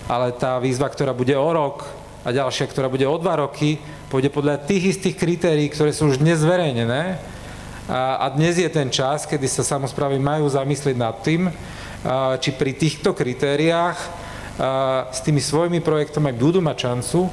ale 0.06 0.30
tá 0.36 0.60
výzva, 0.62 0.86
ktorá 0.86 1.10
bude 1.10 1.34
o 1.34 1.50
rok, 1.50 2.05
a 2.26 2.34
ďalšia, 2.34 2.66
ktorá 2.66 2.90
bude 2.90 3.06
o 3.06 3.14
dva 3.22 3.38
roky, 3.38 3.78
pôjde 4.10 4.34
podľa 4.34 4.58
tých 4.66 4.98
istých 4.98 5.14
kritérií, 5.14 5.70
ktoré 5.70 5.94
sú 5.94 6.10
už 6.10 6.18
dnes 6.18 6.42
zverejnené. 6.42 7.22
A, 7.86 8.26
a 8.26 8.34
dnes 8.34 8.58
je 8.58 8.66
ten 8.66 8.90
čas, 8.90 9.30
kedy 9.30 9.46
sa 9.46 9.62
samozprávy 9.62 10.18
majú 10.18 10.50
zamyslieť 10.50 10.96
nad 10.98 11.14
tým, 11.22 11.46
či 12.42 12.50
pri 12.50 12.74
týchto 12.74 13.14
kritériách 13.14 13.94
s 15.14 15.22
tými 15.22 15.38
svojimi 15.38 15.78
projektami 15.78 16.34
budú 16.34 16.58
mať 16.58 16.76
šancu, 16.90 17.30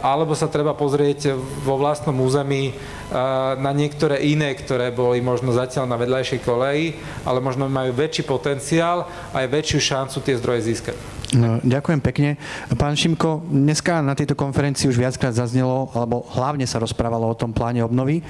alebo 0.00 0.32
sa 0.32 0.48
treba 0.48 0.72
pozrieť 0.72 1.36
vo 1.60 1.76
vlastnom 1.76 2.16
území 2.24 2.72
na 3.60 3.72
niektoré 3.76 4.24
iné, 4.24 4.56
ktoré 4.56 4.88
boli 4.88 5.20
možno 5.20 5.52
zatiaľ 5.52 5.84
na 5.84 6.00
vedľajšej 6.00 6.40
koleji, 6.40 6.96
ale 7.28 7.44
možno 7.44 7.68
majú 7.68 7.92
väčší 7.92 8.24
potenciál 8.24 9.04
a 9.36 9.44
aj 9.44 9.52
väčšiu 9.52 9.80
šancu 9.84 10.16
tie 10.24 10.40
zdroje 10.40 10.72
získať. 10.72 10.96
No, 11.34 11.58
ďakujem 11.58 11.98
pekne. 11.98 12.38
Pán 12.78 12.94
Šimko, 12.94 13.42
dneska 13.50 13.98
na 13.98 14.14
tejto 14.14 14.38
konferencii 14.38 14.86
už 14.86 14.94
viackrát 14.94 15.34
zaznelo, 15.34 15.90
alebo 15.90 16.22
hlavne 16.30 16.62
sa 16.70 16.78
rozprávalo 16.78 17.26
o 17.26 17.34
tom 17.34 17.50
pláne 17.50 17.82
obnovy, 17.82 18.22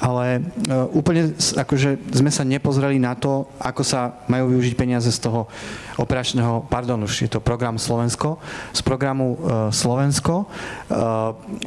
ale 0.00 0.40
e, 0.40 0.72
úplne 0.96 1.36
akože 1.36 2.00
sme 2.08 2.32
sa 2.32 2.48
nepozreli 2.48 2.96
na 2.96 3.12
to, 3.12 3.44
ako 3.60 3.84
sa 3.84 4.24
majú 4.32 4.56
využiť 4.56 4.80
peniaze 4.80 5.12
z 5.12 5.28
toho 5.28 5.44
operačného, 6.00 6.64
pardon, 6.72 7.04
už 7.04 7.28
je 7.28 7.30
to 7.36 7.44
program 7.44 7.76
Slovensko, 7.76 8.40
z 8.72 8.80
programu 8.80 9.36
e, 9.36 9.68
Slovensko 9.68 10.34
e, 10.40 10.44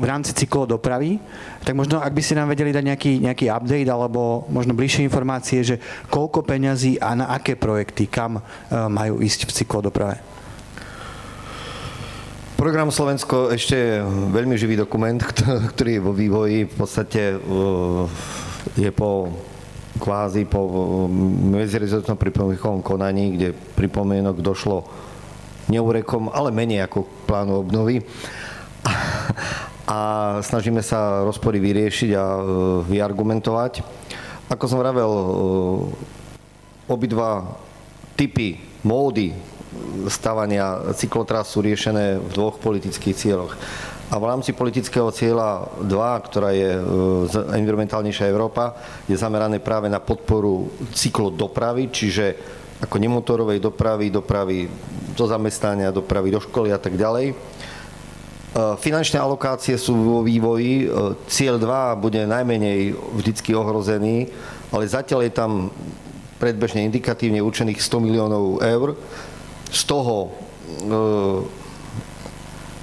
v 0.02 0.06
rámci 0.10 0.34
cyklodopravy. 0.34 1.22
Tak 1.62 1.78
možno, 1.78 2.02
ak 2.02 2.10
by 2.10 2.22
si 2.26 2.34
nám 2.34 2.50
vedeli 2.50 2.74
dať 2.74 2.84
nejaký, 2.90 3.12
nejaký 3.22 3.54
update 3.54 3.86
alebo 3.86 4.50
možno 4.50 4.74
bližšie 4.74 5.06
informácie, 5.06 5.62
že 5.62 5.78
koľko 6.10 6.42
peňazí 6.42 6.98
a 6.98 7.14
na 7.14 7.30
aké 7.30 7.54
projekty, 7.54 8.10
kam 8.10 8.42
majú 8.74 9.22
ísť 9.22 9.46
v 9.46 9.56
cyklodoprave. 9.62 10.31
Program 12.62 12.94
Slovensko 12.94 13.50
ešte 13.50 13.74
je 13.74 14.06
veľmi 14.06 14.54
živý 14.54 14.78
dokument, 14.78 15.18
ktorý 15.74 15.98
je 15.98 16.06
vo 16.06 16.14
vývoji. 16.14 16.70
V 16.70 16.76
podstate 16.78 17.34
je 18.78 18.90
po 18.94 19.34
kvázi 19.98 20.46
po 20.46 20.70
medzirezortnom 21.58 22.22
pripomienkovom 22.22 22.86
konaní, 22.86 23.34
kde 23.34 23.58
pripomienok 23.58 24.46
došlo 24.46 24.86
neurekom, 25.74 26.30
ale 26.30 26.54
menej 26.54 26.86
ako 26.86 27.10
plánu 27.26 27.66
obnovy. 27.66 28.06
A 29.90 30.00
snažíme 30.46 30.86
sa 30.86 31.26
rozpory 31.26 31.58
vyriešiť 31.58 32.14
a 32.14 32.26
uh, 32.38 32.44
vyargumentovať. 32.86 33.82
Ako 34.54 34.70
som 34.70 34.78
vravel, 34.78 35.10
obidva 36.86 37.58
typy, 38.14 38.62
módy 38.86 39.34
stavania 40.12 40.94
cyklotras 40.96 41.48
sú 41.48 41.64
riešené 41.64 42.20
v 42.20 42.30
dvoch 42.32 42.60
politických 42.60 43.16
cieľoch. 43.16 43.56
A 44.12 44.20
v 44.20 44.28
rámci 44.28 44.52
politického 44.52 45.08
cieľa 45.16 45.72
2, 45.88 46.28
ktorá 46.28 46.52
je 46.52 46.76
e, 46.76 46.84
environmentálnejšia 47.56 48.28
Európa, 48.28 48.76
je 49.08 49.16
zamerané 49.16 49.64
práve 49.64 49.88
na 49.88 50.04
podporu 50.04 50.68
cyklodopravy, 50.92 51.88
čiže 51.88 52.36
ako 52.84 53.00
nemotorovej 53.00 53.64
dopravy, 53.64 54.12
dopravy 54.12 54.68
do 55.16 55.24
zamestnania, 55.24 55.96
dopravy 55.96 56.36
do 56.36 56.44
školy 56.44 56.76
a 56.76 56.80
tak 56.84 57.00
ďalej. 57.00 57.32
E, 57.32 57.36
finančné 58.84 59.16
alokácie 59.16 59.80
sú 59.80 59.96
vo 59.96 60.20
vývoji. 60.28 60.92
E, 60.92 61.16
cieľ 61.32 61.56
2 61.56 62.04
bude 62.04 62.20
najmenej 62.28 62.92
vždycky 63.16 63.56
ohrozený, 63.56 64.28
ale 64.76 64.92
zatiaľ 64.92 65.24
je 65.24 65.32
tam 65.32 65.72
predbežne 66.36 66.84
indikatívne 66.84 67.40
určených 67.40 67.80
100 67.80 68.06
miliónov 68.12 68.60
eur 68.60 69.00
z 69.72 69.82
toho 69.88 70.28
e, 70.28 71.62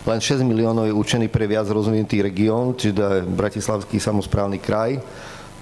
len 0.08 0.20
6 0.24 0.40
miliónov 0.40 0.88
je 0.88 0.96
určený 0.96 1.28
pre 1.28 1.44
viac 1.44 1.68
rozvinutý 1.68 2.24
región, 2.24 2.72
čiže 2.72 3.28
Bratislavský 3.28 4.00
samozprávny 4.00 4.56
kraj. 4.56 4.96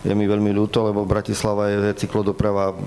je 0.07 0.15
mi 0.15 0.23
veľmi 0.23 0.55
ľúto, 0.55 0.87
lebo 0.87 1.03
Bratislava 1.03 1.67
je 1.67 1.99
cyklodoprava 1.99 2.79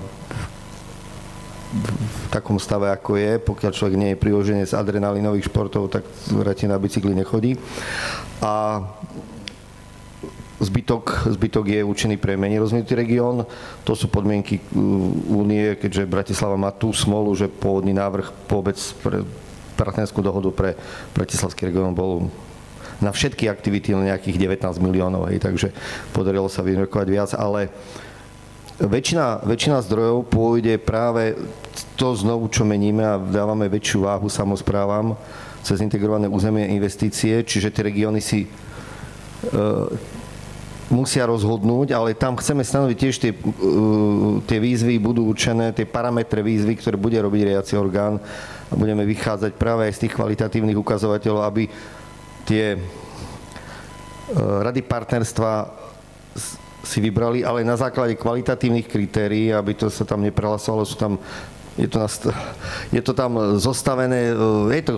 v 1.69 2.25
takom 2.31 2.55
stave, 2.57 2.87
ako 2.87 3.19
je. 3.19 3.31
Pokiaľ 3.43 3.71
človek 3.75 3.95
nie 3.99 4.15
je 4.15 4.21
z 4.65 4.73
adrenalinových 4.73 5.51
športov, 5.51 5.91
tak 5.91 6.07
radšej 6.31 6.71
na 6.71 6.79
bicykli 6.79 7.11
nechodí. 7.11 7.59
A 8.39 8.79
Zbytok, 10.59 11.31
zbytok 11.31 11.65
je 11.71 11.87
určený 11.87 12.15
pre 12.19 12.35
menej 12.35 12.59
rozvinutý 12.59 12.91
región. 12.99 13.47
To 13.87 13.95
sú 13.95 14.11
podmienky 14.11 14.59
uh, 14.59 14.63
únie, 15.31 15.79
keďže 15.79 16.03
Bratislava 16.03 16.59
má 16.59 16.75
tú 16.75 16.91
smolu, 16.91 17.31
že 17.31 17.47
pôvodný 17.47 17.95
návrh 17.95 18.27
vôbec 18.51 18.75
pre 18.99 19.23
partnerskú 19.79 20.19
dohodu 20.19 20.51
pre 20.51 20.69
Bratislavský 21.15 21.71
región 21.71 21.95
bol 21.95 22.27
na 22.99 23.15
všetky 23.15 23.47
aktivity 23.47 23.95
len 23.95 24.11
nejakých 24.11 24.59
19 24.59 24.83
miliónov, 24.83 25.31
hej, 25.31 25.39
takže 25.39 25.71
podarilo 26.11 26.51
sa 26.51 26.59
vyrokovať 26.59 27.07
viac, 27.07 27.31
ale 27.31 27.71
väčšina, 28.75 29.47
väčšina 29.47 29.79
zdrojov 29.87 30.27
pôjde 30.27 30.75
práve 30.79 31.39
to 31.95 32.11
znovu, 32.15 32.51
čo 32.51 32.67
meníme 32.67 33.03
a 33.03 33.15
dávame 33.15 33.71
väčšiu 33.71 34.03
váhu 34.03 34.27
samozprávam 34.27 35.15
cez 35.63 35.83
integrované 35.83 36.27
územie 36.31 36.71
investície, 36.71 37.43
čiže 37.43 37.71
tie 37.71 37.87
regióny 37.87 38.19
si 38.23 38.47
e, 38.47 38.49
musia 40.89 41.29
rozhodnúť, 41.29 41.93
ale 41.93 42.17
tam 42.17 42.35
chceme 42.35 42.65
stanoviť 42.65 42.97
tiež 42.97 43.15
tie, 43.21 43.31
uh, 43.33 44.41
tie 44.45 44.57
výzvy, 44.57 44.97
budú 44.97 45.29
určené, 45.29 45.71
tie 45.71 45.85
parametre 45.85 46.41
výzvy, 46.41 46.77
ktoré 46.81 46.97
bude 46.97 47.17
robiť 47.21 47.41
riaci 47.53 47.73
orgán. 47.77 48.17
A 48.69 48.73
budeme 48.77 49.05
vychádzať 49.05 49.57
práve 49.57 49.89
aj 49.89 49.97
z 49.97 50.01
tých 50.05 50.13
kvalitatívnych 50.17 50.77
ukazovateľov, 50.77 51.41
aby 51.45 51.63
tie 52.49 52.75
uh, 52.75 52.81
rady 54.65 54.81
partnerstva 54.85 55.51
si 56.79 56.97
vybrali, 57.03 57.45
ale 57.45 57.61
na 57.61 57.77
základe 57.77 58.17
kvalitatívnych 58.17 58.89
kritérií, 58.89 59.53
aby 59.53 59.77
to 59.77 59.93
sa 59.93 60.07
tam 60.07 60.25
neprehlasovalo, 60.25 60.83
sú 60.85 60.97
tam 60.97 61.21
je 61.79 61.87
to, 61.87 62.01
je 62.91 62.99
to 62.99 63.13
tam 63.15 63.55
zostavené, 63.55 64.35
uh, 64.35 64.67
je 64.73 64.83
to 64.83 64.93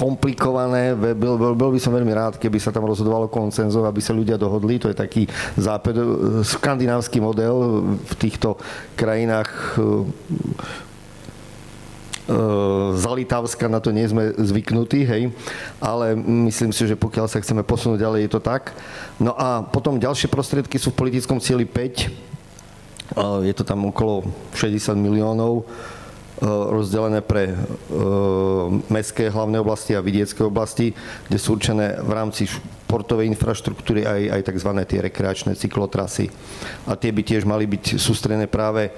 komplikované. 0.00 0.96
Bol, 0.96 1.36
bol, 1.36 1.52
bol 1.52 1.70
by 1.76 1.80
som 1.80 1.92
veľmi 1.92 2.08
rád, 2.16 2.40
keby 2.40 2.56
sa 2.56 2.72
tam 2.72 2.88
rozhodovalo 2.88 3.28
koncenzov, 3.28 3.84
aby 3.84 4.00
sa 4.00 4.16
ľudia 4.16 4.40
dohodli. 4.40 4.80
To 4.80 4.88
je 4.88 4.96
taký 4.96 5.28
západ, 5.60 5.92
skandinávsky 6.40 7.20
model 7.20 7.84
v 8.00 8.14
týchto 8.16 8.56
krajinách 8.96 9.76
e, 9.76 9.80
e, 12.24 12.36
z 12.96 13.04
Litavska 13.04 13.68
na 13.68 13.84
to 13.84 13.92
nie 13.92 14.08
sme 14.08 14.32
zvyknutí, 14.40 15.04
hej, 15.04 15.28
ale 15.84 16.16
myslím 16.48 16.72
si, 16.72 16.88
že 16.88 16.96
pokiaľ 16.96 17.28
sa 17.28 17.44
chceme 17.44 17.60
posunúť 17.60 18.00
ďalej, 18.00 18.20
je 18.24 18.30
to 18.32 18.40
tak. 18.40 18.72
No 19.20 19.36
a 19.36 19.60
potom 19.60 20.00
ďalšie 20.00 20.32
prostriedky 20.32 20.80
sú 20.80 20.96
v 20.96 21.00
politickom 21.04 21.36
cieli 21.44 21.68
5, 21.68 22.30
je 23.42 23.54
to 23.58 23.66
tam 23.66 23.90
okolo 23.90 24.22
60 24.54 24.94
miliónov 24.94 25.66
rozdelené 26.40 27.20
pre 27.20 27.52
eh, 27.52 27.56
mestské 28.88 29.28
hlavné 29.28 29.60
oblasti 29.60 29.92
a 29.92 30.04
vidiecké 30.04 30.40
oblasti, 30.40 30.96
kde 31.28 31.38
sú 31.38 31.60
určené 31.60 32.00
v 32.00 32.12
rámci 32.16 32.48
športovej 32.48 33.28
infraštruktúry 33.36 34.08
aj, 34.08 34.40
aj 34.40 34.42
tzv. 34.48 34.70
tie 34.88 34.98
rekreačné 35.04 35.52
cyklotrasy. 35.54 36.32
A 36.88 36.96
tie 36.96 37.12
by 37.12 37.22
tiež 37.22 37.44
mali 37.44 37.68
byť 37.68 38.00
sústrené 38.00 38.48
práve 38.48 38.88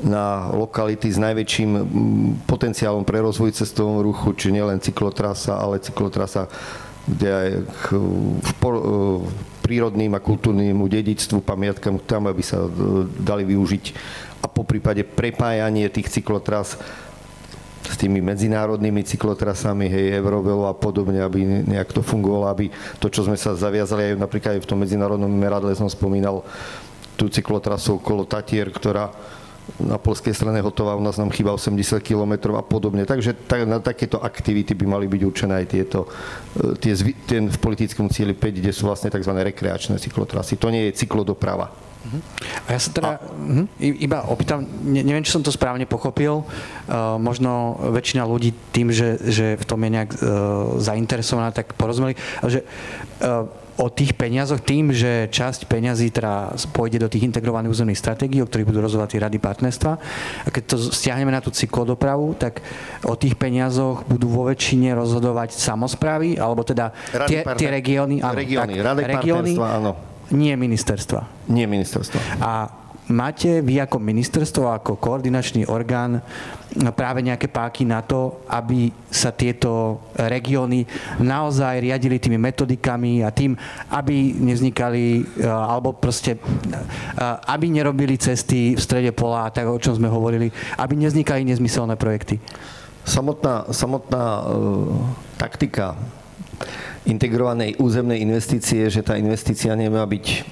na 0.00 0.48
lokality 0.50 1.12
s 1.12 1.20
najväčším 1.20 1.70
potenciálom 2.48 3.04
pre 3.04 3.20
rozvoj 3.20 3.52
cestovnom 3.52 4.00
ruchu, 4.00 4.32
či 4.32 4.50
nielen 4.50 4.80
cyklotrasa, 4.80 5.60
ale 5.60 5.78
cyklotrasa, 5.78 6.48
kde 7.04 7.28
aj 7.28 7.48
k 7.86 7.86
špor, 8.50 8.74
eh, 8.74 8.82
prírodným 9.62 10.10
a 10.18 10.24
kultúrnym 10.24 10.82
dedičstvu, 10.90 11.46
pamiatkam 11.46 12.02
tam, 12.02 12.26
aby 12.26 12.42
sa 12.42 12.66
dali 13.22 13.46
využiť 13.46 13.84
a 14.40 14.46
po 14.48 14.64
prípade 14.64 15.04
prepájanie 15.04 15.92
tých 15.92 16.08
cyklotras 16.08 16.80
s 17.90 17.96
tými 17.98 18.22
medzinárodnými 18.22 19.02
cyklotrasami, 19.02 19.90
hej, 19.90 20.20
Eurovelo 20.20 20.68
a 20.68 20.76
podobne, 20.76 21.24
aby 21.24 21.64
nejak 21.64 21.90
to 21.90 22.04
fungovalo, 22.04 22.46
aby 22.46 22.70
to, 23.02 23.10
čo 23.10 23.26
sme 23.26 23.34
sa 23.34 23.56
zaviazali 23.56 24.14
aj 24.14 24.20
napríklad 24.20 24.52
aj 24.56 24.62
v 24.62 24.68
tom 24.70 24.78
medzinárodnom 24.78 25.32
meradle 25.32 25.72
som 25.74 25.90
spomínal 25.90 26.46
tú 27.18 27.26
cyklotrasu 27.26 27.98
okolo 27.98 28.24
Tatier, 28.24 28.70
ktorá 28.70 29.12
na 29.78 29.96
polskej 30.00 30.34
strane 30.34 30.58
hotová, 30.60 30.98
u 30.98 31.04
nás 31.04 31.16
nám 31.20 31.30
chýba 31.30 31.54
80 31.54 32.02
km 32.02 32.56
a 32.58 32.64
podobne. 32.64 33.06
Takže 33.06 33.36
tak, 33.46 33.68
na 33.68 33.78
takéto 33.78 34.18
aktivity 34.18 34.74
by 34.74 34.84
mali 34.86 35.06
byť 35.06 35.22
určené 35.22 35.52
aj 35.62 35.66
tieto, 35.70 36.10
e, 36.58 36.74
tie, 36.80 36.92
ten 37.28 37.46
v 37.46 37.58
politickom 37.60 38.10
cieli 38.10 38.34
5, 38.34 38.60
kde 38.60 38.72
sú 38.74 38.90
vlastne 38.90 39.12
tzv. 39.12 39.30
rekreačné 39.30 40.00
cyklotrasy. 40.02 40.58
To 40.58 40.68
nie 40.72 40.90
je 40.90 41.04
cyklodoprava. 41.04 41.90
A 42.64 42.68
ja 42.72 42.80
sa 42.80 42.90
teda 42.96 43.10
a... 43.12 43.28
uh, 43.28 43.68
iba 43.80 44.24
opýtam, 44.24 44.64
ne, 44.64 45.04
neviem, 45.04 45.20
či 45.20 45.36
som 45.36 45.44
to 45.44 45.52
správne 45.52 45.84
pochopil, 45.84 46.40
uh, 46.40 47.20
možno 47.20 47.76
väčšina 47.92 48.24
ľudí 48.24 48.56
tým, 48.72 48.88
že, 48.88 49.20
že 49.20 49.60
v 49.60 49.64
tom 49.68 49.84
je 49.84 49.90
nejak 49.92 50.10
uh, 50.16 50.18
zainteresovaná, 50.80 51.52
tak 51.52 51.76
porozumeli, 51.76 52.16
že 52.48 52.64
uh, 52.64 53.44
o 53.80 53.88
tých 53.88 54.12
peniazoch 54.12 54.60
tým, 54.60 54.92
že 54.92 55.32
časť 55.32 55.64
peňazí 55.64 56.12
teda 56.12 56.52
pôjde 56.76 57.00
do 57.00 57.08
tých 57.08 57.24
integrovaných 57.24 57.72
územných 57.72 57.96
stratégií, 57.96 58.44
o 58.44 58.48
ktorých 58.48 58.68
budú 58.68 58.84
rozhodovať 58.84 59.16
tie 59.16 59.24
rady 59.24 59.38
partnerstva. 59.40 59.92
A 60.44 60.48
keď 60.52 60.62
to 60.68 60.76
stiahneme 60.92 61.32
na 61.32 61.40
tú 61.40 61.48
cyklodopravu, 61.48 62.36
tak 62.36 62.60
o 63.08 63.16
tých 63.16 63.40
peniazoch 63.40 64.04
budú 64.04 64.28
vo 64.28 64.44
väčšine 64.52 64.92
rozhodovať 64.92 65.56
samozprávy, 65.56 66.36
alebo 66.36 66.60
teda 66.60 66.92
tie, 67.24 67.40
tie 67.56 67.68
regióny, 67.72 68.20
áno, 68.20 68.36
regióny, 68.36 68.74
tak, 68.76 68.84
rady 68.84 69.02
regióny, 69.08 69.52
áno 69.56 70.10
nie 70.30 70.54
ministerstva. 70.54 71.50
Nie 71.50 71.66
ministerstva. 71.66 72.38
A 72.38 72.70
máte 73.10 73.60
vy 73.60 73.82
ako 73.82 73.98
ministerstvo, 73.98 74.70
ako 74.70 74.96
koordinačný 74.96 75.66
orgán 75.66 76.22
práve 76.94 77.20
nejaké 77.26 77.50
páky 77.50 77.82
na 77.82 78.00
to, 78.00 78.46
aby 78.46 78.94
sa 79.10 79.34
tieto 79.34 79.98
regióny 80.14 80.86
naozaj 81.18 81.82
riadili 81.82 82.22
tými 82.22 82.38
metodikami 82.38 83.26
a 83.26 83.34
tým, 83.34 83.58
aby 83.90 84.38
nevznikali, 84.38 85.26
e, 85.36 85.44
alebo 85.46 85.98
proste, 85.98 86.38
e, 86.38 86.40
aby 87.50 87.66
nerobili 87.66 88.14
cesty 88.14 88.78
v 88.78 88.80
strede 88.80 89.10
pola, 89.10 89.50
tak 89.50 89.66
o 89.66 89.82
čom 89.82 89.98
sme 89.98 90.06
hovorili, 90.06 90.46
aby 90.78 90.94
nevznikali 90.94 91.42
nezmyselné 91.42 91.98
projekty? 91.98 92.38
Samotná, 93.00 93.64
samotná 93.72 94.44
uh, 94.44 94.92
taktika 95.40 95.96
integrovanej 97.08 97.80
územnej 97.80 98.20
investície, 98.20 98.92
že 98.92 99.00
tá 99.00 99.16
investícia 99.16 99.72
nemá 99.72 100.04
byť 100.04 100.44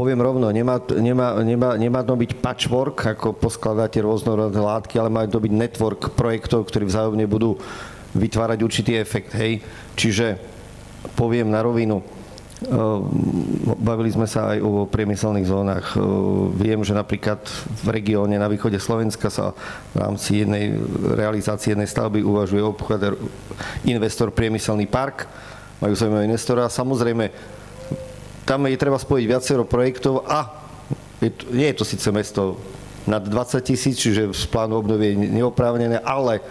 poviem 0.00 0.24
rovno, 0.24 0.48
nemá, 0.48 0.80
nemá, 0.96 1.36
nemá, 1.44 1.76
nemá 1.76 2.00
to 2.00 2.16
byť 2.16 2.40
patchwork, 2.40 3.04
ako 3.04 3.36
poskladáte 3.36 4.00
rôznorodné 4.00 4.56
látky, 4.56 4.96
ale 4.96 5.12
má 5.12 5.28
to 5.28 5.36
byť 5.36 5.52
network 5.52 6.16
projektov, 6.16 6.64
ktorí 6.72 6.88
vzájomne 6.88 7.28
budú 7.28 7.60
vytvárať 8.16 8.64
určitý 8.64 8.96
efekt. 8.96 9.36
Hej. 9.36 9.60
Čiže 10.00 10.40
poviem 11.12 11.52
na 11.52 11.60
rovinu, 11.60 12.00
Ehm, 12.60 13.08
bavili 13.80 14.12
sme 14.12 14.28
sa 14.28 14.52
aj 14.52 14.60
o 14.60 14.84
priemyselných 14.84 15.48
zónach. 15.48 15.96
Ehm, 15.96 16.52
viem, 16.52 16.84
že 16.84 16.92
napríklad 16.92 17.40
v 17.80 17.88
regióne 17.88 18.36
na 18.36 18.52
východe 18.52 18.76
Slovenska 18.76 19.32
sa 19.32 19.56
v 19.96 20.04
rámci 20.04 20.44
jednej 20.44 20.76
realizácie 21.16 21.72
jednej 21.72 21.88
stavby 21.88 22.20
uvažuje 22.20 22.60
obchod 22.60 23.16
investor 23.88 24.28
priemyselný 24.28 24.84
park. 24.84 25.24
Majú 25.80 25.96
zaujímavého 25.96 26.28
investora. 26.28 26.68
Samozrejme, 26.68 27.32
tam 28.50 28.66
je 28.66 28.74
treba 28.74 28.98
spojiť 28.98 29.24
viacero 29.30 29.62
projektov 29.62 30.26
a 30.26 30.50
je 31.22 31.30
to, 31.30 31.44
nie 31.54 31.70
je 31.70 31.78
to 31.78 31.84
síce 31.86 32.10
mesto 32.10 32.58
nad 33.06 33.22
20 33.22 33.62
tisíc, 33.62 34.02
čiže 34.02 34.34
z 34.34 34.46
plánu 34.50 34.74
obnovy 34.82 35.14
je 35.14 35.38
neoprávnené, 35.38 36.02
ale 36.02 36.42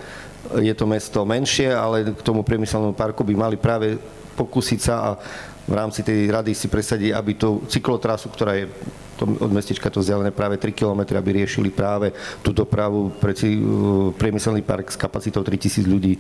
je 0.63 0.71
to 0.71 0.87
mesto 0.87 1.27
menšie, 1.27 1.67
ale 1.75 2.15
k 2.15 2.21
tomu 2.23 2.47
priemyselnému 2.47 2.95
parku 2.95 3.27
by 3.27 3.35
mali 3.35 3.59
práve 3.59 3.99
pokúsiť 4.39 4.79
sa 4.79 4.95
a 5.03 5.09
v 5.67 5.73
rámci 5.75 5.99
tej 5.99 6.31
rady 6.31 6.55
si 6.55 6.71
presadí, 6.71 7.11
aby 7.11 7.35
tú 7.35 7.67
cyklotrasu, 7.67 8.31
ktorá 8.31 8.55
je 8.55 8.71
od 9.19 9.51
mestečka 9.51 9.91
to 9.91 9.99
vzdialené 9.99 10.31
práve 10.31 10.55
3 10.55 10.71
km, 10.71 11.03
aby 11.19 11.43
riešili 11.43 11.67
práve 11.75 12.15
tú 12.39 12.55
dopravu 12.55 13.11
pre 13.19 13.35
priemyselný 14.15 14.63
park 14.63 14.95
s 14.95 14.97
kapacitou 14.97 15.43
3000 15.43 15.83
ľudí 15.83 16.15
e, 16.15 16.19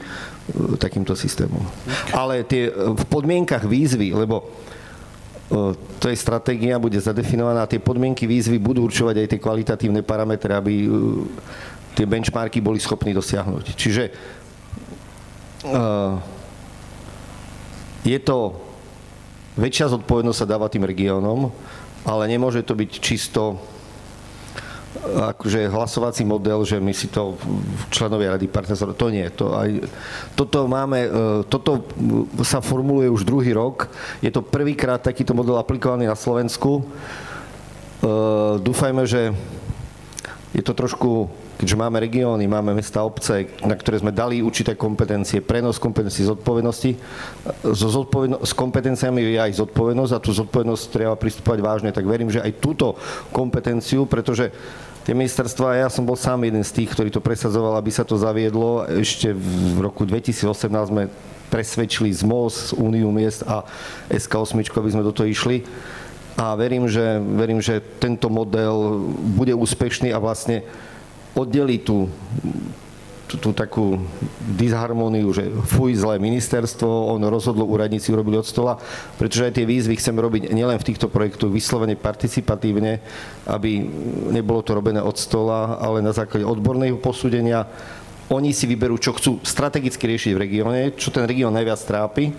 takýmto 0.75 1.15
systémom. 1.15 1.63
Ale 2.11 2.43
tie 2.43 2.67
e, 2.67 2.71
v 2.75 3.03
podmienkach 3.07 3.63
výzvy, 3.63 4.11
lebo 4.11 4.51
to 5.97 6.05
je 6.05 6.15
stratégia, 6.15 6.77
bude 6.77 7.01
zadefinovaná, 7.01 7.65
tie 7.65 7.81
podmienky 7.81 8.29
výzvy 8.29 8.61
budú 8.61 8.85
určovať 8.85 9.25
aj 9.25 9.27
tie 9.33 9.41
kvalitatívne 9.41 10.05
parametre, 10.05 10.53
aby 10.53 10.85
tie 11.97 12.05
benchmarky 12.05 12.61
boli 12.61 12.77
schopní 12.77 13.17
dosiahnuť. 13.17 13.65
Čiže 13.73 14.03
je 18.05 18.19
to 18.21 18.37
väčšia 19.57 19.91
zodpovednosť 19.97 20.39
sa 20.39 20.47
dáva 20.47 20.69
tým 20.69 20.85
regiónom, 20.85 21.49
ale 22.05 22.29
nemôže 22.29 22.61
to 22.63 22.77
byť 22.77 22.91
čisto 23.01 23.57
akože 25.09 25.69
hlasovací 25.69 26.25
model, 26.25 26.65
že 26.65 26.81
my 26.81 26.93
si 26.97 27.13
to 27.13 27.37
členovia 27.93 28.33
rady 28.35 28.49
partnerstva, 28.49 28.97
to 28.97 29.13
nie. 29.13 29.27
To 29.37 29.53
aj, 29.53 29.85
toto 30.33 30.65
máme, 30.65 30.99
e, 31.05 31.09
toto 31.45 31.85
sa 32.41 32.57
formuluje 32.57 33.05
už 33.09 33.21
druhý 33.21 33.53
rok. 33.53 33.93
Je 34.25 34.33
to 34.33 34.41
prvýkrát 34.41 34.97
takýto 34.97 35.37
model 35.37 35.61
aplikovaný 35.61 36.09
na 36.09 36.17
Slovensku. 36.17 36.81
E, 36.81 36.83
dúfajme, 38.57 39.05
že 39.05 39.29
je 40.57 40.63
to 40.65 40.73
trošku 40.73 41.29
keďže 41.59 41.75
máme 41.75 41.99
regióny, 41.99 42.47
máme 42.47 42.71
mesta, 42.71 43.03
obce, 43.03 43.51
na 43.67 43.75
ktoré 43.75 43.99
sme 43.99 44.15
dali 44.15 44.39
určité 44.39 44.79
kompetencie, 44.79 45.43
prenos 45.43 45.75
kompetencií 45.75 46.23
zodpovednosti. 46.23 46.95
So 47.75 47.91
zodpovedno- 47.91 48.39
s 48.39 48.55
kompetenciami 48.55 49.35
je 49.35 49.39
aj 49.43 49.59
zodpovednosť 49.59 50.13
a 50.15 50.23
tú 50.23 50.31
zodpovednosť 50.31 50.83
treba 50.87 51.19
pristúpať 51.19 51.59
vážne, 51.59 51.91
tak 51.91 52.07
verím, 52.07 52.31
že 52.31 52.39
aj 52.39 52.63
túto 52.63 52.95
kompetenciu, 53.35 54.07
pretože 54.07 54.55
tie 55.03 55.11
ministerstva, 55.11 55.83
ja 55.83 55.91
som 55.91 56.07
bol 56.07 56.15
sám 56.15 56.47
jeden 56.47 56.63
z 56.63 56.71
tých, 56.79 56.95
ktorý 56.95 57.11
to 57.11 57.19
presadzoval, 57.19 57.75
aby 57.75 57.91
sa 57.91 58.07
to 58.07 58.15
zaviedlo. 58.15 58.87
Ešte 58.87 59.35
v 59.35 59.83
roku 59.83 60.07
2018 60.07 60.47
sme 60.87 61.11
presvedčili 61.51 62.07
z 62.15 62.23
MOS, 62.23 62.71
Úniu 62.79 63.11
miest 63.11 63.43
a 63.43 63.67
SK8, 64.07 64.63
aby 64.63 64.93
sme 64.95 65.03
do 65.03 65.11
toho 65.11 65.27
išli. 65.27 65.67
A 66.39 66.55
verím 66.55 66.87
že, 66.87 67.19
verím, 67.19 67.59
že 67.59 67.83
tento 67.99 68.31
model 68.31 69.03
bude 69.35 69.51
úspešný 69.51 70.15
a 70.15 70.23
vlastne 70.23 70.63
oddeliť 71.39 71.81
tú, 71.87 72.11
tú, 73.29 73.35
tú 73.37 73.49
takú 73.53 74.01
disharmóniu, 74.57 75.29
že 75.29 75.45
fuj, 75.69 75.93
zlé 76.01 76.17
ministerstvo, 76.17 77.13
on 77.13 77.21
rozhodlo, 77.29 77.69
úradníci 77.69 78.09
urobili 78.09 78.41
od 78.41 78.47
stola, 78.49 78.81
pretože 79.21 79.45
aj 79.45 79.53
tie 79.61 79.69
výzvy 79.69 79.95
chceme 80.01 80.17
robiť 80.17 80.41
nielen 80.49 80.81
v 80.81 80.87
týchto 80.89 81.07
projektoch 81.07 81.53
vyslovene 81.53 81.93
participatívne, 81.93 82.99
aby 83.45 83.85
nebolo 84.33 84.65
to 84.65 84.73
robené 84.73 84.99
od 84.99 85.15
stola, 85.15 85.77
ale 85.77 86.01
na 86.01 86.11
základe 86.11 86.43
odborného 86.43 86.97
posúdenia. 86.97 87.69
Oni 88.29 88.53
si 88.53 88.69
vyberú, 88.69 89.01
čo 89.01 89.17
chcú 89.17 89.41
strategicky 89.41 90.05
riešiť 90.05 90.31
v 90.37 90.41
regióne, 90.45 90.81
čo 90.93 91.09
ten 91.09 91.25
región 91.25 91.49
najviac 91.49 91.81
trápi, 91.81 92.29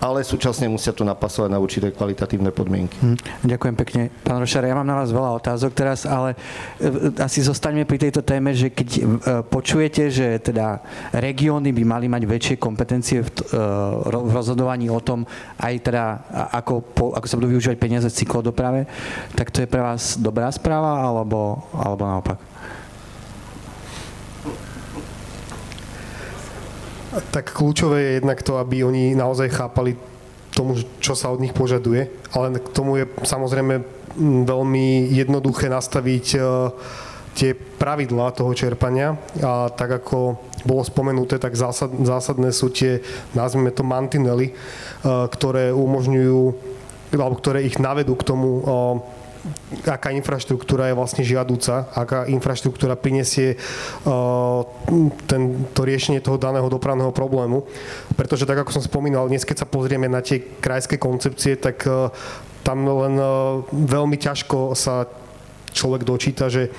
ale 0.00 0.20
súčasne 0.20 0.68
musia 0.68 0.92
to 0.92 1.02
napasovať 1.02 1.48
na 1.48 1.58
určité 1.60 1.88
kvalitatívne 1.88 2.52
podmienky. 2.52 2.96
Hm, 3.00 3.18
ďakujem 3.48 3.76
pekne. 3.76 4.02
Pán 4.20 4.40
Rošar, 4.40 4.68
ja 4.68 4.76
mám 4.76 4.84
na 4.84 5.00
vás 5.00 5.08
veľa 5.08 5.40
otázok 5.40 5.72
teraz, 5.72 6.04
ale 6.04 6.36
e, 6.76 7.16
asi 7.16 7.40
zostaňme 7.40 7.88
pri 7.88 8.08
tejto 8.08 8.20
téme, 8.20 8.52
že 8.52 8.68
keď 8.68 8.88
e, 8.92 9.02
počujete, 9.48 10.12
že 10.12 10.36
teda 10.40 10.84
regióny 11.16 11.72
by 11.72 11.82
mali 11.84 12.06
mať 12.12 12.22
väčšie 12.28 12.56
kompetencie 12.60 13.24
v, 13.24 13.28
e, 13.28 13.60
v 14.04 14.30
rozhodovaní 14.32 14.92
o 14.92 15.00
tom, 15.00 15.24
aj 15.60 15.74
teda 15.80 16.04
ako, 16.52 16.84
ako 17.16 17.26
sa 17.26 17.36
budú 17.40 17.56
využívať 17.56 17.76
peniaze 17.80 18.08
v 18.08 18.18
cyklodoprave, 18.20 18.84
tak 19.32 19.48
to 19.48 19.64
je 19.64 19.70
pre 19.70 19.80
vás 19.80 20.20
dobrá 20.20 20.52
správa 20.52 21.00
alebo, 21.00 21.64
alebo 21.72 22.02
naopak? 22.04 22.55
Tak 27.16 27.56
kľúčové 27.56 27.98
je 28.02 28.16
jednak 28.20 28.44
to, 28.44 28.60
aby 28.60 28.84
oni 28.84 29.16
naozaj 29.16 29.48
chápali 29.48 29.96
tomu, 30.52 30.76
čo 31.00 31.12
sa 31.12 31.32
od 31.32 31.40
nich 31.40 31.52
požaduje, 31.52 32.08
ale 32.32 32.56
k 32.56 32.68
tomu 32.72 32.96
je 33.00 33.04
samozrejme 33.24 33.84
veľmi 34.48 35.12
jednoduché 35.12 35.68
nastaviť 35.68 36.26
e, 36.32 36.38
tie 37.36 37.52
pravidlá 37.52 38.32
toho 38.32 38.56
čerpania. 38.56 39.20
A 39.44 39.68
tak 39.68 40.00
ako 40.00 40.40
bolo 40.64 40.80
spomenuté, 40.80 41.36
tak 41.36 41.52
zásad, 41.52 41.92
zásadné 42.00 42.56
sú 42.56 42.72
tie, 42.72 43.04
nazvime 43.36 43.68
to 43.68 43.84
mantinely, 43.84 44.50
e, 44.50 44.54
ktoré 45.04 45.76
umožňujú, 45.76 46.40
alebo 47.12 47.36
ktoré 47.36 47.68
ich 47.68 47.76
navedú 47.76 48.16
k 48.16 48.24
tomu 48.24 48.48
e, 48.48 48.62
aká 49.86 50.14
infraštruktúra 50.14 50.90
je 50.90 50.98
vlastne 50.98 51.22
žiadúca, 51.22 51.90
aká 51.94 52.26
infraštruktúra 52.30 52.94
prinesie 52.98 53.56
uh, 54.06 54.62
ten, 55.26 55.66
to 55.74 55.82
riešenie 55.86 56.22
toho 56.22 56.38
daného 56.38 56.66
dopravného 56.70 57.10
problému. 57.10 57.66
Pretože 58.14 58.46
tak, 58.46 58.62
ako 58.62 58.80
som 58.80 58.84
spomínal, 58.84 59.28
dnes 59.30 59.46
keď 59.46 59.64
sa 59.64 59.70
pozrieme 59.70 60.06
na 60.06 60.22
tie 60.22 60.42
krajské 60.58 60.96
koncepcie, 60.98 61.58
tak 61.58 61.82
uh, 61.86 62.10
tam 62.66 62.86
len 62.86 63.14
uh, 63.18 63.62
veľmi 63.70 64.18
ťažko 64.18 64.74
sa 64.74 65.06
človek 65.76 66.08
dočíta, 66.08 66.48
že 66.48 66.72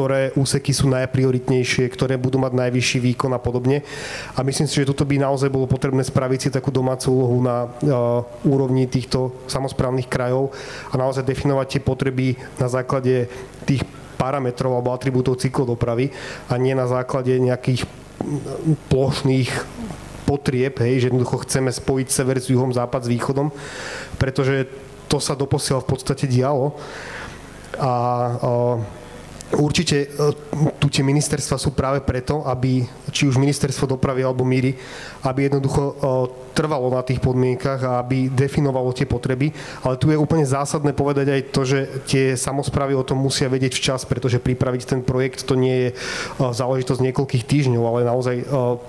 ktoré 0.00 0.32
úseky 0.32 0.72
sú 0.72 0.88
najprioritnejšie, 0.88 1.84
ktoré 1.92 2.16
budú 2.16 2.40
mať 2.40 2.56
najvyšší 2.56 3.04
výkon 3.04 3.36
a 3.36 3.40
podobne. 3.40 3.84
A 4.32 4.40
myslím 4.40 4.64
si, 4.64 4.80
že 4.80 4.88
toto 4.88 5.04
by 5.04 5.20
naozaj 5.20 5.52
bolo 5.52 5.68
potrebné 5.68 6.00
spraviť 6.00 6.40
si 6.40 6.48
takú 6.48 6.72
domácu 6.72 7.12
úlohu 7.12 7.44
na 7.44 7.68
uh, 7.68 8.24
úrovni 8.48 8.88
týchto 8.88 9.44
samozprávnych 9.44 10.08
krajov 10.08 10.56
a 10.88 10.96
naozaj 10.96 11.28
definovať 11.28 11.66
tie 11.76 11.80
potreby 11.84 12.32
na 12.56 12.72
základe 12.72 13.28
tých 13.68 13.84
parametrov 14.16 14.72
alebo 14.72 14.96
atribútov 14.96 15.36
cyklodopravy 15.36 16.08
a 16.48 16.56
nie 16.56 16.72
na 16.72 16.88
základe 16.88 17.36
nejakých 17.36 17.84
plošných 18.88 19.52
potrieb, 20.24 20.80
hej, 20.80 21.04
že 21.04 21.08
jednoducho 21.12 21.44
chceme 21.44 21.68
spojiť 21.68 22.08
sever 22.08 22.40
s 22.40 22.48
juhom, 22.48 22.72
západ 22.72 23.04
s 23.04 23.12
východom, 23.12 23.52
pretože 24.16 24.64
to 25.12 25.20
sa 25.20 25.36
doposiaľ 25.36 25.84
v 25.84 25.90
podstate 25.92 26.24
dialo 26.24 26.72
a 27.76 27.92
Určite 29.50 30.06
e, 30.06 30.08
tu 30.78 30.86
tie 30.86 31.02
ministerstva 31.02 31.58
sú 31.58 31.74
práve 31.74 31.98
preto, 32.06 32.46
aby 32.46 32.86
či 33.10 33.26
už 33.26 33.34
ministerstvo 33.34 33.90
dopravy 33.90 34.22
alebo 34.22 34.46
míry, 34.46 34.78
aby 35.26 35.50
jednoducho 35.50 35.82
e, 35.82 35.94
trvalo 36.54 36.86
na 36.94 37.02
tých 37.02 37.18
podmienkach 37.18 37.82
a 37.82 37.98
aby 37.98 38.30
definovalo 38.30 38.94
tie 38.94 39.10
potreby. 39.10 39.50
Ale 39.82 39.98
tu 39.98 40.14
je 40.14 40.20
úplne 40.20 40.46
zásadné 40.46 40.94
povedať 40.94 41.34
aj 41.34 41.42
to, 41.50 41.62
že 41.66 41.78
tie 42.06 42.38
samozprávy 42.38 42.94
o 42.94 43.02
tom 43.02 43.18
musia 43.18 43.50
vedieť 43.50 43.74
včas, 43.74 44.06
pretože 44.06 44.38
pripraviť 44.38 44.82
ten 44.86 45.00
projekt 45.02 45.42
to 45.42 45.58
nie 45.58 45.74
je 45.74 45.88
e, 45.90 45.94
záležitosť 46.38 47.02
niekoľkých 47.10 47.42
týždňov, 47.42 47.82
ale 47.82 48.06
naozaj 48.06 48.36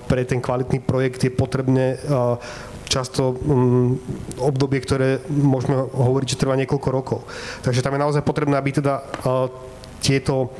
pre 0.06 0.22
ten 0.22 0.38
kvalitný 0.38 0.78
projekt 0.78 1.26
je 1.26 1.32
potrebné 1.34 1.98
často 2.92 3.32
um, 3.32 3.96
obdobie, 4.36 4.76
ktoré 4.84 5.24
môžeme 5.32 5.80
hovoriť, 5.80 6.36
že 6.36 6.40
trvá 6.44 6.60
niekoľko 6.60 6.88
rokov. 6.92 7.24
Takže 7.64 7.80
tam 7.80 7.96
je 7.96 8.04
naozaj 8.04 8.20
potrebné, 8.20 8.60
aby 8.60 8.70
teda 8.76 9.00
uh, 9.00 9.48
tieto 10.02 10.50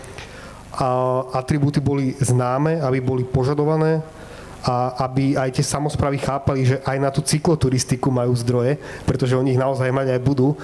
atribúty 1.36 1.84
boli 1.84 2.16
známe, 2.16 2.80
aby 2.80 3.04
boli 3.04 3.28
požadované 3.28 4.00
a 4.62 5.04
aby 5.10 5.34
aj 5.34 5.58
tie 5.58 5.66
samozprávy 5.66 6.22
chápali, 6.22 6.62
že 6.62 6.78
aj 6.86 6.96
na 7.02 7.10
tú 7.10 7.18
cykloturistiku 7.18 8.14
majú 8.14 8.30
zdroje, 8.38 8.78
pretože 9.02 9.34
oni 9.34 9.58
ich 9.58 9.60
naozaj 9.60 9.90
mať 9.90 10.14
aj 10.14 10.20
budú 10.22 10.54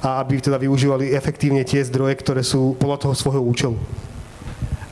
a 0.00 0.22
aby 0.22 0.38
teda 0.38 0.54
využívali 0.54 1.10
efektívne 1.10 1.66
tie 1.66 1.82
zdroje, 1.82 2.14
ktoré 2.22 2.46
sú 2.46 2.78
podľa 2.78 3.10
toho 3.10 3.14
svojho 3.18 3.42
účelu. 3.42 3.76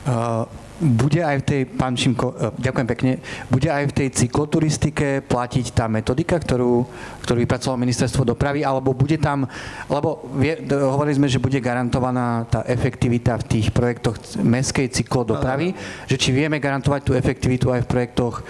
Uh, 0.03 0.43
bude 0.79 1.19
aj 1.19 1.43
v 1.43 1.45
tej, 1.45 1.61
pán 1.67 1.93
Šimko, 1.93 2.27
e, 2.31 2.35
ďakujem 2.55 2.87
pekne, 2.87 3.11
bude 3.51 3.67
aj 3.67 3.91
v 3.91 3.95
tej 3.95 4.07
cykloturistike 4.15 5.27
platiť 5.27 5.75
tá 5.75 5.91
metodika, 5.91 6.39
ktorú, 6.39 6.87
ktorú 7.23 7.37
vypracovalo 7.43 7.83
ministerstvo 7.83 8.23
dopravy, 8.23 8.63
alebo 8.63 8.95
bude 8.95 9.19
tam, 9.19 9.43
lebo 9.91 10.23
vie, 10.39 10.55
hovorili 10.71 11.19
sme, 11.19 11.27
že 11.27 11.43
bude 11.43 11.59
garantovaná 11.59 12.47
tá 12.47 12.63
efektivita 12.63 13.35
v 13.43 13.47
tých 13.59 13.67
projektoch 13.75 14.15
mestskej 14.39 14.87
cyklodopravy, 14.87 15.75
že 16.07 16.15
či 16.15 16.31
vieme 16.31 16.63
garantovať 16.63 17.01
tú 17.03 17.11
efektivitu 17.11 17.75
aj 17.75 17.83
v 17.83 17.91
projektoch 17.91 18.39
e, 18.39 18.43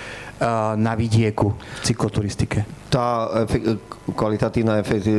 na 0.77 0.93
vidieku 0.93 1.57
v 1.57 1.81
cykloturistike? 1.81 2.61
Tá 2.93 3.29
efekt, 3.41 3.81
kvalitatívna 4.13 4.81
efekt, 4.81 5.09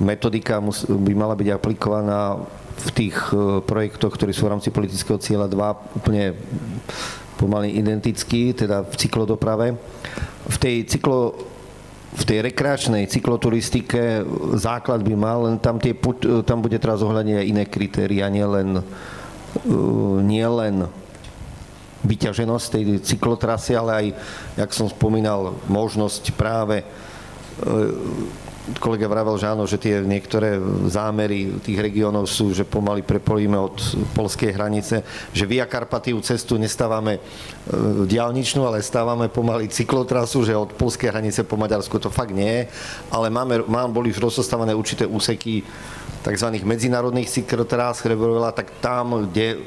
metodika 0.00 0.60
by 0.88 1.12
mala 1.16 1.32
byť 1.32 1.48
aplikovaná 1.48 2.36
v 2.82 2.90
tých 2.90 3.16
e, 3.30 3.62
projektoch, 3.62 4.12
ktorí 4.14 4.34
sú 4.34 4.50
v 4.50 4.58
rámci 4.58 4.74
politického 4.74 5.18
cieľa 5.22 5.46
2 5.46 6.02
úplne 6.02 6.34
pomaly 7.38 7.74
identický, 7.78 8.54
teda 8.54 8.86
v 8.86 8.94
cyklodoprave. 8.98 9.66
V 10.46 10.56
tej 10.58 10.86
cyklo, 10.86 11.34
v 12.12 12.24
tej 12.26 12.38
rekreačnej 12.42 13.06
cykloturistike 13.06 14.26
základ 14.58 15.02
by 15.02 15.14
mal, 15.14 15.46
len 15.46 15.56
tam, 15.58 15.78
tie, 15.78 15.94
tam 16.46 16.58
bude 16.62 16.78
teraz 16.78 17.02
zohľadniť 17.02 17.36
aj 17.38 17.46
iné 17.46 17.64
kritéria, 17.66 18.26
nielen 18.30 18.82
nie 20.22 20.46
len 20.48 20.88
vyťaženosť 22.02 22.66
tej 22.72 22.84
cyklotrasy, 23.04 23.78
ale 23.78 23.90
aj, 23.94 24.06
jak 24.58 24.70
som 24.74 24.90
spomínal, 24.90 25.54
možnosť 25.70 26.34
práve 26.34 26.82
e, 26.82 26.86
kolega 28.78 29.10
vravel, 29.10 29.34
že 29.34 29.50
áno, 29.50 29.66
že 29.66 29.74
tie 29.74 30.06
niektoré 30.06 30.54
zámery 30.86 31.58
tých 31.58 31.82
regiónov 31.82 32.30
sú, 32.30 32.54
že 32.54 32.62
pomaly 32.62 33.02
prepojíme 33.02 33.58
od 33.58 33.74
polskej 34.14 34.54
hranice, 34.54 35.02
že 35.34 35.50
Via 35.50 35.66
Karpatiu 35.66 36.22
cestu 36.22 36.54
nestávame 36.54 37.18
e, 37.18 37.20
diálničnú, 38.06 38.62
ale 38.62 38.78
stávame 38.78 39.26
pomaly 39.26 39.66
cyklotrasu, 39.66 40.46
že 40.46 40.54
od 40.54 40.78
polskej 40.78 41.10
hranice 41.10 41.42
po 41.42 41.58
Maďarsku 41.58 41.98
to 41.98 42.06
fakt 42.06 42.30
nie, 42.30 42.70
ale 43.10 43.34
máme, 43.34 43.66
mám, 43.66 43.90
boli 43.90 44.14
už 44.14 44.22
rozostávané 44.22 44.78
určité 44.78 45.10
úseky 45.10 45.66
tzv. 46.22 46.48
medzinárodných 46.62 47.34
cyklotrás, 47.34 47.98
ktoré 47.98 48.14
tak 48.54 48.78
tam, 48.78 49.26
kde 49.26 49.58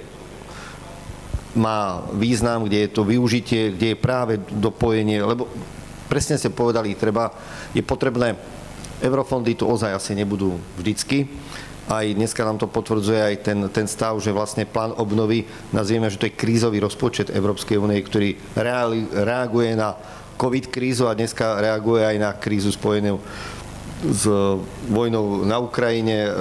má 1.55 2.03
význam, 2.15 2.63
kde 2.63 2.87
je 2.87 2.89
to 2.95 3.03
využitie, 3.03 3.75
kde 3.75 3.95
je 3.95 3.97
práve 3.99 4.39
dopojenie, 4.55 5.19
lebo 5.19 5.51
presne 6.07 6.39
ste 6.39 6.51
povedali, 6.51 6.95
treba, 6.95 7.31
je 7.75 7.83
potrebné 7.83 8.54
Eurofondy 9.05 9.53
tu 9.53 9.69
ozaj 9.69 9.93
asi 9.93 10.17
nebudú 10.17 10.57
vždycky. 10.81 11.29
aj 11.85 12.17
dneska 12.17 12.41
nám 12.41 12.57
to 12.57 12.65
potvrdzuje 12.65 13.21
aj 13.21 13.35
ten, 13.45 13.59
ten 13.69 13.85
stav, 13.85 14.17
že 14.17 14.33
vlastne 14.33 14.65
plán 14.65 14.97
obnovy, 14.97 15.45
nazvieme, 15.69 16.09
že 16.09 16.17
to 16.17 16.25
je 16.25 16.33
krízový 16.33 16.81
rozpočet 16.81 17.29
Európskej 17.29 17.77
únie, 17.77 18.01
ktorý 18.01 18.33
reali, 18.57 19.05
reaguje 19.13 19.77
na 19.77 19.93
COVID 20.35 20.73
krízu 20.73 21.05
a 21.05 21.13
dneska 21.13 21.61
reaguje 21.61 22.01
aj 22.01 22.17
na 22.17 22.33
krízu 22.33 22.73
spojenú 22.73 23.21
s 24.01 24.25
vojnou 24.89 25.45
na 25.45 25.61
Ukrajine, 25.61 26.17
e, 26.25 26.31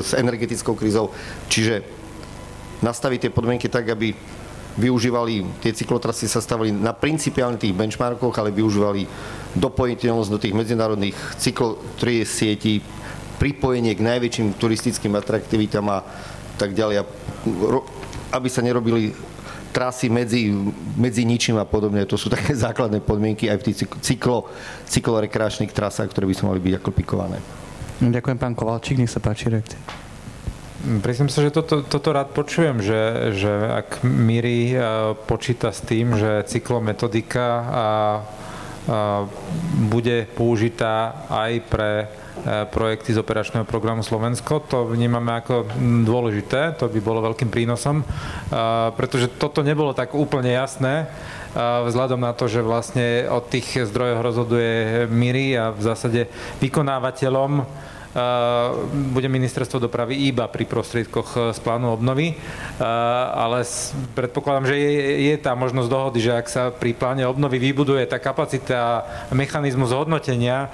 s 0.00 0.14
energetickou 0.14 0.78
krízou. 0.78 1.10
Čiže 1.50 1.82
nastaviť 2.80 3.28
tie 3.28 3.34
podmienky 3.34 3.66
tak, 3.66 3.90
aby 3.90 4.14
využívali, 4.78 5.60
tie 5.60 5.76
cyklotrasy 5.76 6.24
sa 6.30 6.40
stavili 6.40 6.72
na 6.72 6.96
principiálne 6.96 7.60
tých 7.60 7.76
benchmarkoch, 7.76 8.32
ale 8.40 8.54
využívali 8.54 9.04
dopojiteľnosť 9.56 10.30
do 10.32 10.40
tých 10.40 10.56
medzinárodných 10.56 11.16
cyklotrie 11.36 12.24
sietí, 12.24 12.80
pripojenie 13.36 13.98
k 13.98 14.06
najväčším 14.06 14.54
turistickým 14.56 15.18
atraktivitám 15.18 15.86
a 15.90 15.98
tak 16.56 16.78
ďalej. 16.78 17.02
Aby 18.32 18.48
sa 18.48 18.62
nerobili 18.62 19.12
trasy 19.72 20.12
medzi, 20.12 20.52
medzi 20.94 21.24
ničím 21.24 21.56
a 21.56 21.66
podobne. 21.66 22.04
To 22.04 22.20
sú 22.20 22.28
také 22.28 22.52
základné 22.64 23.00
podmienky 23.02 23.48
aj 23.48 23.58
v 23.58 23.66
tých 23.72 23.76
cyklo, 24.04 24.46
cyklorekreačných 24.86 25.72
trasách, 25.72 26.12
ktoré 26.12 26.28
by 26.28 26.34
sa 26.36 26.44
mali 26.46 26.60
byť 26.60 26.74
aplikované. 26.78 27.40
Ďakujem, 28.02 28.38
pán 28.38 28.54
Kovalčík, 28.54 29.00
nech 29.00 29.10
sa 29.10 29.22
páči 29.22 29.48
reakcia. 29.48 29.78
Priznám 30.82 31.30
sa, 31.30 31.46
že 31.46 31.54
toto, 31.54 31.86
toto 31.86 32.10
rád 32.10 32.34
počujem, 32.34 32.82
že, 32.82 33.30
že 33.38 33.52
ak 33.54 34.02
Miri 34.02 34.74
e, 34.74 34.82
počíta 35.14 35.70
s 35.70 35.78
tým, 35.78 36.18
že 36.18 36.42
cyklometodika 36.42 37.46
a 37.70 37.84
bude 39.90 40.26
použitá 40.34 41.22
aj 41.30 41.52
pre 41.70 41.92
e, 42.02 42.06
projekty 42.66 43.14
z 43.14 43.22
operačného 43.22 43.62
programu 43.62 44.02
Slovensko. 44.02 44.58
To 44.66 44.90
vnímame 44.90 45.38
ako 45.38 45.70
dôležité, 46.02 46.74
to 46.74 46.90
by 46.90 46.98
bolo 46.98 47.22
veľkým 47.22 47.46
prínosom, 47.46 48.02
pretože 48.98 49.30
toto 49.38 49.62
nebolo 49.62 49.94
tak 49.94 50.18
úplne 50.18 50.50
jasné 50.50 51.06
vzhľadom 51.52 52.20
na 52.20 52.32
to, 52.32 52.48
že 52.48 52.64
vlastne 52.64 53.28
od 53.28 53.44
tých 53.52 53.84
zdrojov 53.84 54.24
rozhoduje 54.24 55.04
Miri 55.12 55.52
a 55.52 55.68
v 55.68 55.84
zásade 55.84 56.20
vykonávateľom 56.64 57.68
bude 59.12 59.28
ministerstvo 59.28 59.80
dopravy 59.80 60.28
iba 60.28 60.44
pri 60.48 60.68
prostriedkoch 60.68 61.28
e, 61.32 61.38
z 61.56 61.58
plánu 61.64 61.96
obnovy, 61.96 62.36
ale 63.32 63.64
predpokladám, 64.12 64.68
že 64.68 64.76
je, 64.76 64.92
je 65.32 65.34
tá 65.40 65.56
možnosť 65.56 65.88
dohody, 65.88 66.18
že 66.20 66.36
ak 66.36 66.46
sa 66.48 66.62
pri 66.68 66.92
pláne 66.92 67.24
obnovy 67.24 67.56
vybuduje 67.56 68.04
tá 68.04 68.20
kapacita 68.20 69.06
a 69.28 69.32
mechanizmus 69.32 69.94
hodnotenia 69.94 70.68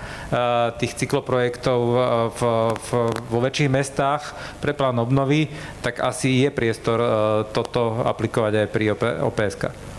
tých 0.79 0.99
cykloprojektov 0.99 1.81
e, 1.81 1.97
v, 2.35 2.41
v, 2.75 2.89
vo 3.31 3.39
väčších 3.43 3.71
mestách 3.71 4.23
pre 4.63 4.73
plán 4.75 4.99
obnovy, 4.99 5.51
tak 5.83 6.03
asi 6.03 6.47
je 6.47 6.51
priestor 6.51 6.99
e, 6.99 7.09
toto 7.51 8.03
aplikovať 8.07 8.53
aj 8.65 8.69
pri 8.71 8.85
OPSK. 9.23 9.98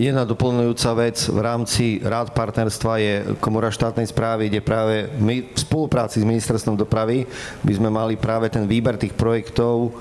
Jedna 0.00 0.24
doplňujúca 0.24 0.90
vec. 0.96 1.28
V 1.28 1.36
rámci 1.36 2.00
rád 2.00 2.32
partnerstva 2.32 2.92
je 2.96 3.14
komora 3.44 3.68
štátnej 3.68 4.08
správy, 4.08 4.48
kde 4.48 4.64
práve 4.64 5.12
my 5.20 5.52
v 5.52 5.58
spolupráci 5.60 6.24
s 6.24 6.28
ministerstvom 6.28 6.80
dopravy 6.80 7.28
by 7.60 7.72
sme 7.76 7.92
mali 7.92 8.16
práve 8.16 8.48
ten 8.48 8.64
výber 8.64 8.96
tých 8.96 9.12
projektov 9.12 9.92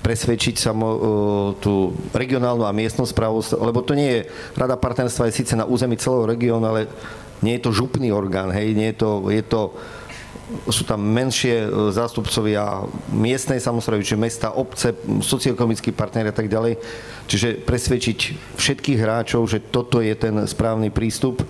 presvedčiť 0.00 0.56
sa 0.56 0.72
tú 1.60 1.94
regionálnu 2.16 2.64
a 2.64 2.72
miestnú 2.72 3.04
správu, 3.04 3.44
lebo 3.60 3.84
to 3.84 3.92
nie 3.94 4.08
je, 4.08 4.20
rada 4.58 4.74
partnerstva 4.74 5.30
je 5.30 5.36
síce 5.44 5.54
na 5.54 5.68
území 5.68 5.94
celého 5.94 6.26
regiónu, 6.26 6.64
ale 6.66 6.90
nie 7.44 7.60
je 7.60 7.62
to 7.68 7.76
župný 7.76 8.10
orgán, 8.10 8.50
hej, 8.50 8.74
nie 8.74 8.90
je 8.90 8.98
to, 8.98 9.10
je 9.30 9.44
to 9.46 9.78
sú 10.68 10.82
tam 10.84 11.00
menšie 11.02 11.66
e, 11.66 11.68
zástupcovia 11.92 12.86
miestnej 13.10 13.58
samozprávy, 13.58 14.04
čiže 14.04 14.20
mesta, 14.20 14.54
obce, 14.54 14.94
socioekonomickí 15.02 15.92
partneri 15.92 16.30
a 16.30 16.36
tak 16.36 16.52
ďalej. 16.52 16.78
Čiže 17.26 17.64
presvedčiť 17.64 18.18
všetkých 18.56 18.98
hráčov, 19.00 19.46
že 19.48 19.62
toto 19.62 20.00
je 20.04 20.12
ten 20.14 20.34
správny 20.44 20.92
prístup 20.92 21.42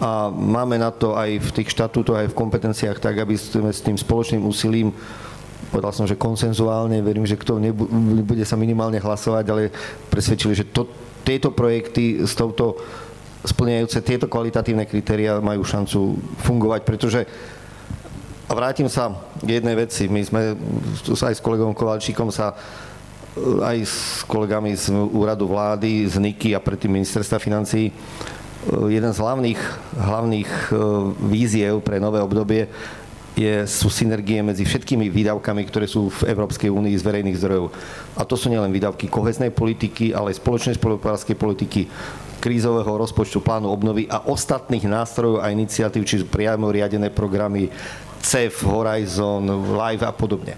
a 0.00 0.32
máme 0.32 0.80
na 0.80 0.88
to 0.88 1.12
aj 1.14 1.40
v 1.40 1.50
tých 1.60 1.72
štatútoch, 1.76 2.16
aj 2.16 2.32
v 2.32 2.38
kompetenciách 2.38 2.98
tak, 2.98 3.20
aby 3.20 3.36
sme 3.36 3.68
s 3.68 3.84
tým 3.84 4.00
spoločným 4.00 4.42
úsilím 4.42 4.96
povedal 5.70 5.94
som, 5.94 6.02
že 6.02 6.18
konsenzuálne, 6.18 6.98
verím, 6.98 7.22
že 7.22 7.38
kto 7.38 7.62
nebude 7.62 8.42
sa 8.42 8.58
minimálne 8.58 8.98
hlasovať, 8.98 9.44
ale 9.46 9.70
presvedčili, 10.10 10.58
že 10.58 10.66
to, 10.66 10.90
tieto 11.22 11.54
projekty 11.54 12.26
s 12.26 12.34
touto 12.34 12.74
splňajúce 13.46 14.04
tieto 14.04 14.26
kvalitatívne 14.28 14.84
kritéria 14.84 15.40
majú 15.40 15.64
šancu 15.64 16.18
fungovať, 16.44 16.80
pretože 16.84 17.20
a 18.50 18.52
vrátim 18.52 18.90
sa 18.90 19.14
k 19.38 19.62
jednej 19.62 19.78
veci. 19.78 20.10
My 20.10 20.26
sme 20.26 20.58
aj 21.06 21.38
s 21.38 21.44
kolegom 21.44 21.70
Kovalčíkom 21.70 22.34
sa 22.34 22.58
aj 23.62 23.78
s 23.86 24.26
kolegami 24.26 24.74
z 24.74 24.90
úradu 24.90 25.46
vlády, 25.46 26.10
z 26.10 26.18
NIKY 26.18 26.58
a 26.58 26.60
predtým 26.60 26.98
ministerstva 26.98 27.38
financí 27.38 27.94
jeden 28.68 29.12
z 29.12 29.18
hlavných, 29.18 29.60
hlavných 29.96 30.50
e, 30.50 30.72
víziev 31.32 31.80
pre 31.80 31.96
nové 31.96 32.20
obdobie 32.20 32.68
je, 33.32 33.64
sú 33.64 33.88
synergie 33.88 34.44
medzi 34.44 34.66
všetkými 34.68 35.08
výdavkami, 35.08 35.62
ktoré 35.64 35.88
sú 35.88 36.12
v 36.12 36.28
Európskej 36.28 36.68
únii 36.68 36.92
z 36.98 37.06
verejných 37.06 37.40
zdrojov. 37.40 37.72
A 38.18 38.22
to 38.28 38.36
sú 38.36 38.52
nielen 38.52 38.74
výdavky 38.74 39.08
koheznej 39.08 39.54
politiky, 39.54 40.12
ale 40.12 40.34
aj 40.34 40.42
spoločnej 40.42 40.76
spolupráskej 40.76 41.38
politiky, 41.38 41.88
krízového 42.40 43.00
rozpočtu, 43.00 43.40
plánu 43.40 43.68
obnovy 43.68 44.08
a 44.12 44.24
ostatných 44.28 44.84
nástrojov 44.84 45.40
a 45.40 45.52
iniciatív, 45.52 46.04
či 46.04 46.24
priamo 46.24 46.68
riadené 46.68 47.08
programy, 47.08 47.70
CEF, 48.20 48.64
Horizon, 48.64 49.42
Live 49.74 50.04
a 50.04 50.12
podobne. 50.12 50.56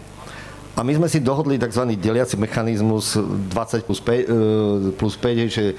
A 0.73 0.81
my 0.81 0.93
sme 0.97 1.09
si 1.09 1.21
dohodli 1.21 1.61
tzv. 1.61 1.85
deliaci 2.01 2.41
mechanizmus 2.41 3.21
20 3.21 3.85
plus 3.85 4.01
5, 4.01 4.09
e, 4.09 4.25
plus 4.97 5.15
5 5.21 5.53
že 5.53 5.77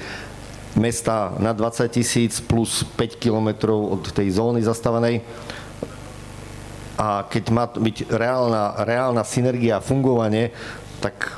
mesta 0.78 1.34
na 1.42 1.54
20 1.54 1.90
tisíc 1.90 2.38
plus 2.42 2.86
5 2.98 3.18
kilometrov 3.18 4.00
od 4.00 4.04
tej 4.14 4.38
zóny 4.38 4.62
zastávanej. 4.62 5.26
A 6.94 7.26
keď 7.26 7.44
má 7.50 7.66
byť 7.66 8.14
reálna, 8.14 8.86
reálna 8.86 9.26
synergia 9.26 9.82
a 9.82 9.86
fungovanie, 9.86 10.54
tak 11.02 11.34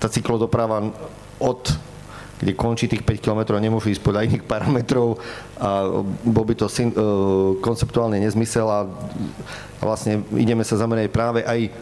tá 0.00 0.08
cyklodoprava 0.08 0.88
od 1.36 1.62
kde 2.36 2.52
končí 2.52 2.84
tých 2.84 3.00
5 3.00 3.24
km, 3.24 3.56
nemôžu 3.56 3.88
ísť 3.92 4.04
podľa 4.04 4.28
iných 4.28 4.44
parametrov 4.44 5.16
a 5.56 5.88
bol 6.24 6.44
by 6.44 6.54
to 6.56 6.68
e, 6.68 6.84
konceptuálne 7.64 8.20
nezmysel 8.20 8.68
a 8.68 8.84
vlastne 9.80 10.20
ideme 10.36 10.60
sa 10.60 10.76
zamerať 10.76 11.08
práve 11.08 11.40
aj 11.40 11.72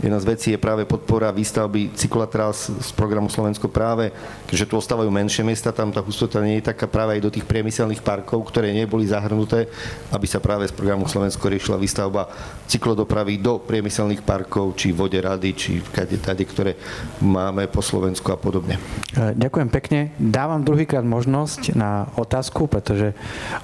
Jedna 0.00 0.16
z 0.16 0.28
vecí 0.32 0.48
je 0.48 0.56
práve 0.56 0.88
podpora 0.88 1.28
výstavby 1.28 1.92
cyklatras 1.92 2.72
z 2.72 2.90
programu 2.96 3.28
Slovensko 3.28 3.68
práve, 3.68 4.08
keďže 4.48 4.72
tu 4.72 4.74
ostávajú 4.80 5.12
menšie 5.12 5.44
miesta, 5.44 5.76
tam 5.76 5.92
tá 5.92 6.00
hustota 6.00 6.40
nie 6.40 6.56
je 6.56 6.72
taká 6.72 6.88
práve 6.88 7.20
aj 7.20 7.24
do 7.28 7.28
tých 7.28 7.44
priemyselných 7.44 8.00
parkov, 8.00 8.48
ktoré 8.48 8.72
neboli 8.72 9.04
zahrnuté, 9.04 9.68
aby 10.08 10.24
sa 10.24 10.40
práve 10.40 10.64
z 10.64 10.72
programu 10.72 11.04
Slovensko 11.04 11.52
riešila 11.52 11.76
výstavba 11.76 12.32
cyklodopravy 12.64 13.44
do 13.44 13.60
priemyselných 13.60 14.24
parkov, 14.24 14.72
či 14.72 14.88
vode 14.88 15.20
rady, 15.20 15.52
či 15.52 15.84
kade, 15.84 16.16
tade, 16.16 16.48
ktoré 16.48 16.80
máme 17.20 17.68
po 17.68 17.84
Slovensku 17.84 18.32
a 18.32 18.40
podobne. 18.40 18.80
E, 19.12 19.36
ďakujem 19.36 19.68
pekne. 19.68 20.16
Dávam 20.16 20.64
druhýkrát 20.64 21.04
možnosť 21.04 21.76
na 21.76 22.08
otázku, 22.16 22.72
pretože 22.72 23.12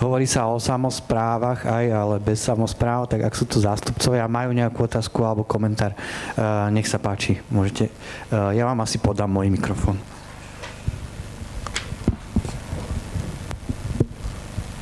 hovorí 0.05 0.28
sa 0.28 0.53
o 0.53 0.61
samozprávach 0.61 1.64
aj, 1.64 1.84
ale 1.89 2.16
bez 2.20 2.45
samozpráv, 2.45 3.09
tak 3.09 3.24
ak 3.24 3.32
sú 3.32 3.49
tu 3.49 3.57
zástupcovia 3.57 4.28
a 4.28 4.28
majú 4.28 4.53
nejakú 4.53 4.84
otázku 4.84 5.24
alebo 5.24 5.49
komentár, 5.49 5.97
nech 6.70 6.89
sa 6.91 6.99
páči, 6.99 7.39
môžete. 7.49 7.89
Eh, 7.89 8.51
ja 8.59 8.66
vám 8.66 8.83
asi 8.83 8.99
podám 8.99 9.31
môj 9.31 9.49
mikrofón. 9.49 9.97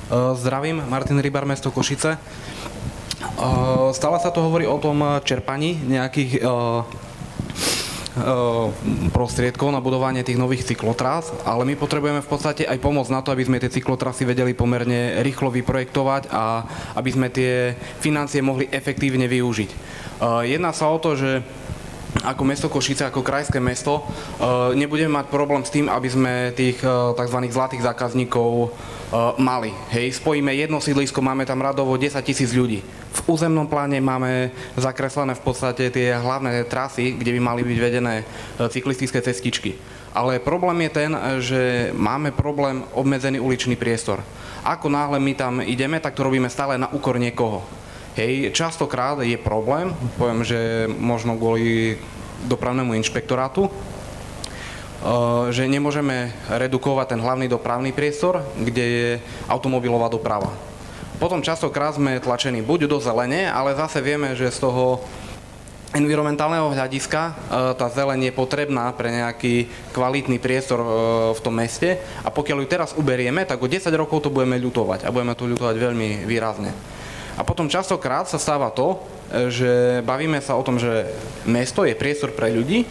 Eh, 0.09 0.34
zdravím, 0.38 0.82
Martin 0.88 1.20
Rybar, 1.20 1.45
mesto 1.45 1.70
Košice. 1.70 2.18
Stále 3.92 4.16
sa 4.22 4.30
tu 4.30 4.40
hovorí 4.40 4.64
o 4.64 4.78
tom 4.78 5.03
čerpaní 5.26 5.74
nejakých 5.74 6.45
prostriedkov 9.11 9.74
na 9.74 9.82
budovanie 9.82 10.22
tých 10.22 10.38
nových 10.38 10.62
cyklotrás, 10.70 11.34
ale 11.42 11.66
my 11.66 11.74
potrebujeme 11.74 12.22
v 12.22 12.30
podstate 12.30 12.62
aj 12.62 12.78
pomoc 12.78 13.11
na 13.11 13.26
to, 13.26 13.34
aby 13.34 13.42
sme 13.42 13.59
tie 13.59 13.74
cyklotrasy 13.74 14.22
vedeli 14.22 14.55
pomerne 14.55 15.18
rýchlo 15.26 15.51
vyprojektovať 15.51 16.30
a 16.30 16.62
aby 16.95 17.11
sme 17.11 17.26
tie 17.34 17.74
financie 17.99 18.38
mohli 18.38 18.70
efektívne 18.70 19.26
využiť. 19.26 19.70
Jedná 20.25 20.72
sa 20.72 20.89
o 20.89 20.97
to, 20.97 21.16
že 21.18 21.45
ako 22.25 22.47
mesto 22.47 22.70
Košice, 22.70 23.11
ako 23.11 23.27
krajské 23.27 23.59
mesto, 23.59 24.07
nebudeme 24.79 25.18
mať 25.18 25.27
problém 25.29 25.66
s 25.66 25.75
tým, 25.75 25.91
aby 25.91 26.09
sme 26.09 26.33
tých 26.55 26.79
tzv. 27.18 27.39
zlatých 27.51 27.83
zákazníkov 27.83 28.70
mali. 29.37 29.75
Hej, 29.91 30.22
spojíme 30.22 30.55
jedno 30.55 30.79
sídlisko, 30.79 31.18
máme 31.20 31.43
tam 31.43 31.61
radovo 31.61 31.99
10 31.99 32.14
tisíc 32.22 32.55
ľudí. 32.55 32.87
V 33.14 33.20
územnom 33.35 33.66
pláne 33.66 33.99
máme 33.99 34.55
zakreslené 34.79 35.35
v 35.35 35.43
podstate 35.43 35.91
tie 35.91 36.14
hlavné 36.14 36.66
trasy, 36.70 37.18
kde 37.18 37.35
by 37.35 37.41
mali 37.43 37.62
byť 37.66 37.79
vedené 37.83 38.22
cyklistické 38.59 39.18
cestičky. 39.18 39.75
Ale 40.14 40.39
problém 40.39 40.87
je 40.87 40.91
ten, 40.95 41.11
že 41.43 41.91
máme 41.99 42.31
problém 42.31 42.87
obmedzený 42.95 43.43
uličný 43.43 43.75
priestor. 43.75 44.22
Ako 44.62 44.87
náhle 44.87 45.18
my 45.18 45.35
tam 45.35 45.59
ideme, 45.66 45.99
tak 45.99 46.14
to 46.14 46.22
robíme 46.22 46.47
stále 46.47 46.79
na 46.79 46.87
úkor 46.95 47.18
niekoho. 47.18 47.66
Hej, 48.14 48.54
častokrát 48.54 49.18
je 49.26 49.34
problém, 49.34 49.90
poviem, 50.14 50.46
že 50.46 50.86
možno 50.86 51.34
kvôli 51.34 51.98
dopravnému 52.46 52.94
inšpektorátu, 52.94 53.66
že 55.50 55.66
nemôžeme 55.66 56.30
redukovať 56.46 57.10
ten 57.10 57.18
hlavný 57.18 57.50
dopravný 57.50 57.90
priestor, 57.90 58.46
kde 58.54 58.84
je 58.86 59.08
automobilová 59.50 60.06
doprava. 60.06 60.54
Potom 61.18 61.42
častokrát 61.42 61.98
sme 61.98 62.22
tlačení 62.22 62.62
buď 62.62 62.86
do 62.86 63.02
zelene, 63.02 63.50
ale 63.50 63.74
zase 63.74 63.98
vieme, 63.98 64.38
že 64.38 64.46
z 64.46 64.62
toho 64.62 65.02
environmentálneho 65.90 66.70
hľadiska 66.70 67.22
tá 67.74 67.86
zeleň 67.90 68.30
je 68.30 68.32
potrebná 68.38 68.94
pre 68.94 69.10
nejaký 69.10 69.66
kvalitný 69.90 70.38
priestor 70.38 70.78
v 71.34 71.40
tom 71.42 71.58
meste 71.58 71.98
a 72.22 72.30
pokiaľ 72.30 72.62
ju 72.62 72.66
teraz 72.70 72.94
uberieme, 72.94 73.42
tak 73.42 73.58
o 73.58 73.66
10 73.66 73.90
rokov 73.98 74.22
to 74.22 74.30
budeme 74.30 74.54
ľutovať 74.62 75.02
a 75.02 75.10
budeme 75.10 75.34
to 75.34 75.50
ľutovať 75.50 75.74
veľmi 75.82 76.22
výrazne. 76.30 76.70
Potom 77.55 77.70
častokrát 77.70 78.26
sa 78.26 78.42
stáva 78.42 78.74
to, 78.74 78.98
že 79.30 80.02
bavíme 80.02 80.42
sa 80.42 80.59
o 80.59 80.66
tom, 80.66 80.82
že 80.82 81.07
mesto 81.46 81.86
je 81.86 81.94
priestor 81.94 82.34
pre 82.34 82.50
ľudí, 82.50 82.82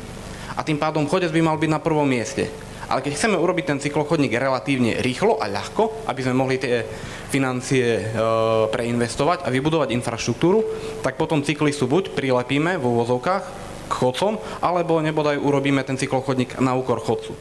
a 0.53 0.61
tým 0.61 0.78
pádom 0.78 1.09
chodec 1.09 1.34
by 1.34 1.41
mal 1.41 1.57
byť 1.57 1.72
na 1.72 1.82
prvom 1.82 2.05
mieste. 2.05 2.45
Ale 2.91 3.01
keď 3.01 3.16
chceme 3.16 3.39
urobiť 3.39 3.66
ten 3.66 3.80
cyklochodník 3.82 4.38
relatívne 4.38 5.01
rýchlo 5.01 5.41
a 5.41 5.49
ľahko, 5.49 6.05
aby 6.05 6.20
sme 6.22 6.38
mohli 6.38 6.61
tie 6.61 6.86
financie 7.32 7.97
e, 7.97 8.03
preinvestovať 8.70 9.47
a 9.47 9.49
vybudovať 9.49 9.95
infraštruktúru, 9.97 10.61
tak 11.01 11.18
potom 11.18 11.41
cyklistu 11.41 11.89
buď 11.89 12.14
prilepíme 12.14 12.78
v 12.78 12.84
úvozovkách 12.86 13.43
k 13.89 13.93
chodcom, 13.93 14.38
alebo 14.61 15.01
nebodaj 15.01 15.41
urobíme 15.41 15.82
ten 15.82 15.97
cyklochodník 15.97 16.59
na 16.61 16.78
úkor 16.78 17.01
chodcu. 17.01 17.34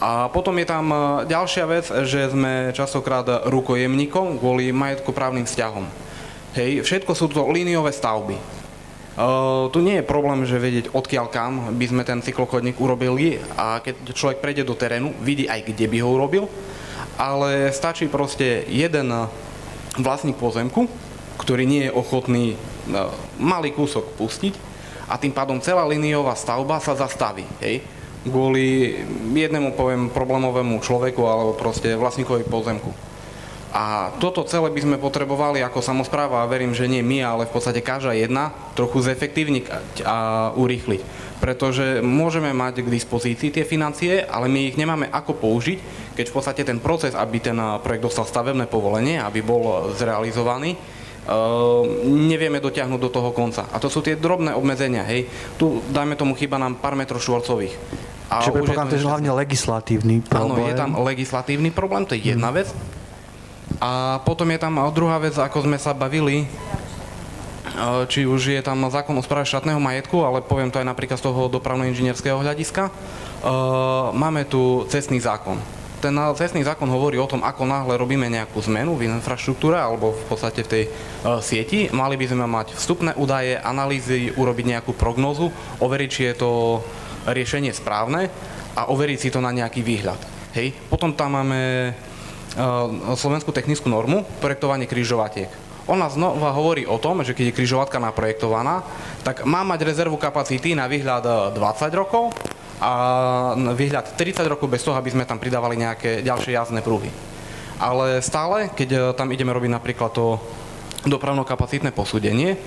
A 0.00 0.32
potom 0.32 0.56
je 0.56 0.66
tam 0.70 0.86
e, 0.88 0.96
ďalšia 1.28 1.64
vec, 1.68 1.84
že 2.08 2.30
sme 2.32 2.72
častokrát 2.72 3.50
rukojemníkom 3.52 4.40
kvôli 4.40 4.72
majetkoprávnym 4.72 5.44
vzťahom. 5.44 6.09
Hej, 6.54 6.82
všetko 6.82 7.12
sú 7.14 7.30
to 7.30 7.46
líniové 7.46 7.94
stavby 7.94 8.60
tu 9.68 9.78
nie 9.82 10.00
je 10.00 10.06
problém, 10.06 10.46
že 10.48 10.60
vedieť 10.60 10.94
odkiaľ 10.94 11.26
kam 11.28 11.52
by 11.76 11.86
sme 11.90 12.02
ten 12.06 12.22
cyklochodník 12.22 12.78
urobili 12.80 13.42
a 13.58 13.82
keď 13.82 14.14
človek 14.14 14.38
prejde 14.40 14.62
do 14.64 14.78
terénu, 14.78 15.12
vidí 15.20 15.50
aj 15.50 15.66
kde 15.66 15.86
by 15.90 15.98
ho 16.00 16.08
urobil, 16.14 16.44
ale 17.20 17.74
stačí 17.74 18.08
proste 18.08 18.64
jeden 18.70 19.12
vlastník 19.98 20.38
pozemku, 20.40 20.88
ktorý 21.36 21.68
nie 21.68 21.90
je 21.90 21.96
ochotný 21.96 22.44
malý 23.36 23.74
kúsok 23.74 24.14
pustiť 24.16 24.54
a 25.10 25.18
tým 25.18 25.34
pádom 25.34 25.60
celá 25.60 25.84
liniová 25.84 26.32
stavba 26.38 26.80
sa 26.80 26.96
zastaví. 26.96 27.44
Hej? 27.60 27.82
Kvôli 28.24 29.00
jednému, 29.32 29.74
poviem, 29.74 30.12
problémovému 30.12 30.80
človeku 30.80 31.24
alebo 31.24 31.52
proste 31.56 31.92
vlastníkovi 31.96 32.46
pozemku. 32.46 33.09
A 33.70 34.10
toto 34.18 34.42
celé 34.42 34.66
by 34.74 34.80
sme 34.82 34.96
potrebovali 34.98 35.62
ako 35.62 35.78
samozpráva, 35.78 36.42
a 36.42 36.50
verím, 36.50 36.74
že 36.74 36.90
nie 36.90 37.06
my, 37.06 37.22
ale 37.22 37.46
v 37.46 37.54
podstate 37.54 37.78
každá 37.78 38.18
jedna, 38.18 38.50
trochu 38.74 38.98
zefektívniť 39.06 39.64
a 40.02 40.50
urýchliť. 40.58 41.00
Pretože 41.38 42.02
môžeme 42.02 42.50
mať 42.50 42.82
k 42.82 42.92
dispozícii 42.92 43.54
tie 43.54 43.62
financie, 43.62 44.26
ale 44.26 44.50
my 44.50 44.74
ich 44.74 44.76
nemáme 44.76 45.06
ako 45.08 45.38
použiť, 45.38 45.78
keď 46.18 46.26
v 46.28 46.34
podstate 46.34 46.62
ten 46.66 46.82
proces, 46.82 47.14
aby 47.14 47.38
ten 47.38 47.56
projekt 47.80 48.10
dostal 48.10 48.26
stavebné 48.26 48.66
povolenie, 48.66 49.22
aby 49.22 49.38
bol 49.40 49.94
zrealizovaný, 49.94 50.74
nevieme 52.10 52.58
dotiahnuť 52.58 53.00
do 53.00 53.10
toho 53.12 53.30
konca. 53.30 53.70
A 53.70 53.78
to 53.78 53.86
sú 53.86 54.02
tie 54.02 54.18
drobné 54.18 54.50
obmedzenia, 54.50 55.06
hej. 55.06 55.30
Tu, 55.54 55.78
dajme 55.94 56.18
tomu, 56.18 56.34
chyba 56.34 56.58
nám 56.58 56.82
pár 56.82 56.98
metrov 56.98 57.22
štvorcových. 57.22 57.72
A 58.34 58.42
Čiže 58.42 58.62
predpokladám, 58.62 58.90
to 58.90 58.98
je 58.98 59.06
hlavne 59.06 59.30
legislatívny 59.34 60.16
problém. 60.26 60.58
Áno, 60.58 60.70
je 60.70 60.74
tam 60.74 60.90
legislatívny 61.02 61.70
problém, 61.70 62.02
to 62.06 62.18
je 62.18 62.34
jedna 62.34 62.50
hmm. 62.50 62.58
vec. 62.62 62.68
A 63.80 64.20
potom 64.28 64.44
je 64.52 64.60
tam 64.60 64.76
druhá 64.92 65.16
vec, 65.16 65.32
ako 65.40 65.64
sme 65.64 65.80
sa 65.80 65.96
bavili, 65.96 66.44
či 68.12 68.28
už 68.28 68.52
je 68.52 68.60
tam 68.60 68.84
zákon 68.92 69.16
o 69.16 69.24
správe 69.24 69.48
štátneho 69.48 69.80
majetku, 69.80 70.20
ale 70.20 70.44
poviem 70.44 70.68
to 70.68 70.76
aj 70.76 70.84
napríklad 70.84 71.16
z 71.16 71.24
toho 71.24 71.48
dopravno-inžinierského 71.48 72.36
hľadiska. 72.36 72.92
Máme 74.12 74.44
tu 74.44 74.84
cestný 74.92 75.16
zákon. 75.16 75.56
Ten 76.00 76.12
cestný 76.36 76.64
zákon 76.64 76.88
hovorí 76.92 77.16
o 77.20 77.28
tom, 77.28 77.40
ako 77.40 77.64
náhle 77.64 77.96
robíme 77.96 78.28
nejakú 78.28 78.60
zmenu 78.68 79.00
v 79.00 79.08
infraštruktúre 79.08 79.76
alebo 79.80 80.12
v 80.12 80.24
podstate 80.28 80.60
v 80.64 80.68
tej 80.68 80.84
sieti, 81.40 81.88
mali 81.92 82.20
by 82.20 82.24
sme 82.28 82.44
mať 82.48 82.76
vstupné 82.76 83.16
údaje, 83.16 83.56
analýzy, 83.56 84.32
urobiť 84.32 84.76
nejakú 84.76 84.92
prognózu, 84.96 85.52
overiť, 85.80 86.10
či 86.12 86.22
je 86.28 86.34
to 86.36 86.50
riešenie 87.28 87.72
správne 87.72 88.28
a 88.76 88.88
overiť 88.92 89.18
si 89.20 89.28
to 89.32 89.44
na 89.44 89.52
nejaký 89.52 89.84
výhľad. 89.84 90.20
Hej. 90.56 90.72
Potom 90.88 91.12
tam 91.12 91.36
máme 91.36 91.92
slovenskú 93.14 93.54
technickú 93.54 93.86
normu 93.86 94.26
projektovanie 94.42 94.90
križovatiek. 94.90 95.50
Ona 95.90 96.06
znova 96.06 96.54
hovorí 96.54 96.86
o 96.86 97.02
tom, 97.02 97.26
že 97.26 97.34
keď 97.34 97.50
je 97.50 97.58
križovatka 97.58 97.98
naprojektovaná, 97.98 98.86
tak 99.26 99.42
má 99.42 99.66
mať 99.66 99.82
rezervu 99.86 100.14
kapacity 100.14 100.78
na 100.78 100.86
výhľad 100.86 101.54
20 101.54 101.58
eh, 101.58 101.90
rokov 101.98 102.30
a 102.78 102.92
výhľad 103.74 104.14
30 104.14 104.46
rokov 104.46 104.70
bez 104.70 104.86
toho, 104.86 104.94
aby 104.94 105.10
sme 105.10 105.26
tam 105.26 105.42
pridávali 105.42 105.74
nejaké 105.74 106.22
ďalšie 106.22 106.54
jazdné 106.54 106.80
pruhy. 106.86 107.10
Ale 107.80 108.22
stále, 108.22 108.70
keď 108.70 108.88
eh, 108.92 109.00
tam 109.18 109.34
ideme 109.34 109.50
robiť 109.50 109.70
napríklad 109.70 110.10
to 110.14 110.38
dopravno-kapacitné 111.00 111.96
posúdenie, 111.96 112.60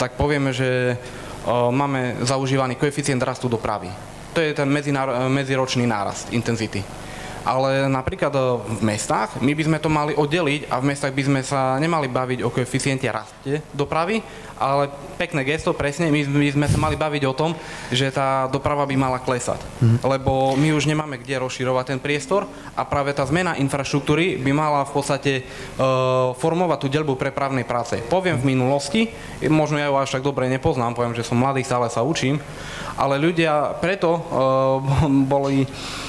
tak 0.00 0.16
povieme, 0.16 0.56
že 0.56 0.96
máme 1.68 2.24
zaužívaný 2.24 2.80
koeficient 2.80 3.20
rastu 3.20 3.44
dopravy. 3.44 3.92
To 4.32 4.40
je 4.40 4.56
ten 4.56 4.64
medziročný 5.28 5.84
nárast 5.84 6.32
intenzity 6.32 7.03
ale 7.44 7.86
napríklad 7.92 8.32
e, 8.32 8.40
v 8.64 8.82
mestách 8.82 9.38
my 9.38 9.52
by 9.52 9.62
sme 9.62 9.78
to 9.78 9.88
mali 9.92 10.12
oddeliť 10.16 10.72
a 10.72 10.80
v 10.80 10.88
mestách 10.88 11.12
by 11.12 11.22
sme 11.28 11.40
sa 11.44 11.76
nemali 11.76 12.08
baviť 12.08 12.40
o 12.40 12.48
koeficiente 12.48 13.04
raste 13.12 13.60
dopravy, 13.76 14.24
ale 14.56 14.88
pekné 15.20 15.44
gesto, 15.44 15.76
presne, 15.76 16.08
my 16.08 16.24
by 16.24 16.50
sme 16.54 16.66
sa 16.66 16.78
mali 16.80 16.96
baviť 16.96 17.22
o 17.28 17.36
tom, 17.36 17.52
že 17.90 18.08
tá 18.08 18.46
doprava 18.48 18.86
by 18.88 18.96
mala 18.96 19.18
klesať. 19.20 19.60
Mm. 19.82 19.98
Lebo 20.02 20.54
my 20.54 20.68
už 20.74 20.86
nemáme 20.88 21.20
kde 21.20 21.42
rozširovať 21.42 21.84
ten 21.94 22.00
priestor 22.00 22.46
a 22.74 22.82
práve 22.86 23.12
tá 23.12 23.26
zmena 23.26 23.58
infraštruktúry 23.58 24.40
by 24.40 24.52
mala 24.54 24.86
v 24.86 24.92
podstate 24.94 25.32
uh, 25.42 26.32
formovať 26.38 26.78
tú 26.80 26.88
delbu 26.90 27.18
prepravnej 27.18 27.66
práce. 27.66 27.98
Poviem 28.06 28.38
v 28.38 28.54
minulosti, 28.54 29.10
možno 29.46 29.78
ja 29.78 29.90
ju 29.90 29.98
až 29.98 30.18
tak 30.18 30.26
dobre 30.26 30.46
nepoznám, 30.46 30.94
poviem, 30.94 31.14
že 31.14 31.26
som 31.26 31.38
mladý, 31.38 31.66
stále 31.66 31.90
sa 31.90 32.06
učím, 32.06 32.38
ale 32.94 33.18
ľudia 33.18 33.74
preto 33.82 34.10
uh, 34.10 34.22
boli 35.34 35.66
E, 35.66 36.03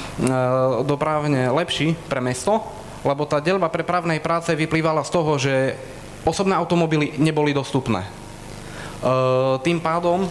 dopravne 0.88 1.52
lepší 1.52 1.92
pre 2.08 2.24
mesto, 2.24 2.64
lebo 3.04 3.28
tá 3.28 3.38
delba 3.38 3.68
prepravnej 3.68 4.18
práce 4.18 4.50
vyplývala 4.56 5.04
z 5.04 5.10
toho, 5.12 5.32
že 5.36 5.76
osobné 6.26 6.56
automobily 6.56 7.14
neboli 7.20 7.54
dostupné. 7.54 8.02
E, 8.02 8.10
tým 9.62 9.78
pádom 9.78 10.26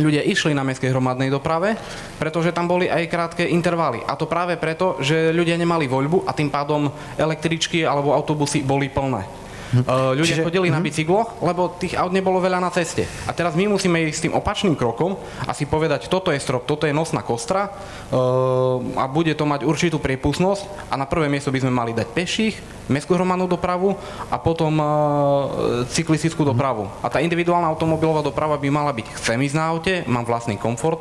ľudia 0.00 0.24
išli 0.24 0.56
na 0.56 0.64
mestskej 0.64 0.88
hromadnej 0.88 1.28
doprave, 1.28 1.76
pretože 2.16 2.56
tam 2.56 2.64
boli 2.64 2.88
aj 2.88 3.12
krátke 3.12 3.44
intervaly. 3.44 4.00
A 4.08 4.16
to 4.16 4.24
práve 4.24 4.56
preto, 4.56 4.96
že 5.04 5.30
ľudia 5.36 5.60
nemali 5.60 5.84
voľbu 5.84 6.24
a 6.24 6.32
tým 6.32 6.48
pádom 6.48 6.88
električky 7.20 7.84
alebo 7.84 8.16
autobusy 8.16 8.64
boli 8.64 8.88
plné. 8.88 9.41
Uh, 9.72 10.12
ľudia 10.12 10.36
Čiže, 10.36 10.44
chodili 10.44 10.68
na 10.68 10.84
mhm. 10.84 10.84
bicykloch, 10.84 11.40
lebo 11.40 11.72
tých 11.80 11.96
aut 11.96 12.12
nebolo 12.12 12.36
veľa 12.44 12.60
na 12.60 12.68
ceste. 12.68 13.08
A 13.24 13.32
teraz 13.32 13.56
my 13.56 13.64
musíme 13.72 14.04
ísť 14.04 14.16
s 14.16 14.24
tým 14.28 14.34
opačným 14.36 14.76
krokom 14.76 15.16
a 15.48 15.56
si 15.56 15.64
povedať, 15.64 16.12
toto 16.12 16.28
je 16.28 16.36
strop, 16.36 16.68
toto 16.68 16.84
je 16.84 16.92
nosná 16.92 17.24
kostra 17.24 17.72
uh, 17.72 18.78
a 19.00 19.08
bude 19.08 19.32
to 19.32 19.48
mať 19.48 19.64
určitú 19.64 19.96
priepustnosť 19.96 20.92
a 20.92 20.94
na 21.00 21.08
prvé 21.08 21.32
miesto 21.32 21.48
by 21.48 21.64
sme 21.64 21.72
mali 21.72 21.96
dať 21.96 22.08
peších, 22.12 22.54
mestskú 22.92 23.16
hromadnú 23.16 23.48
dopravu 23.48 23.96
a 24.28 24.36
potom 24.36 24.76
uh, 24.76 24.86
cyklistickú 25.88 26.44
dopravu. 26.44 26.92
A 27.00 27.08
tá 27.08 27.24
individuálna 27.24 27.72
automobilová 27.72 28.20
doprava 28.20 28.60
by 28.60 28.68
mala 28.68 28.92
byť, 28.92 29.06
chcem 29.16 29.40
ísť 29.40 29.56
na 29.56 29.64
aute, 29.72 29.94
mám 30.04 30.28
vlastný 30.28 30.60
komfort, 30.60 31.00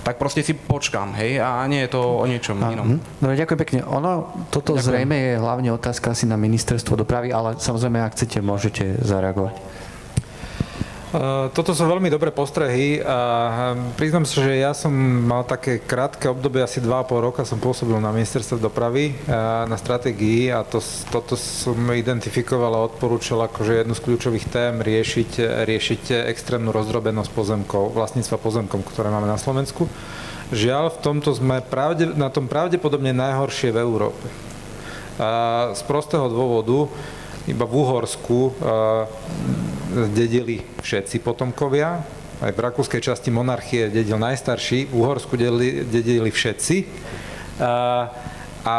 tak 0.00 0.16
proste 0.16 0.40
si 0.40 0.56
počkám, 0.56 1.12
hej, 1.20 1.40
a 1.40 1.64
nie 1.68 1.84
je 1.84 1.90
to 1.92 2.00
o 2.00 2.24
niečom 2.24 2.56
a, 2.64 2.72
inom. 2.72 3.00
No, 3.20 3.26
ďakujem 3.30 3.60
pekne. 3.60 3.80
Ono, 3.84 4.32
toto 4.48 4.76
ďakujem. 4.76 4.86
zrejme 4.86 5.16
je 5.16 5.32
hlavne 5.36 5.70
otázka 5.76 6.16
asi 6.16 6.24
na 6.24 6.40
ministerstvo 6.40 6.96
dopravy, 6.96 7.32
ale 7.32 7.60
samozrejme, 7.60 8.00
ak 8.00 8.16
chcete, 8.16 8.40
môžete 8.40 9.00
zareagovať. 9.04 9.79
Eh, 11.10 11.50
toto 11.50 11.74
sú 11.74 11.90
veľmi 11.90 12.06
dobré 12.06 12.30
postrehy 12.30 13.02
a 13.02 13.18
hm, 13.74 13.98
priznám 13.98 14.22
sa, 14.22 14.46
že 14.46 14.62
ja 14.62 14.70
som 14.70 14.94
mal 15.26 15.42
také 15.42 15.82
krátke 15.82 16.30
obdobie, 16.30 16.62
asi 16.62 16.78
2,5 16.78 17.26
roka 17.26 17.42
som 17.42 17.58
pôsobil 17.58 17.98
na 17.98 18.14
ministerstve 18.14 18.62
dopravy 18.62 19.10
eh, 19.10 19.34
na 19.66 19.74
stratégii 19.74 20.54
a 20.54 20.62
to, 20.62 20.78
toto 21.10 21.34
som 21.34 21.74
identifikoval 21.90 22.78
a 22.78 22.86
odporúčal 22.86 23.42
akože 23.42 23.82
jednu 23.82 23.98
z 23.98 24.04
kľúčových 24.06 24.46
tém 24.54 24.78
riešiť, 24.78 25.66
riešiť 25.66 26.30
extrémnu 26.30 26.70
rozdrobenosť 26.70 27.30
pozemkov, 27.34 27.90
vlastníctva 27.90 28.38
pozemkom, 28.38 28.86
ktoré 28.86 29.10
máme 29.10 29.26
na 29.26 29.34
Slovensku. 29.34 29.90
Žiaľ, 30.54 30.94
v 30.94 30.98
tomto 31.02 31.34
sme 31.34 31.58
pravde, 31.58 32.06
na 32.14 32.30
tom 32.30 32.46
pravdepodobne 32.46 33.10
najhoršie 33.10 33.74
v 33.74 33.82
Európe. 33.82 34.26
A 35.18 35.74
z 35.74 35.82
prostého 35.90 36.30
dôvodu, 36.30 36.86
iba 37.48 37.64
v 37.64 37.74
Uhorsku 37.76 38.52
dedili 40.12 40.60
všetci 40.84 41.24
potomkovia, 41.24 42.04
aj 42.40 42.52
v 42.56 42.60
rakúskej 42.60 43.04
časti 43.04 43.28
monarchie 43.28 43.92
dedil 43.92 44.16
najstarší, 44.16 44.88
v 44.88 44.94
Uhorsku 44.96 45.36
dedili, 45.36 45.84
dedili 45.84 46.32
všetci. 46.32 46.76
A, 47.60 48.08
a 48.64 48.78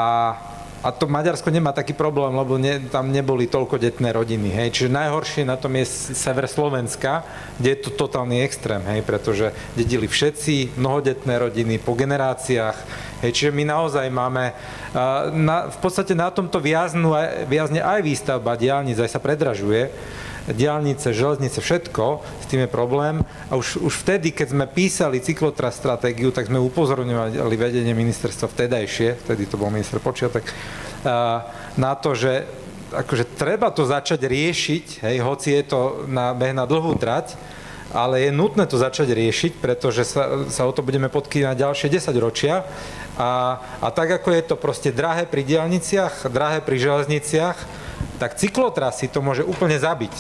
a 0.81 0.89
to 0.89 1.05
Maďarsko 1.05 1.53
nemá 1.53 1.69
taký 1.77 1.93
problém, 1.93 2.33
lebo 2.33 2.57
ne, 2.57 2.81
tam 2.89 3.13
neboli 3.13 3.45
toľko 3.45 3.77
detné 3.77 4.09
rodiny. 4.09 4.49
Hej. 4.49 4.69
Čiže 4.73 4.97
najhoršie 4.97 5.43
na 5.45 5.53
tom 5.53 5.77
je 5.77 5.85
sever 6.17 6.49
Slovenska, 6.49 7.21
kde 7.61 7.77
je 7.77 7.79
to 7.85 7.89
totálny 7.93 8.41
extrém, 8.41 8.81
hej, 8.89 9.05
pretože 9.05 9.53
dedili 9.77 10.09
všetci, 10.09 10.81
mnohodetné 10.81 11.37
rodiny 11.37 11.77
po 11.77 11.93
generáciách. 11.93 12.77
Hej, 13.21 13.31
čiže 13.37 13.51
my 13.53 13.63
naozaj 13.69 14.09
máme, 14.09 14.57
na, 15.37 15.69
v 15.69 15.77
podstate 15.77 16.17
na 16.17 16.33
tomto 16.33 16.57
viaznu, 16.57 17.13
viazne 17.45 17.85
aj 17.85 18.01
výstavba 18.01 18.57
diálnic, 18.57 18.97
aj 18.97 19.13
sa 19.13 19.21
predražuje 19.21 19.93
diálnice, 20.49 21.13
železnice, 21.13 21.61
všetko, 21.61 22.05
s 22.41 22.45
tým 22.49 22.65
je 22.65 22.69
problém. 22.69 23.21
A 23.49 23.59
už, 23.59 23.77
už 23.77 23.93
vtedy, 24.01 24.33
keď 24.33 24.57
sme 24.57 24.65
písali 24.65 25.21
cyklotras 25.21 25.77
stratégiu, 25.77 26.33
tak 26.33 26.49
sme 26.49 26.57
upozorňovali 26.57 27.55
vedenie 27.57 27.93
ministerstva 27.93 28.49
vtedajšie, 28.49 29.21
vtedy 29.21 29.45
to 29.45 29.61
bol 29.61 29.69
minister 29.69 30.01
Počiatek, 30.01 30.45
na 31.77 31.93
to, 31.97 32.17
že 32.17 32.45
akože 32.91 33.39
treba 33.39 33.71
to 33.71 33.87
začať 33.87 34.27
riešiť, 34.27 34.85
hej, 35.07 35.15
hoci 35.23 35.55
je 35.55 35.63
to 35.63 35.79
na 36.11 36.35
beh 36.35 36.51
na 36.51 36.67
dlhú 36.67 36.99
trať, 36.99 37.39
ale 37.91 38.27
je 38.27 38.31
nutné 38.31 38.67
to 38.67 38.79
začať 38.79 39.11
riešiť, 39.11 39.51
pretože 39.59 40.07
sa, 40.07 40.47
sa 40.47 40.63
o 40.67 40.71
to 40.71 40.83
budeme 40.83 41.11
podkývať 41.11 41.55
ďalšie 41.59 41.87
10 41.91 42.15
ročia. 42.23 42.63
A, 43.19 43.59
a 43.83 43.87
tak 43.91 44.15
ako 44.15 44.31
je 44.31 44.43
to 44.47 44.55
proste 44.55 44.95
drahé 44.95 45.27
pri 45.27 45.43
diálniciach, 45.43 46.31
drahé 46.31 46.63
pri 46.63 46.79
železniciach, 46.79 47.57
tak 48.21 48.37
cyklotrasy 48.37 49.09
to 49.09 49.19
môže 49.25 49.41
úplne 49.41 49.75
zabiť. 49.75 50.15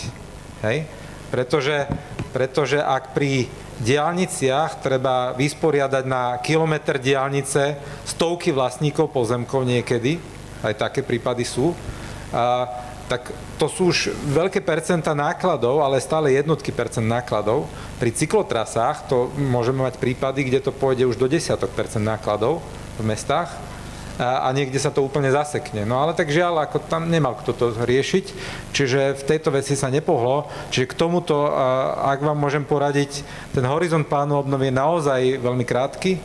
Hej? 0.65 0.89
Pretože, 1.31 1.87
pretože 2.35 2.77
ak 2.81 3.15
pri 3.15 3.47
diálniciach 3.81 4.83
treba 4.83 5.31
vysporiadať 5.33 6.03
na 6.05 6.37
kilometr 6.43 6.99
diálnice 6.99 7.79
stovky 8.03 8.51
vlastníkov 8.51 9.09
pozemkov 9.09 9.63
niekedy, 9.63 10.19
aj 10.61 10.77
také 10.77 11.01
prípady 11.01 11.47
sú, 11.47 11.73
a, 12.35 12.67
tak 13.09 13.31
to 13.59 13.67
sú 13.67 13.91
už 13.91 14.13
veľké 14.31 14.63
percenta 14.63 15.11
nákladov, 15.11 15.83
ale 15.83 15.99
stále 15.99 16.31
jednotky 16.31 16.71
percent 16.71 17.03
nákladov. 17.03 17.67
Pri 17.99 18.11
cyklotrasách 18.11 19.11
to 19.11 19.27
môžeme 19.35 19.83
mať 19.83 19.99
prípady, 19.99 20.47
kde 20.47 20.63
to 20.63 20.71
pôjde 20.71 21.07
už 21.09 21.19
do 21.19 21.27
desiatok 21.27 21.75
percent 21.75 22.03
nákladov 22.07 22.63
v 22.99 23.03
mestách 23.03 23.51
a, 24.21 24.45
a 24.45 24.53
niekde 24.53 24.77
sa 24.77 24.93
to 24.93 25.01
úplne 25.01 25.33
zasekne. 25.33 25.81
No 25.81 25.97
ale 25.97 26.13
tak 26.13 26.29
žiaľ, 26.29 26.61
ako 26.61 26.85
tam 26.85 27.09
nemal 27.09 27.33
kto 27.41 27.57
to 27.57 27.65
riešiť, 27.73 28.25
čiže 28.69 29.17
v 29.17 29.23
tejto 29.25 29.49
veci 29.49 29.73
sa 29.73 29.89
nepohlo. 29.89 30.45
Čiže 30.69 30.93
k 30.93 30.97
tomuto, 30.97 31.49
ak 31.97 32.21
vám 32.21 32.37
môžem 32.37 32.61
poradiť, 32.61 33.25
ten 33.57 33.65
horizont 33.65 34.05
plánu 34.05 34.37
obnovy 34.37 34.69
je 34.69 34.77
naozaj 34.77 35.21
veľmi 35.41 35.65
krátky. 35.65 36.21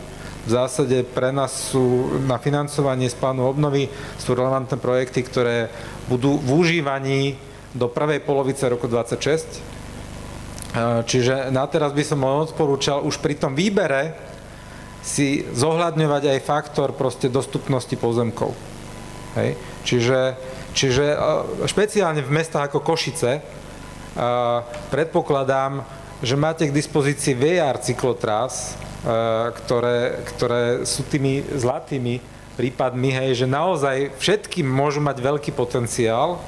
V 0.47 0.51
zásade 0.53 1.03
pre 1.09 1.35
nás 1.35 1.75
sú 1.75 2.21
na 2.23 2.39
financovanie 2.39 3.11
z 3.11 3.19
plánu 3.19 3.51
obnovy 3.51 3.91
sú 4.21 4.37
relevantné 4.37 4.79
projekty, 4.79 5.27
ktoré 5.27 5.73
budú 6.07 6.39
v 6.39 6.49
užívaní 6.55 7.35
do 7.75 7.91
prvej 7.91 8.23
polovice 8.23 8.63
roku 8.71 8.87
2026. 8.87 9.75
Čiže 11.09 11.49
na 11.51 11.65
teraz 11.67 11.91
by 11.97 12.05
som 12.05 12.21
odporúčal 12.23 13.03
už 13.03 13.19
pri 13.19 13.35
tom 13.41 13.57
výbere 13.57 14.36
si 15.07 15.47
zohľadňovať 15.55 16.35
aj 16.35 16.39
faktor 16.43 16.91
proste 16.91 17.31
dostupnosti 17.31 17.95
pozemkov. 17.95 18.51
Hej. 19.39 19.55
Čiže, 19.87 20.21
čiže 20.75 21.15
špeciálne 21.71 22.27
v 22.27 22.35
mestách 22.35 22.75
ako 22.75 22.83
Košice 22.83 23.39
predpokladám, 24.91 25.87
že 26.25 26.35
máte 26.35 26.67
k 26.67 26.75
dispozícii 26.75 27.39
VR 27.39 27.79
cyklotras, 27.79 28.75
ktoré, 29.63 30.27
ktoré 30.35 30.63
sú 30.83 31.07
tými 31.07 31.47
zlatými 31.55 32.19
prípadmi, 32.57 33.13
hej, 33.13 33.45
že 33.45 33.47
naozaj 33.47 34.17
všetkým 34.17 34.65
môžu 34.67 35.05
mať 35.05 35.21
veľký 35.21 35.53
potenciál, 35.53 36.41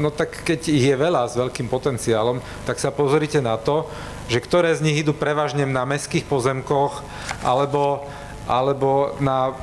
no 0.00 0.08
tak 0.08 0.42
keď 0.42 0.72
ich 0.72 0.88
je 0.88 0.96
veľa 0.96 1.28
s 1.28 1.36
veľkým 1.36 1.68
potenciálom, 1.68 2.40
tak 2.64 2.80
sa 2.80 2.88
pozrite 2.88 3.44
na 3.44 3.60
to, 3.60 3.84
že 4.28 4.38
ktoré 4.44 4.76
z 4.76 4.84
nich 4.84 5.00
idú 5.00 5.16
prevažne 5.16 5.64
na 5.64 5.88
mestských 5.88 6.28
pozemkoch 6.28 7.00
alebo, 7.40 8.04
alebo 8.44 9.16
na, 9.18 9.56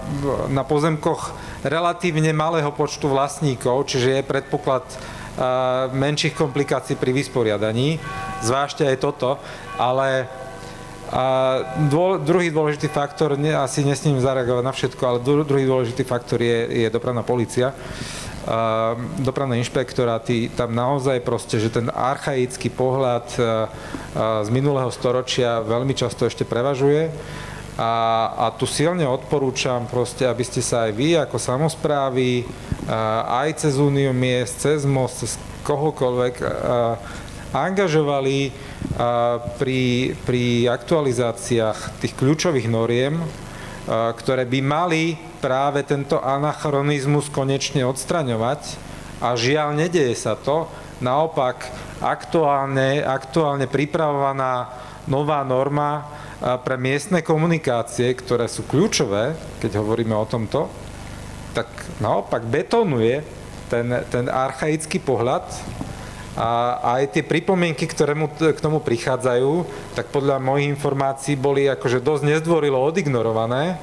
na 0.50 0.66
pozemkoch 0.66 1.38
relatívne 1.62 2.34
malého 2.34 2.70
počtu 2.74 3.10
vlastníkov, 3.10 3.90
čiže 3.90 4.22
je 4.22 4.30
predpoklad 4.30 4.86
uh, 4.86 5.90
menších 5.94 6.34
komplikácií 6.34 6.98
pri 6.98 7.14
vysporiadaní. 7.14 7.98
Zvážte 8.46 8.86
aj 8.86 8.98
toto, 9.02 9.38
ale 9.78 10.30
a 11.06 11.62
dô, 11.86 12.18
druhý 12.18 12.50
dôležitý 12.50 12.90
faktor, 12.90 13.38
ne, 13.38 13.54
asi 13.54 13.86
nesmím 13.86 14.18
zareagovať 14.18 14.64
na 14.66 14.74
všetko, 14.74 15.04
ale 15.06 15.18
druhý 15.22 15.70
dôležitý 15.70 16.02
faktor 16.02 16.42
je, 16.42 16.66
je 16.66 16.88
dopravná 16.90 17.22
policia 17.22 17.78
dopravné 19.26 19.58
inšpektoráty, 19.58 20.54
tam 20.54 20.78
naozaj 20.78 21.26
proste, 21.26 21.58
že 21.58 21.74
ten 21.74 21.90
archaický 21.90 22.70
pohľad 22.70 23.26
z 24.16 24.50
minulého 24.54 24.94
storočia 24.94 25.66
veľmi 25.66 25.98
často 25.98 26.30
ešte 26.30 26.46
prevažuje. 26.46 27.10
A, 27.76 27.94
a 28.38 28.46
tu 28.56 28.64
silne 28.64 29.04
odporúčam 29.04 29.84
proste, 29.90 30.24
aby 30.24 30.46
ste 30.48 30.64
sa 30.64 30.88
aj 30.88 30.92
vy 30.96 31.20
ako 31.20 31.36
samozprávy, 31.36 32.48
aj 33.28 33.66
cez 33.66 33.76
Úniu 33.76 34.16
miest, 34.16 34.64
cez 34.64 34.88
most, 34.88 35.26
cez 35.26 35.32
kohokoľvek 35.66 36.40
angažovali 37.52 38.54
pri, 39.60 40.14
pri 40.24 40.72
aktualizáciách 40.72 42.00
tých 42.00 42.14
kľúčových 42.16 42.68
noriem, 42.72 43.20
ktoré 43.86 44.50
by 44.50 44.60
mali 44.66 45.14
práve 45.38 45.86
tento 45.86 46.18
anachronizmus 46.18 47.30
konečne 47.30 47.86
odstraňovať 47.86 48.62
a 49.22 49.38
žiaľ, 49.38 49.78
nedeje 49.78 50.18
sa 50.18 50.34
to. 50.34 50.66
Naopak, 51.06 51.70
aktuálne, 52.02 53.06
aktuálne 53.06 53.70
pripravovaná 53.70 54.74
nová 55.06 55.46
norma 55.46 56.08
pre 56.66 56.76
miestne 56.82 57.22
komunikácie, 57.22 58.12
ktoré 58.18 58.50
sú 58.50 58.66
kľúčové, 58.66 59.38
keď 59.62 59.80
hovoríme 59.80 60.18
o 60.18 60.26
tomto, 60.28 60.68
tak 61.54 61.70
naopak 62.04 62.44
betonuje 62.44 63.24
ten, 63.72 63.88
ten 64.12 64.28
archaický 64.28 65.00
pohľad 65.00 65.46
a 66.36 66.80
aj 67.00 67.16
tie 67.16 67.24
pripomienky, 67.24 67.88
ktoré 67.88 68.12
mu, 68.12 68.28
k 68.28 68.60
tomu 68.60 68.84
prichádzajú, 68.84 69.64
tak 69.96 70.12
podľa 70.12 70.44
mojich 70.44 70.68
informácií 70.76 71.40
boli 71.40 71.72
akože 71.72 72.04
dosť 72.04 72.24
nezdvorilo 72.28 72.76
odignorované. 72.76 73.80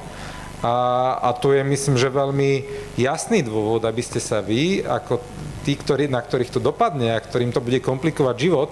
A, 0.63 0.75
a 1.19 1.29
tu 1.35 1.51
je, 1.51 1.65
myslím, 1.65 1.99
že 1.99 2.13
veľmi 2.13 2.63
jasný 2.95 3.43
dôvod, 3.43 3.83
aby 3.83 4.05
ste 4.05 4.23
sa 4.23 4.45
vy, 4.45 4.85
ako 4.85 5.19
tí, 5.67 5.75
ktorí, 5.75 6.07
na 6.07 6.23
ktorých 6.23 6.55
to 6.55 6.61
dopadne 6.63 7.17
a 7.17 7.25
ktorým 7.25 7.51
to 7.51 7.65
bude 7.65 7.83
komplikovať 7.83 8.37
život, 8.39 8.71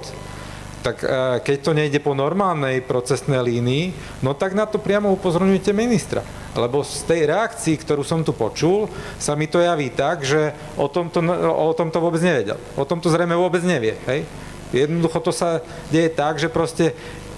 tak 0.80 1.04
e, 1.04 1.06
keď 1.44 1.56
to 1.60 1.72
nejde 1.76 2.00
po 2.00 2.16
normálnej 2.16 2.80
procesnej 2.80 3.40
línii, 3.40 3.92
no 4.24 4.32
tak 4.32 4.56
na 4.56 4.64
to 4.64 4.80
priamo 4.80 5.12
upozorňujete 5.12 5.76
ministra. 5.76 6.24
Lebo 6.56 6.82
z 6.82 7.06
tej 7.06 7.30
reakcii, 7.30 7.76
ktorú 7.78 8.02
som 8.02 8.26
tu 8.26 8.34
počul, 8.34 8.90
sa 9.20 9.38
mi 9.38 9.46
to 9.46 9.62
javí 9.62 9.92
tak, 9.92 10.26
že 10.26 10.50
o 10.74 10.90
tomto, 10.90 11.22
o 11.46 11.70
tomto 11.76 12.02
vôbec 12.02 12.18
nevedel. 12.24 12.58
O 12.74 12.82
tomto 12.88 13.06
zrejme 13.12 13.36
vôbec 13.38 13.62
nevie. 13.62 13.94
Hej? 14.08 14.26
Jednoducho 14.74 15.18
to 15.22 15.32
sa 15.34 15.62
deje 15.94 16.10
tak, 16.10 16.42
že 16.42 16.50
proste 16.50 16.96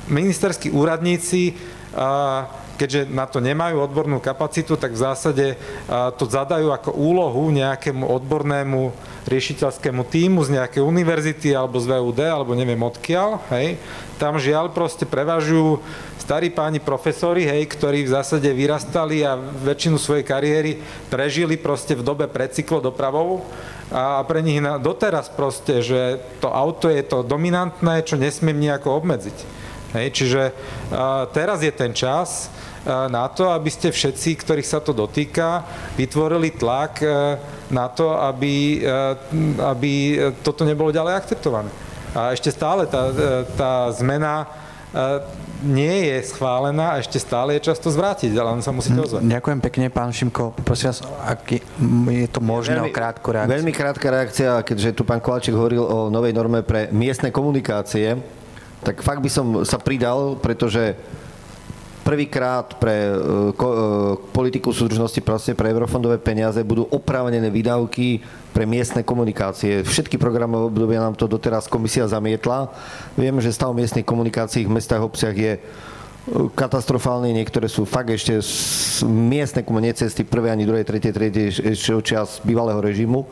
ministerskí 0.09 0.73
úradníci, 0.73 1.55
keďže 2.83 3.07
na 3.15 3.31
to 3.31 3.39
nemajú 3.39 3.79
odbornú 3.79 4.19
kapacitu, 4.19 4.75
tak 4.75 4.99
v 4.99 5.03
zásade 5.07 5.47
to 6.19 6.27
zadajú 6.27 6.75
ako 6.75 6.91
úlohu 6.99 7.55
nejakému 7.55 8.03
odbornému 8.11 8.91
riešiteľskému 9.31 10.03
týmu 10.11 10.43
z 10.43 10.59
nejakej 10.59 10.83
univerzity 10.83 11.55
alebo 11.55 11.79
z 11.79 11.95
VUD 11.95 12.27
alebo 12.27 12.59
neviem 12.59 12.83
odkiaľ, 12.83 13.39
hej. 13.55 13.79
Tam 14.19 14.35
žiaľ 14.35 14.75
proste 14.75 15.07
prevažujú 15.07 15.79
starí 16.19 16.51
páni 16.51 16.83
profesori, 16.83 17.47
hej, 17.47 17.71
ktorí 17.71 18.03
v 18.03 18.15
zásade 18.19 18.51
vyrastali 18.51 19.23
a 19.23 19.39
väčšinu 19.39 19.95
svojej 19.95 20.27
kariéry 20.27 20.83
prežili 21.07 21.55
proste 21.55 21.95
v 21.95 22.03
dobe 22.03 22.27
pred 22.27 22.51
cyklodopravou 22.51 23.47
a 23.95 24.27
pre 24.27 24.43
nich 24.43 24.59
doteraz 24.83 25.31
proste, 25.31 25.87
že 25.87 26.19
to 26.43 26.51
auto 26.51 26.91
je 26.91 27.03
to 27.07 27.23
dominantné, 27.23 28.03
čo 28.03 28.19
nesmiem 28.19 28.59
nejako 28.59 28.99
obmedziť. 28.99 29.39
Hej, 29.93 30.07
čiže 30.17 30.43
a, 30.89 31.29
teraz 31.31 31.61
je 31.61 31.69
ten 31.69 31.93
čas 31.93 32.49
na 32.87 33.31
to, 33.31 33.51
aby 33.51 33.71
ste 33.71 33.95
všetci, 33.95 34.43
ktorých 34.43 34.67
sa 34.67 34.83
to 34.83 34.91
dotýka, 34.91 35.63
vytvorili 35.95 36.51
tlak 36.55 37.03
a, 37.03 37.39
na 37.71 37.87
to, 37.87 38.15
aby, 38.19 38.83
a, 38.83 39.15
aby 39.71 40.19
toto 40.43 40.67
nebolo 40.67 40.91
ďalej 40.91 41.15
akceptované. 41.15 41.71
A 42.13 42.37
ešte 42.37 42.53
stále 42.53 42.85
tá, 42.91 43.09
tá 43.57 43.89
zmena 43.97 44.45
nie 45.63 46.13
je 46.13 46.17
schválená 46.29 46.93
a 46.93 47.01
ešte 47.01 47.17
stále 47.17 47.57
je 47.57 47.71
čas 47.71 47.79
to 47.79 47.89
zvrátiť, 47.89 48.35
ale 48.37 48.61
on 48.61 48.61
sa 48.61 48.75
musíte 48.75 48.99
hm, 48.99 49.07
ozvať. 49.07 49.21
Ďakujem 49.25 49.61
pekne, 49.63 49.87
pán 49.89 50.11
Šimko. 50.13 50.53
Prosím 50.67 50.93
vás, 50.93 51.01
ak 51.23 51.41
je, 51.49 51.61
je 52.13 52.29
to 52.29 52.45
možné 52.45 52.77
veľmi, 52.77 52.91
o 52.91 52.93
krátku 52.93 53.29
reakciu. 53.33 53.55
Veľmi 53.57 53.73
krátka 53.73 54.07
reakcia, 54.11 54.51
keďže 54.67 54.91
tu 54.93 55.03
pán 55.07 55.23
Kováčik 55.23 55.55
hovoril 55.57 55.81
o 55.81 56.11
novej 56.13 56.35
norme 56.35 56.61
pre 56.67 56.91
miestne 56.93 57.33
komunikácie, 57.33 58.21
tak 58.83 59.01
fakt 59.01 59.23
by 59.23 59.31
som 59.31 59.47
sa 59.63 59.79
pridal, 59.79 60.37
pretože 60.37 60.99
prvýkrát 62.03 62.77
pre 62.77 63.15
politiku 64.35 64.75
súdržnosti 64.75 65.23
proste 65.23 65.55
pre 65.55 65.71
eurofondové 65.71 66.19
peniaze 66.19 66.61
budú 66.67 66.85
oprávnené 66.91 67.49
výdavky 67.49 68.21
pre 68.51 68.67
miestne 68.67 69.07
komunikácie. 69.07 69.87
Všetky 69.87 70.19
programové 70.19 70.69
obdobia 70.69 71.01
nám 71.01 71.15
to 71.15 71.31
doteraz 71.31 71.71
komisia 71.71 72.11
zamietla. 72.11 72.69
Vieme, 73.15 73.39
že 73.39 73.55
stav 73.55 73.73
miestnych 73.73 74.05
komunikácií 74.05 74.67
v 74.67 74.75
mestách 74.77 75.01
a 75.01 75.09
obciach 75.09 75.37
je 75.39 75.63
katastrofálne, 76.55 77.35
niektoré 77.35 77.67
sú 77.67 77.83
fakt 77.83 78.11
ešte 78.15 78.39
miestne 79.07 79.67
komunie 79.67 79.91
cesty 79.91 80.23
prvej 80.23 80.55
ani 80.55 80.67
druhej, 80.67 80.87
tretej, 80.87 81.11
tretej 81.11 81.47
ešte 81.75 81.99
čas 82.15 82.39
bývalého 82.47 82.79
režimu. 82.79 83.27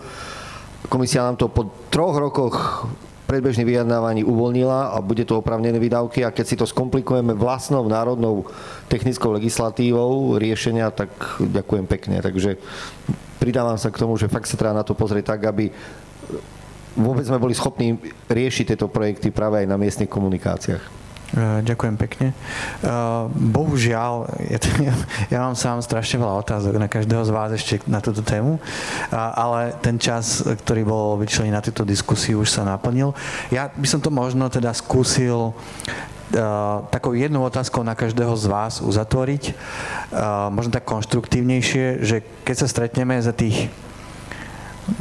Komisia 0.91 1.23
nám 1.23 1.39
to 1.39 1.47
po 1.47 1.71
troch 1.93 2.18
rokoch 2.18 2.87
predbežných 3.31 3.78
vyjednávaní 3.78 4.26
uvoľnila 4.26 4.91
a 4.91 4.99
bude 4.99 5.22
to 5.22 5.39
opravnené 5.39 5.78
výdavky 5.78 6.26
a 6.26 6.35
keď 6.35 6.45
si 6.51 6.59
to 6.59 6.66
skomplikujeme 6.66 7.31
vlastnou 7.39 7.87
národnou 7.87 8.51
technickou 8.91 9.31
legislatívou 9.31 10.35
riešenia, 10.35 10.91
tak 10.91 11.14
ďakujem 11.39 11.87
pekne. 11.87 12.18
Takže 12.18 12.59
pridávam 13.39 13.78
sa 13.78 13.95
k 13.95 14.03
tomu, 14.03 14.18
že 14.18 14.26
fakt 14.26 14.51
sa 14.51 14.59
treba 14.59 14.74
na 14.74 14.83
to 14.83 14.99
pozrieť 14.99 15.39
tak, 15.39 15.47
aby 15.47 15.70
vôbec 16.99 17.22
sme 17.22 17.39
boli 17.39 17.55
schopní 17.55 18.03
riešiť 18.26 18.74
tieto 18.74 18.91
projekty 18.91 19.31
práve 19.31 19.62
aj 19.62 19.70
na 19.70 19.78
miestnych 19.78 20.11
komunikáciách. 20.11 20.83
E, 21.31 21.62
ďakujem 21.62 21.95
pekne. 21.95 22.28
E, 22.31 22.35
bohužiaľ, 23.31 24.26
ja 25.33 25.39
mám 25.39 25.55
sám 25.55 25.78
strašne 25.78 26.18
veľa 26.18 26.43
otázok 26.43 26.74
na 26.74 26.91
každého 26.91 27.22
z 27.22 27.31
vás 27.31 27.51
ešte 27.55 27.78
na 27.87 28.03
túto 28.03 28.26
tému, 28.26 28.59
ale 29.14 29.78
ten 29.78 29.95
čas, 29.95 30.43
ktorý 30.43 30.83
bol 30.83 31.07
vyčlený 31.22 31.55
na 31.55 31.62
túto 31.62 31.87
diskusiu, 31.87 32.43
už 32.43 32.51
sa 32.51 32.66
naplnil. 32.66 33.14
Ja 33.55 33.70
by 33.70 33.87
som 33.87 34.03
to 34.03 34.11
možno 34.11 34.51
teda 34.51 34.74
skúsil 34.74 35.55
e, 36.35 36.43
takou 36.91 37.14
jednou 37.14 37.47
otázkou 37.47 37.87
na 37.87 37.95
každého 37.95 38.35
z 38.35 38.47
vás 38.51 38.83
uzatvoriť, 38.83 39.55
možno 40.51 40.70
tak 40.74 40.83
konštruktívnejšie, 40.83 42.03
že 42.03 42.26
keď 42.43 42.57
sa 42.59 42.66
stretneme 42.66 43.14
za 43.22 43.31
tých 43.31 43.70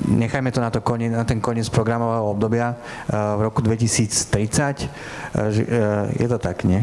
nechajme 0.07 0.51
to 0.51 0.61
na, 0.61 0.69
to 0.69 0.81
koniec, 0.81 1.11
na 1.11 1.23
ten 1.23 1.41
koniec 1.41 1.69
programového 1.69 2.25
obdobia 2.25 2.73
eh, 2.73 3.13
v 3.13 3.41
roku 3.41 3.61
2030. 3.61 4.09
Eh, 4.29 4.87
eh, 5.35 6.25
je 6.25 6.27
to 6.27 6.37
tak, 6.37 6.63
nie? 6.63 6.81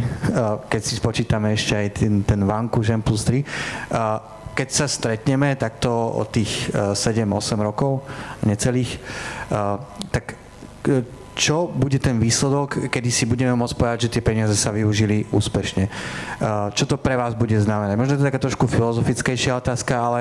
Keď 0.69 0.83
si 0.83 0.95
spočítame 0.97 1.53
ešte 1.53 1.75
aj 1.77 1.89
ten, 1.93 2.15
ten 2.23 2.41
vanku 2.45 2.83
Žen 2.83 3.03
plus 3.03 3.25
3. 3.25 3.45
Keď 4.57 4.69
sa 4.73 4.89
stretneme 4.89 5.53
takto 5.61 5.93
od 5.93 6.33
tých 6.33 6.73
7-8 6.73 7.61
rokov, 7.61 8.09
necelých, 8.41 8.97
tak 10.09 10.33
čo 11.37 11.69
bude 11.69 12.01
ten 12.01 12.17
výsledok, 12.17 12.89
kedy 12.89 13.13
si 13.13 13.29
budeme 13.29 13.53
môcť 13.53 13.77
povedať, 13.77 13.99
že 14.09 14.13
tie 14.17 14.25
peniaze 14.25 14.57
sa 14.57 14.73
využili 14.73 15.29
úspešne. 15.29 15.93
Čo 16.73 16.85
to 16.89 16.97
pre 16.97 17.21
vás 17.21 17.37
bude 17.37 17.53
znamenať? 17.61 18.01
Možno 18.01 18.17
to 18.17 18.25
je 18.25 18.29
taká 18.33 18.41
trošku 18.41 18.65
filozofickejšia 18.65 19.61
otázka, 19.61 19.93
ale 19.93 20.21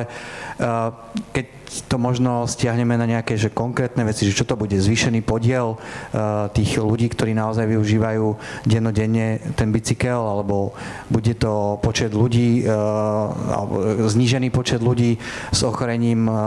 keď 1.31 1.45
to 1.87 1.97
možno 1.99 2.47
stiahneme 2.47 2.95
na 2.95 3.05
nejaké 3.05 3.35
že 3.35 3.51
konkrétne 3.51 4.05
veci, 4.07 4.25
že 4.25 4.37
čo 4.37 4.47
to 4.47 4.55
bude, 4.55 4.73
zvýšený 4.75 5.21
podiel 5.25 5.75
uh, 5.75 6.47
tých 6.53 6.79
ľudí, 6.79 7.11
ktorí 7.11 7.35
naozaj 7.35 7.67
využívajú 7.67 8.25
dennodenne 8.63 9.43
ten 9.59 9.69
bicykel, 9.69 10.17
alebo 10.17 10.71
bude 11.11 11.35
to 11.35 11.77
počet 11.83 12.15
ľudí, 12.15 12.63
uh, 12.63 13.29
alebo 13.51 13.73
znížený 14.07 14.49
počet 14.49 14.79
ľudí 14.79 15.19
s 15.51 15.61
ochorením 15.67 16.29
uh, 16.29 16.37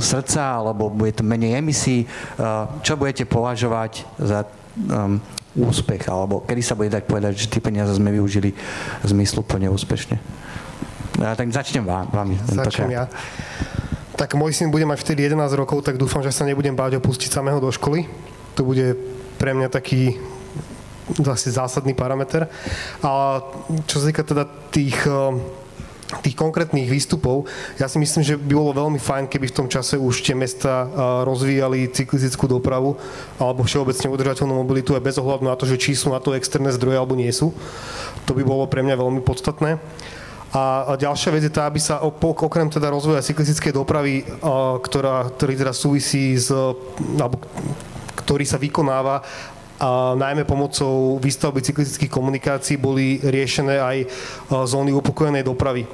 srdca, 0.00 0.62
alebo 0.62 0.88
bude 0.88 1.12
to 1.12 1.22
menej 1.26 1.60
emisí. 1.60 2.08
Čo 2.80 2.96
budete 2.96 3.28
považovať 3.28 4.06
za 4.16 4.46
um, 4.46 5.20
úspech, 5.56 6.08
alebo 6.08 6.42
kedy 6.46 6.62
sa 6.62 6.78
bude 6.78 6.88
dať 6.88 7.04
povedať, 7.04 7.32
že 7.36 7.50
tie 7.50 7.60
peniaze 7.60 7.92
sme 7.92 8.14
využili 8.14 8.54
zmysluplne 9.04 9.68
úspešne? 9.68 10.16
Tak 11.20 11.48
začnem 11.52 11.84
vám, 11.84 12.08
vami. 12.08 12.38
Začnem 12.48 12.90
ja 12.94 13.04
tak 14.20 14.36
môj 14.36 14.52
syn 14.52 14.68
bude 14.68 14.84
mať 14.84 15.00
vtedy 15.00 15.32
11 15.32 15.48
rokov, 15.56 15.80
tak 15.80 15.96
dúfam, 15.96 16.20
že 16.20 16.28
sa 16.28 16.44
nebudem 16.44 16.76
báť 16.76 17.00
opustiť 17.00 17.32
samého 17.32 17.56
do 17.56 17.72
školy. 17.72 18.04
To 18.60 18.68
bude 18.68 18.92
pre 19.40 19.56
mňa 19.56 19.72
taký 19.72 20.20
zase 21.16 21.48
zásadný 21.56 21.96
parameter. 21.96 22.44
A 23.00 23.40
čo 23.88 23.96
sa 23.96 24.12
týka 24.12 24.20
teda 24.20 24.44
tých 24.68 25.00
eh, 25.08 25.40
tých 26.10 26.34
konkrétnych 26.34 26.90
výstupov, 26.90 27.46
ja 27.78 27.86
si 27.86 27.94
myslím, 28.02 28.26
že 28.26 28.34
by 28.34 28.50
bolo 28.50 28.74
veľmi 28.74 28.98
fajn, 28.98 29.30
keby 29.30 29.46
v 29.46 29.56
tom 29.62 29.70
čase 29.70 29.94
už 29.94 30.20
tie 30.20 30.36
mesta 30.36 30.84
eh, 30.84 30.88
rozvíjali 31.24 31.88
cyklistickú 31.88 32.44
dopravu 32.44 33.00
alebo 33.40 33.64
všeobecne 33.64 34.12
udržateľnú 34.12 34.52
mobilitu 34.52 34.92
aj 34.92 35.06
bez 35.06 35.16
ohľadu 35.16 35.48
na 35.48 35.56
to, 35.56 35.64
že 35.64 35.80
či 35.80 35.96
sú 35.96 36.12
na 36.12 36.20
to 36.20 36.36
externé 36.36 36.68
zdroje 36.76 37.00
alebo 37.00 37.16
nie 37.16 37.32
sú. 37.32 37.56
To 38.28 38.36
by 38.36 38.44
bolo 38.44 38.68
pre 38.68 38.84
mňa 38.84 39.00
veľmi 39.00 39.24
podstatné. 39.24 39.80
A 40.50 40.98
ďalšia 40.98 41.30
vec 41.30 41.46
je 41.46 41.54
tá, 41.54 41.70
aby 41.70 41.78
sa 41.78 42.02
okrem 42.02 42.66
teda 42.66 42.90
rozvoja 42.90 43.22
cyklistickej 43.22 43.70
dopravy, 43.70 44.26
ktorá, 44.82 45.30
ktorý 45.30 45.54
teda 45.54 45.70
súvisí 45.70 46.34
s, 46.34 46.50
alebo 47.18 47.38
ktorý 48.18 48.42
sa 48.42 48.58
vykonáva 48.58 49.22
a 49.80 50.12
najmä 50.12 50.44
pomocou 50.44 51.16
výstavby 51.16 51.64
cyklistických 51.64 52.12
komunikácií 52.12 52.76
boli 52.76 53.16
riešené 53.16 53.80
aj 53.80 53.96
zóny 54.68 54.92
upokojenej 54.92 55.40
dopravy. 55.40 55.88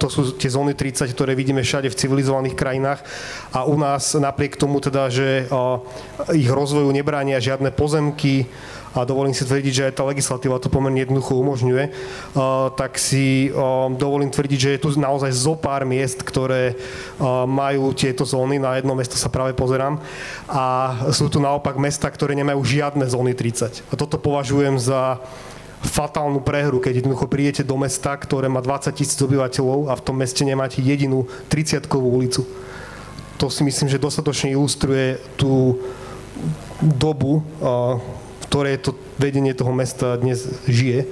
To 0.00 0.06
sú 0.08 0.32
tie 0.40 0.48
zóny 0.48 0.72
30, 0.72 1.04
ktoré 1.12 1.36
vidíme 1.36 1.60
všade 1.60 1.92
v 1.92 1.98
civilizovaných 2.00 2.56
krajinách 2.56 3.04
a 3.52 3.68
u 3.68 3.76
nás 3.76 4.16
napriek 4.16 4.56
tomu 4.56 4.80
teda, 4.80 5.12
že 5.12 5.44
ich 6.32 6.48
rozvoju 6.48 6.88
nebránia 6.88 7.36
žiadne 7.36 7.76
pozemky, 7.76 8.48
a 8.96 9.04
dovolím 9.04 9.36
si 9.36 9.44
tvrdiť, 9.44 9.72
že 9.76 9.86
aj 9.92 9.96
tá 10.00 10.02
legislatíva 10.08 10.56
to 10.56 10.72
pomerne 10.72 11.04
jednoducho 11.04 11.36
umožňuje, 11.36 11.84
tak 12.80 12.96
si 12.96 13.52
dovolím 14.00 14.32
tvrdiť, 14.32 14.58
že 14.58 14.72
je 14.72 14.82
tu 14.82 14.88
naozaj 14.96 15.30
zo 15.36 15.52
pár 15.52 15.84
miest, 15.84 16.24
ktoré 16.24 16.80
majú 17.44 17.92
tieto 17.92 18.24
zóny, 18.24 18.56
na 18.56 18.80
jedno 18.80 18.96
mesto 18.96 19.20
sa 19.20 19.28
práve 19.28 19.52
pozerám 19.52 20.00
a 20.48 20.96
sú 21.12 21.28
tu 21.28 21.36
naopak 21.36 21.76
mesta, 21.76 22.08
ktoré 22.08 22.32
nemajú 22.32 22.64
žiadne 22.64 23.04
zóny 23.04 23.36
30. 23.36 23.84
A 23.92 23.94
toto 24.00 24.16
považujem 24.16 24.80
za 24.80 25.20
fatálnu 25.76 26.40
prehru, 26.40 26.80
keď 26.80 27.04
jednoducho 27.04 27.28
prídete 27.28 27.62
do 27.62 27.76
mesta, 27.76 28.16
ktoré 28.16 28.48
má 28.48 28.64
20 28.64 28.96
tisíc 28.96 29.20
obyvateľov 29.20 29.92
a 29.92 29.94
v 29.94 30.04
tom 30.08 30.16
meste 30.18 30.42
nemáte 30.42 30.80
jedinú 30.80 31.28
30-kovú 31.52 32.16
ulicu. 32.16 32.48
To 33.36 33.52
si 33.52 33.60
myslím, 33.60 33.92
že 33.92 34.00
dostatočne 34.00 34.56
ilustruje 34.56 35.20
tú 35.36 35.76
dobu, 36.80 37.44
ktoré 38.46 38.78
to 38.78 38.94
vedenie 39.18 39.52
toho 39.52 39.74
mesta 39.74 40.16
dnes 40.16 40.46
žije. 40.70 41.06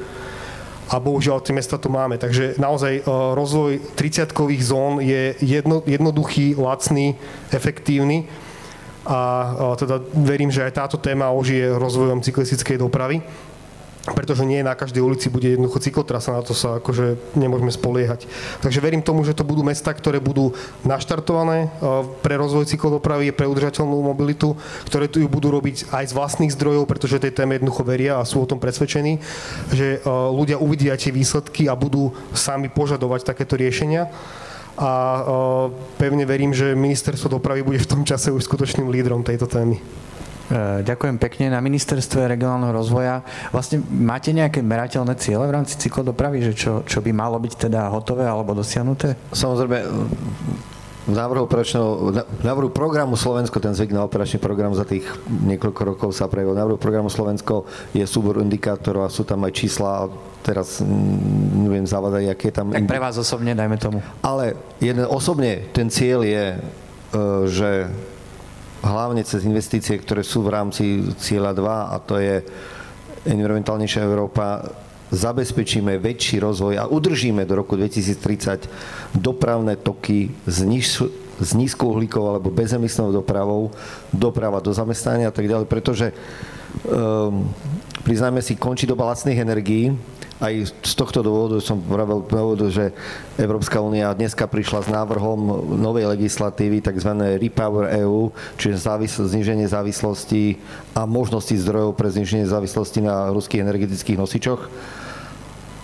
A 0.93 1.01
bohužiaľ 1.01 1.41
tie 1.41 1.57
mesta 1.57 1.81
tu 1.81 1.89
máme. 1.89 2.21
Takže 2.21 2.61
naozaj 2.61 2.93
e, 3.01 3.03
rozvoj 3.09 3.97
30-kových 3.97 4.63
zón 4.63 5.01
je 5.01 5.33
jedno, 5.41 5.81
jednoduchý, 5.89 6.61
lacný, 6.61 7.17
efektívny 7.51 8.29
a 9.09 9.21
e, 9.21 9.81
teda 9.81 9.97
verím, 10.13 10.53
že 10.53 10.65
aj 10.65 10.77
táto 10.77 10.97
téma 11.01 11.33
ožije 11.33 11.73
rozvojom 11.77 12.21
cyklistickej 12.21 12.77
dopravy 12.77 13.25
pretože 14.13 14.45
nie 14.45 14.61
na 14.61 14.77
každej 14.77 15.01
ulici 15.01 15.33
bude 15.33 15.49
jednoducho 15.49 15.81
cyklotrasa, 15.81 16.37
na 16.37 16.45
to 16.45 16.53
sa 16.53 16.77
akože 16.77 17.17
nemôžeme 17.41 17.73
spoliehať. 17.73 18.29
Takže 18.61 18.85
verím 18.85 19.01
tomu, 19.01 19.25
že 19.25 19.33
to 19.33 19.49
budú 19.49 19.65
mesta, 19.65 19.89
ktoré 19.97 20.21
budú 20.21 20.53
naštartované 20.85 21.65
e, 21.65 21.69
pre 22.21 22.37
rozvoj 22.37 22.69
cyklodopravy, 22.69 23.33
pre 23.33 23.49
udržateľnú 23.49 23.97
mobilitu, 24.05 24.53
ktoré 24.85 25.09
tu 25.09 25.25
ju 25.25 25.29
budú 25.33 25.49
robiť 25.57 25.89
aj 25.89 26.13
z 26.13 26.17
vlastných 26.21 26.53
zdrojov, 26.53 26.85
pretože 26.85 27.17
tej 27.17 27.33
téme 27.33 27.57
jednoducho 27.57 27.81
veria 27.81 28.21
a 28.21 28.29
sú 28.29 28.45
o 28.45 28.51
tom 28.51 28.61
presvedčení, 28.61 29.25
že 29.73 29.97
e, 29.97 29.99
ľudia 30.11 30.61
uvidia 30.61 30.93
tie 31.01 31.09
výsledky 31.09 31.73
a 31.73 31.73
budú 31.73 32.13
sami 32.37 32.69
požadovať 32.69 33.25
takéto 33.25 33.57
riešenia 33.57 34.13
a 34.77 34.91
e, 34.91 35.23
pevne 35.97 36.29
verím, 36.29 36.53
že 36.53 36.77
ministerstvo 36.77 37.41
dopravy 37.41 37.65
bude 37.65 37.81
v 37.81 37.89
tom 37.89 38.03
čase 38.05 38.29
už 38.29 38.45
skutočným 38.45 38.91
lídrom 38.93 39.25
tejto 39.25 39.49
témy. 39.49 39.81
E, 40.53 40.85
ďakujem 40.85 41.17
pekne. 41.17 41.49
Na 41.49 41.65
ministerstve 41.65 42.29
regionálneho 42.29 42.77
rozvoja 42.77 43.25
vlastne 43.49 43.81
máte 43.89 44.29
nejaké 44.35 44.61
merateľné 44.61 45.17
ciele 45.17 45.49
v 45.49 45.55
rámci 45.57 45.81
cyklodopravy, 45.81 46.45
že 46.45 46.53
čo, 46.53 46.73
čo 46.85 47.01
by 47.01 47.11
malo 47.17 47.41
byť 47.41 47.69
teda 47.69 47.89
hotové 47.89 48.29
alebo 48.29 48.53
dosiahnuté? 48.53 49.17
Samozrejme, 49.33 49.79
v 51.05 51.13
návrhu, 51.13 51.45
návrhu 52.41 52.73
programu 52.73 53.13
Slovensko, 53.13 53.61
ten 53.61 53.77
zvyk 53.77 53.93
na 53.93 54.09
operačný 54.09 54.41
program 54.41 54.73
za 54.73 54.89
tých 54.89 55.05
niekoľko 55.29 55.83
rokov 55.85 56.09
sa 56.17 56.33
prejavil. 56.33 56.57
Návrhu 56.57 56.81
programu 56.81 57.13
Slovensko 57.13 57.69
je 57.93 58.05
súbor 58.09 58.41
indikátorov 58.41 59.05
a 59.05 59.13
sú 59.13 59.29
tam 59.29 59.45
aj 59.45 59.53
čísla 59.53 60.09
teraz 60.41 60.81
neviem 61.57 61.85
zavadať, 61.85 62.25
aké 62.29 62.49
tam... 62.53 62.73
Tak 62.73 62.89
pre 62.89 63.01
vás 63.01 63.17
osobne, 63.21 63.53
dajme 63.53 63.77
tomu. 63.77 64.01
Ale 64.25 64.57
jeden, 64.81 65.05
osobne 65.09 65.69
ten 65.73 65.93
cieľ 65.93 66.25
je, 66.25 66.45
e, 66.53 66.59
že 67.49 67.89
hlavne 68.85 69.25
cez 69.25 69.49
investície, 69.49 69.97
ktoré 69.97 70.21
sú 70.21 70.45
v 70.45 70.53
rámci 70.53 70.85
cieľa 71.17 71.57
2 71.57 71.95
a 71.95 71.97
to 72.05 72.21
je 72.21 72.45
environmentálnejšia 73.25 74.05
Európa, 74.05 74.69
zabezpečíme 75.09 75.97
väčší 75.97 76.43
rozvoj 76.43 76.75
a 76.77 76.91
udržíme 76.91 77.49
do 77.49 77.55
roku 77.57 77.79
2030 77.79 78.69
dopravné 79.17 79.81
toky 79.81 80.35
z, 80.45 80.59
niž, 80.67 80.85
z 81.41 81.51
nízkouhlíkovou 81.55 82.37
alebo 82.37 82.51
bezemisnou 82.53 83.15
dopravou, 83.15 83.73
doprava 84.13 84.61
do 84.61 84.75
zamestnania 84.75 85.31
a 85.31 85.35
tak 85.35 85.49
ďalej, 85.49 85.67
pretože 85.71 86.07
um, 86.85 87.47
priznáme 88.03 88.43
si, 88.43 88.59
končí 88.59 88.85
doba 88.85 89.09
lacných 89.15 89.41
energií 89.41 89.95
aj 90.43 90.75
z 90.83 90.95
tohto 90.99 91.23
dôvodu 91.23 91.63
som 91.63 91.79
pravil 91.79 92.27
dôvodu, 92.27 92.67
že 92.67 92.91
Európska 93.39 93.79
únia 93.79 94.11
dneska 94.11 94.51
prišla 94.51 94.83
s 94.83 94.89
návrhom 94.91 95.71
novej 95.79 96.11
legislatívy, 96.11 96.83
tzv. 96.83 97.15
Repower 97.39 97.95
EU, 98.03 98.35
čiže 98.59 98.83
závis- 98.83 99.23
zniženie 99.23 99.71
závislosti 99.71 100.59
a 100.99 101.07
možnosti 101.07 101.55
zdrojov 101.55 101.95
pre 101.95 102.11
zniženie 102.11 102.51
závislosti 102.51 102.99
na 102.99 103.31
ruských 103.31 103.63
energetických 103.63 104.19
nosičoch. 104.19 104.67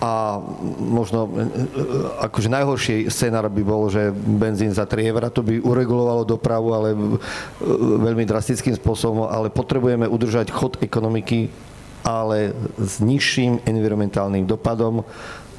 A 0.01 0.41
možno 0.81 1.29
akože 2.25 2.49
najhorší 2.49 3.05
scenár 3.13 3.45
by 3.53 3.61
bol, 3.61 3.85
že 3.85 4.09
benzín 4.11 4.73
za 4.73 4.89
3 4.89 5.13
eurá, 5.13 5.29
to 5.29 5.45
by 5.45 5.61
uregulovalo 5.61 6.25
dopravu, 6.25 6.73
ale 6.73 6.97
veľmi 8.01 8.25
drastickým 8.25 8.73
spôsobom, 8.81 9.29
ale 9.29 9.53
potrebujeme 9.53 10.09
udržať 10.09 10.49
chod 10.49 10.81
ekonomiky 10.81 11.53
ale 12.01 12.53
s 12.77 13.01
nižším 13.01 13.65
environmentálnym 13.65 14.45
dopadom. 14.45 15.05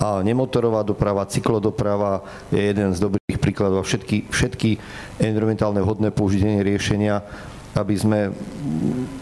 A 0.02 0.18
nemotorová 0.26 0.82
doprava, 0.82 1.30
cyklodoprava 1.30 2.26
je 2.50 2.58
jeden 2.58 2.90
z 2.90 2.98
dobrých 2.98 3.38
príkladov. 3.38 3.86
Všetky, 3.86 4.26
všetky 4.34 4.70
environmentálne 5.22 5.78
vhodné 5.78 6.10
použitenie 6.10 6.66
riešenia, 6.66 7.22
aby 7.78 7.94
sme 7.94 8.34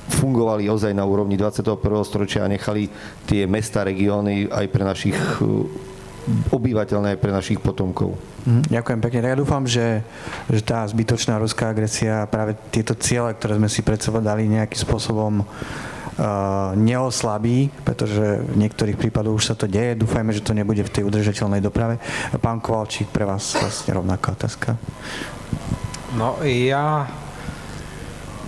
fungovali 0.09 0.73
ozaj 0.73 0.97
na 0.97 1.05
úrovni 1.05 1.37
21. 1.37 1.77
storočia 2.03 2.49
a 2.49 2.51
nechali 2.51 2.89
tie 3.29 3.45
mesta, 3.45 3.85
regióny 3.85 4.49
aj 4.49 4.67
pre 4.73 4.83
našich 4.89 5.17
obyvateľné 6.51 7.17
aj 7.17 7.21
pre 7.21 7.33
našich 7.33 7.59
potomkov. 7.61 8.17
Mhm, 8.45 8.73
ďakujem 8.73 9.01
pekne. 9.01 9.21
Ja 9.25 9.37
dúfam, 9.41 9.65
že, 9.65 10.05
že 10.49 10.61
tá 10.65 10.85
zbytočná 10.85 11.41
ruská 11.41 11.73
agresia 11.73 12.29
práve 12.29 12.57
tieto 12.73 12.97
ciele, 12.97 13.33
ktoré 13.37 13.57
sme 13.57 13.69
si 13.69 13.81
pred 13.81 14.01
sebou 14.01 14.21
dali 14.21 14.49
nejakým 14.49 14.81
spôsobom 14.81 15.45
neoslabí, 16.77 17.73
pretože 17.85 18.45
v 18.45 18.57
niektorých 18.61 19.01
prípadoch 19.01 19.41
už 19.41 19.45
sa 19.53 19.55
to 19.57 19.65
deje. 19.65 19.97
Dúfajme, 19.97 20.37
že 20.37 20.45
to 20.45 20.53
nebude 20.53 20.85
v 20.85 20.93
tej 20.93 21.03
udržateľnej 21.09 21.65
doprave. 21.65 21.97
Pán 22.39 22.61
Kovalčík, 22.61 23.09
pre 23.09 23.25
vás 23.25 23.57
vlastne 23.57 23.97
rovnaká 23.97 24.37
otázka. 24.37 24.77
No 26.15 26.43
ja, 26.45 27.09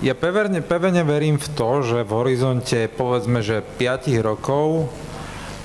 ja 0.04 0.14
peverne, 0.18 0.60
pevne 0.60 1.02
verím 1.06 1.38
v 1.38 1.48
to, 1.54 1.70
že 1.80 1.98
v 2.04 2.12
horizonte 2.12 2.90
povedzme, 2.92 3.40
že 3.40 3.64
5 3.64 4.20
rokov 4.20 4.90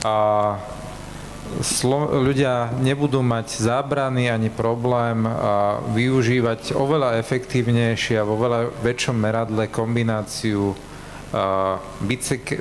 a 0.06 0.16
Slo- 1.64 2.12
ľudia 2.12 2.76
nebudú 2.84 3.24
mať 3.24 3.64
zábrany 3.64 4.28
ani 4.28 4.52
problém 4.52 5.24
a 5.24 5.80
využívať 5.96 6.76
oveľa 6.76 7.24
efektívnejšie 7.24 8.20
a 8.20 8.28
vo 8.28 8.36
veľa 8.36 8.84
väčšom 8.84 9.16
meradle 9.16 9.72
kombináciu 9.72 10.76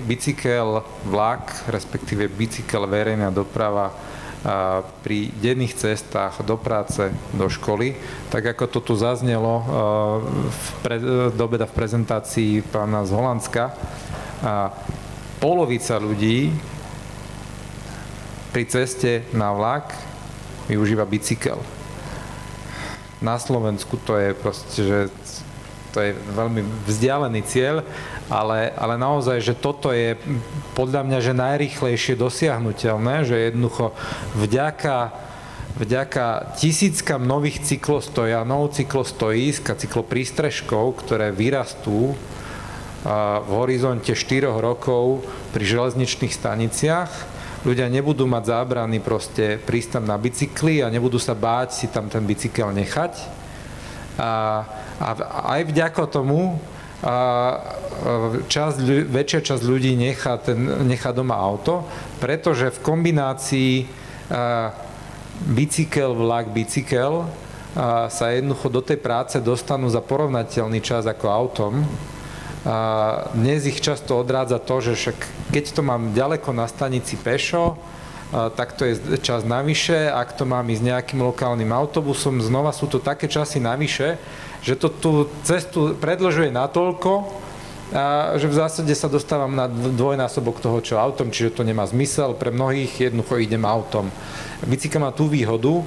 bicykel, 0.03 0.83
vlak, 1.07 1.71
respektíve 1.71 2.27
bicykel, 2.27 2.87
verejná 2.87 3.31
doprava 3.31 3.95
pri 5.03 5.35
denných 5.43 5.75
cestách 5.75 6.47
do 6.47 6.55
práce, 6.55 7.11
do 7.35 7.51
školy, 7.51 7.99
tak 8.31 8.47
ako 8.55 8.71
to 8.71 8.79
tu 8.83 8.95
zaznelo 8.95 9.63
v 10.47 10.67
pre, 10.87 10.97
do 11.35 11.47
v 11.51 11.73
prezentácii 11.75 12.63
pána 12.71 13.03
z 13.03 13.11
Holandska, 13.11 13.75
polovica 15.43 15.99
ľudí 15.99 16.55
pri 18.55 18.65
ceste 18.71 19.27
na 19.35 19.51
vlak 19.51 19.95
využíva 20.71 21.03
bicykel. 21.07 21.59
Na 23.19 23.43
Slovensku 23.43 23.99
to 23.99 24.15
je 24.15 24.31
proste, 24.37 24.79
že 24.79 24.99
to 25.91 26.05
je 26.05 26.13
veľmi 26.13 26.61
vzdialený 26.87 27.41
cieľ 27.49 27.81
ale, 28.27 28.75
ale 28.75 28.95
naozaj, 28.99 29.39
že 29.39 29.55
toto 29.55 29.95
je 29.95 30.19
podľa 30.75 31.07
mňa, 31.07 31.19
že 31.23 31.33
najrychlejšie 31.35 32.19
dosiahnutelné, 32.19 33.23
že 33.23 33.37
jednoducho 33.51 33.95
vďaka, 34.35 35.15
vďaka 35.79 36.59
tisíckam 36.59 37.23
nových 37.23 37.63
cyklostojanov, 37.63 38.75
cyklostojísk 38.75 39.71
a 39.71 39.79
cykloprístrežkov, 39.79 41.07
ktoré 41.07 41.31
vyrastú 41.31 42.19
v 43.47 43.51
horizonte 43.55 44.19
4 44.19 44.51
rokov 44.51 45.23
pri 45.55 45.63
železničných 45.63 46.35
staniciach, 46.35 47.11
ľudia 47.63 47.87
nebudú 47.87 48.27
mať 48.27 48.51
zábrany 48.51 48.99
proste 48.99 49.63
prísť 49.63 50.03
tam 50.03 50.05
na 50.11 50.19
bicykli 50.19 50.83
a 50.83 50.91
nebudú 50.91 51.23
sa 51.23 51.39
báť 51.39 51.69
si 51.71 51.87
tam 51.87 52.11
ten 52.11 52.27
bicykel 52.27 52.75
nechať. 52.75 53.15
A, 54.19 54.31
a 54.99 55.09
aj 55.55 55.71
vďaka 55.71 56.03
tomu 56.11 56.59
a 57.05 57.17
časť, 58.49 59.09
väčšia 59.13 59.41
časť 59.53 59.63
ľudí 59.69 59.93
nechá, 60.01 60.41
ten, 60.41 60.89
nechá 60.89 61.13
doma 61.13 61.37
auto, 61.37 61.85
pretože 62.21 62.73
v 62.73 62.79
kombinácii 62.81 63.73
bicykel, 65.53 66.17
vlak, 66.17 66.49
bicykel 66.49 67.29
sa 68.09 68.25
jednoducho 68.33 68.73
do 68.73 68.81
tej 68.81 68.97
práce 68.97 69.37
dostanú 69.45 69.93
za 69.93 70.01
porovnateľný 70.01 70.81
čas 70.81 71.05
ako 71.05 71.27
autom. 71.29 71.85
A 72.67 73.29
dnes 73.37 73.69
ich 73.69 73.79
často 73.79 74.17
odrádza 74.17 74.59
to, 74.59 74.81
že 74.81 74.93
však 74.97 75.19
keď 75.53 75.65
to 75.77 75.83
mám 75.85 76.17
ďaleko 76.17 76.51
na 76.57 76.65
stanici 76.67 77.15
pešo, 77.21 77.79
tak 78.33 78.75
to 78.75 78.83
je 78.89 79.21
čas 79.23 79.47
navyše, 79.47 80.11
ak 80.11 80.35
to 80.35 80.43
mám 80.49 80.67
ísť 80.67 80.83
nejakým 80.83 81.21
lokálnym 81.23 81.71
autobusom, 81.71 82.43
znova 82.43 82.75
sú 82.75 82.91
to 82.91 82.99
také 82.99 83.31
časy 83.31 83.63
navyše, 83.63 84.19
že 84.67 84.75
to 84.75 84.91
tú 84.91 85.11
cestu 85.47 85.95
predlžuje 85.95 86.51
natoľko, 86.51 87.47
a 87.95 88.35
že 88.35 88.51
v 88.51 88.59
zásade 88.59 88.91
sa 88.99 89.07
dostávam 89.07 89.55
na 89.55 89.71
dvojnásobok 89.71 90.59
toho, 90.59 90.83
čo 90.83 90.99
autom, 90.99 91.31
čiže 91.31 91.55
to 91.55 91.63
nemá 91.63 91.87
zmysel. 91.87 92.35
Pre 92.35 92.51
mnohých 92.51 92.99
jednoducho 92.99 93.39
idem 93.39 93.63
autom. 93.63 94.11
Bicykel 94.67 94.99
má 94.99 95.15
tú 95.15 95.31
výhodu, 95.31 95.87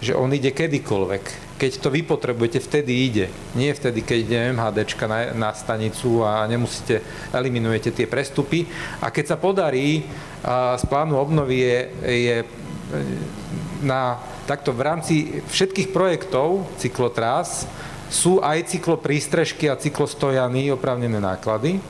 že 0.00 0.16
on 0.16 0.32
ide 0.32 0.56
kedykoľvek. 0.56 1.24
Keď 1.60 1.72
to 1.84 1.92
vy 1.92 2.00
potrebujete, 2.06 2.64
vtedy 2.64 3.12
ide. 3.12 3.26
Nie 3.58 3.76
vtedy, 3.76 4.00
keď 4.00 4.18
ide 4.24 4.38
MHDčka 4.56 5.04
na, 5.04 5.36
na 5.36 5.50
stanicu 5.52 6.24
a 6.24 6.48
nemusíte, 6.48 7.04
eliminujete 7.34 7.92
tie 7.92 8.08
prestupy. 8.08 8.64
A 9.04 9.12
keď 9.12 9.34
sa 9.34 9.36
podarí, 9.36 10.08
a 10.40 10.80
z 10.80 10.84
plánu 10.88 11.18
obnovy 11.20 11.60
je, 11.60 11.78
je 12.08 12.36
na, 13.84 14.16
takto 14.48 14.72
v 14.72 14.80
rámci 14.80 15.14
všetkých 15.50 15.92
projektov 15.92 16.64
cyklotrás 16.80 17.68
sú 18.08 18.40
aj 18.40 18.72
cykloprístrežky 18.76 19.68
a 19.68 19.76
cyklostojany 19.76 20.72
oprávnené 20.72 21.20
náklady, 21.20 21.80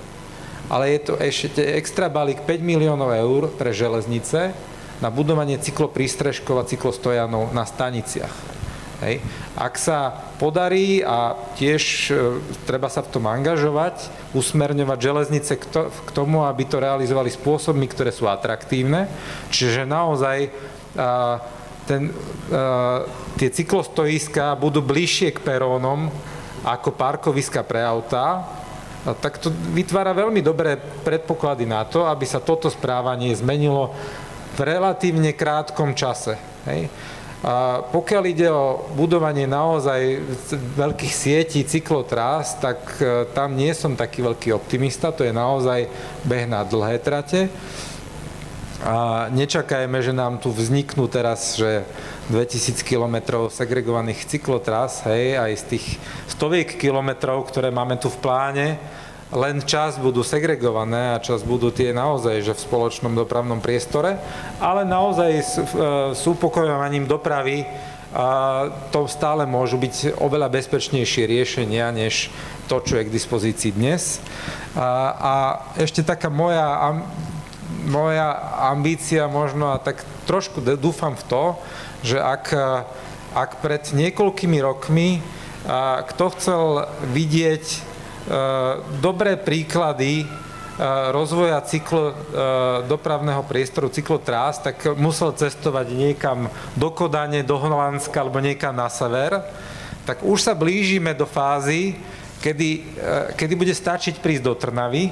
ale 0.69 0.99
je 0.99 1.01
to 1.01 1.15
ešte 1.17 1.63
extra 1.79 2.13
balík 2.13 2.45
5 2.45 2.61
miliónov 2.61 3.15
eur 3.15 3.49
pre 3.57 3.73
železnice 3.73 4.53
na 4.99 5.09
budovanie 5.09 5.57
cykloprístrežkov 5.57 6.55
a 6.59 6.69
cyklostojanov 6.69 7.55
na 7.55 7.65
staniciach. 7.65 8.59
Hej. 8.99 9.23
Ak 9.55 9.79
sa 9.79 10.11
podarí 10.43 11.07
a 11.07 11.39
tiež 11.55 11.83
e, 12.11 12.15
treba 12.67 12.91
sa 12.91 13.07
v 13.07 13.15
tom 13.15 13.31
angažovať, 13.31 14.11
usmerňovať 14.35 14.99
železnice 14.99 15.55
k, 15.55 15.65
to, 15.71 15.83
k 15.87 16.11
tomu, 16.11 16.43
aby 16.43 16.67
to 16.67 16.83
realizovali 16.83 17.31
spôsobmi, 17.31 17.87
ktoré 17.87 18.11
sú 18.11 18.27
atraktívne, 18.27 19.07
čiže 19.55 19.87
naozaj 19.87 20.51
a, 20.99 21.39
ten, 21.89 22.13
uh, 22.13 23.09
tie 23.41 23.49
cyklostojiska 23.49 24.53
budú 24.61 24.85
bližšie 24.85 25.33
k 25.33 25.41
perónom 25.41 26.13
ako 26.69 26.93
parkoviska 26.93 27.65
pre 27.65 27.81
autá, 27.81 28.45
tak 29.23 29.39
to 29.41 29.49
vytvára 29.73 30.13
veľmi 30.13 30.43
dobré 30.45 30.77
predpoklady 30.77 31.65
na 31.65 31.87
to, 31.87 32.05
aby 32.05 32.27
sa 32.29 32.43
toto 32.43 32.69
správanie 32.69 33.33
zmenilo 33.33 33.95
v 34.59 34.61
relatívne 34.67 35.33
krátkom 35.33 35.95
čase. 35.95 36.37
Hej. 36.67 36.91
A 37.39 37.87
pokiaľ 37.87 38.23
ide 38.27 38.51
o 38.51 38.91
budovanie 38.99 39.47
naozaj 39.47 40.19
veľkých 40.75 41.15
sietí 41.15 41.63
cyklotrás, 41.63 42.59
tak 42.59 42.99
e, 42.99 43.31
tam 43.31 43.55
nie 43.55 43.71
som 43.71 43.95
taký 43.95 44.27
veľký 44.27 44.51
optimista, 44.51 45.15
to 45.15 45.23
je 45.23 45.31
naozaj 45.31 45.87
beh 46.27 46.51
na 46.51 46.67
dlhé 46.67 46.99
trate. 46.99 47.47
A 48.79 49.27
nečakajme, 49.35 49.99
že 49.99 50.15
nám 50.15 50.39
tu 50.39 50.55
vzniknú 50.55 51.11
teraz, 51.11 51.59
že 51.59 51.83
2000 52.31 52.79
km 52.87 53.51
segregovaných 53.51 54.23
cyklotras, 54.31 55.03
hej, 55.03 55.35
aj 55.35 55.53
z 55.59 55.65
tých 55.75 55.87
stoviek 56.31 56.79
kilometrov, 56.79 57.51
ktoré 57.51 57.75
máme 57.75 57.99
tu 57.99 58.07
v 58.07 58.23
pláne, 58.23 58.79
len 59.35 59.61
čas 59.67 59.99
budú 59.99 60.23
segregované 60.23 61.13
a 61.13 61.23
čas 61.23 61.43
budú 61.43 61.75
tie 61.75 61.91
naozaj, 61.91 62.41
že 62.41 62.57
v 62.57 62.65
spoločnom 62.65 63.13
dopravnom 63.19 63.59
priestore, 63.59 64.17
ale 64.63 64.89
naozaj 64.89 65.31
s, 65.43 65.55
e, 65.59 65.65
s 66.17 66.23
upokojovaním 66.25 67.05
dopravy 67.05 67.67
a 68.09 68.29
to 68.89 69.05
stále 69.05 69.45
môžu 69.45 69.77
byť 69.77 70.17
oveľa 70.17 70.49
bezpečnejšie 70.49 71.29
riešenia, 71.29 71.93
než 71.93 72.33
to, 72.65 72.81
čo 72.81 72.97
je 72.97 73.05
k 73.05 73.13
dispozícii 73.13 73.77
dnes. 73.77 74.25
A, 74.73 74.89
a 75.13 75.35
ešte 75.77 76.01
taká 76.01 76.33
moja 76.33 76.65
moja 77.89 78.35
ambícia 78.73 79.29
možno 79.29 79.73
a 79.73 79.79
tak 79.79 80.01
trošku 80.25 80.65
dúfam 80.77 81.13
v 81.17 81.25
to, 81.29 81.45
že 82.01 82.17
ak, 82.21 82.45
ak 83.35 83.51
pred 83.61 83.85
niekoľkými 83.93 84.59
rokmi 84.63 85.21
kto 86.15 86.25
chcel 86.39 86.63
vidieť 87.13 87.65
dobré 89.05 89.37
príklady 89.37 90.25
rozvoja 91.11 91.59
cyklo, 91.67 92.15
dopravného 92.87 93.43
priestoru, 93.43 93.91
cyklotrás, 93.91 94.63
tak 94.63 94.79
musel 94.95 95.35
cestovať 95.35 95.91
niekam 95.91 96.47
do 96.79 96.89
Kodane, 96.95 97.43
do 97.43 97.59
Holandska 97.59 98.23
alebo 98.23 98.39
niekam 98.39 98.79
na 98.79 98.87
sever, 98.87 99.43
tak 100.07 100.23
už 100.23 100.39
sa 100.39 100.55
blížime 100.55 101.13
do 101.19 101.27
fázy, 101.27 101.99
kedy, 102.39 102.95
kedy 103.35 103.55
bude 103.59 103.75
stačiť 103.75 104.23
prísť 104.23 104.45
do 104.47 104.55
Trnavy. 104.55 105.11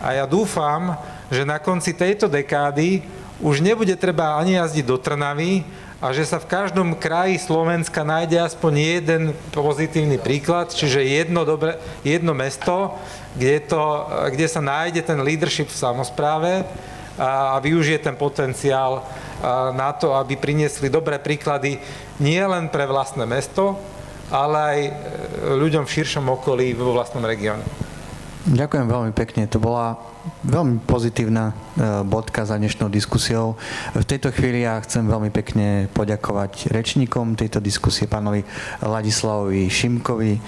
A 0.00 0.16
ja 0.16 0.24
dúfam, 0.24 0.96
že 1.30 1.46
na 1.46 1.62
konci 1.62 1.94
tejto 1.94 2.26
dekády 2.26 3.06
už 3.40 3.64
nebude 3.64 3.96
treba 3.96 4.36
ani 4.36 4.60
jazdiť 4.60 4.84
do 4.84 5.00
Trnavy 5.00 5.64
a 6.00 6.12
že 6.12 6.24
sa 6.28 6.40
v 6.40 6.48
každom 6.48 6.96
kraji 6.96 7.40
Slovenska 7.40 8.04
nájde 8.04 8.40
aspoň 8.40 8.72
jeden 8.76 9.22
pozitívny 9.52 10.16
príklad, 10.20 10.72
čiže 10.72 11.00
jedno, 11.00 11.44
dobre, 11.44 11.80
jedno 12.04 12.36
mesto, 12.36 12.96
kde, 13.36 13.64
to, 13.64 14.08
kde 14.32 14.46
sa 14.48 14.60
nájde 14.60 15.04
ten 15.04 15.20
leadership 15.20 15.68
v 15.68 15.80
samozpráve 15.80 16.52
a, 17.20 17.54
a 17.54 17.56
využije 17.60 18.00
ten 18.00 18.16
potenciál 18.16 19.04
na 19.72 19.92
to, 19.96 20.12
aby 20.16 20.36
priniesli 20.36 20.92
dobré 20.92 21.16
príklady 21.16 21.80
nie 22.20 22.40
len 22.44 22.68
pre 22.68 22.84
vlastné 22.84 23.24
mesto, 23.24 23.80
ale 24.28 24.56
aj 24.56 24.78
e, 24.84 24.92
ľuďom 25.58 25.88
v 25.88 25.94
širšom 25.96 26.28
okolí 26.28 26.76
vo 26.76 26.92
vlastnom 26.94 27.24
regióne. 27.24 27.64
Ďakujem 28.46 28.86
veľmi 28.86 29.12
pekne. 29.16 29.48
To 29.50 29.58
bola 29.58 29.98
veľmi 30.44 30.84
pozitívna 30.84 31.50
e, 31.50 32.04
bodka 32.04 32.44
za 32.44 32.60
dnešnou 32.60 32.92
diskusiou. 32.92 33.56
V 33.96 34.04
tejto 34.04 34.28
chvíli 34.32 34.64
ja 34.64 34.76
chcem 34.84 35.08
veľmi 35.08 35.32
pekne 35.32 35.88
poďakovať 35.92 36.68
rečníkom 36.68 37.36
tejto 37.36 37.60
diskusie, 37.60 38.04
pánovi 38.04 38.44
Ladislavovi 38.84 39.68
Šimkovi 39.68 40.32
e, 40.36 40.40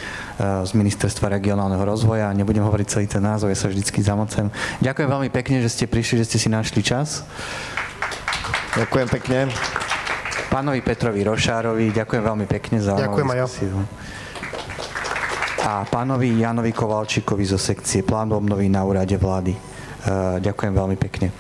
z 0.64 0.70
Ministerstva 0.76 1.32
regionálneho 1.32 1.80
rozvoja. 1.80 2.32
Nebudem 2.36 2.64
hovoriť 2.64 2.86
celý 2.88 3.06
ten 3.08 3.24
názov, 3.24 3.48
ja 3.48 3.58
sa 3.58 3.72
vždycky 3.72 4.04
zamocem. 4.04 4.52
Ďakujem 4.84 5.08
veľmi 5.08 5.30
pekne, 5.32 5.64
že 5.64 5.72
ste 5.72 5.84
prišli, 5.88 6.20
že 6.20 6.28
ste 6.28 6.38
si 6.40 6.48
našli 6.52 6.84
čas. 6.84 7.24
Ďakujem 8.76 9.08
pekne. 9.08 9.38
Pánovi 10.52 10.84
Petrovi 10.84 11.24
Rošárovi, 11.24 11.96
ďakujem 11.96 12.22
veľmi 12.24 12.44
pekne 12.44 12.76
za 12.76 12.92
Ďakujem 12.92 13.28
aj 13.32 13.38
ja 13.40 13.48
a 15.62 15.86
pánovi 15.86 16.42
Janovi 16.42 16.74
Kovalčíkovi 16.74 17.46
zo 17.46 17.54
sekcie 17.54 18.02
plánu 18.02 18.34
obnovy 18.34 18.66
na 18.66 18.82
úrade 18.82 19.14
vlády. 19.14 19.54
E, 19.54 19.60
ďakujem 20.42 20.74
veľmi 20.74 20.96
pekne. 20.98 21.30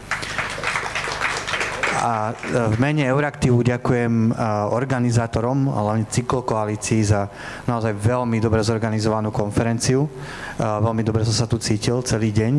A 2.02 2.34
v 2.74 2.76
mene 2.82 3.06
Euraktivu 3.06 3.62
ďakujem 3.62 4.34
organizátorom, 4.74 5.70
hlavne 5.70 6.10
cyklokoalícii 6.10 7.06
za 7.06 7.30
naozaj 7.70 7.94
veľmi 7.94 8.42
dobre 8.42 8.58
zorganizovanú 8.58 9.30
konferenciu. 9.30 10.10
Veľmi 10.58 11.06
dobre 11.06 11.22
som 11.22 11.30
sa 11.30 11.46
tu 11.46 11.62
cítil 11.62 12.02
celý 12.02 12.34
deň 12.34 12.54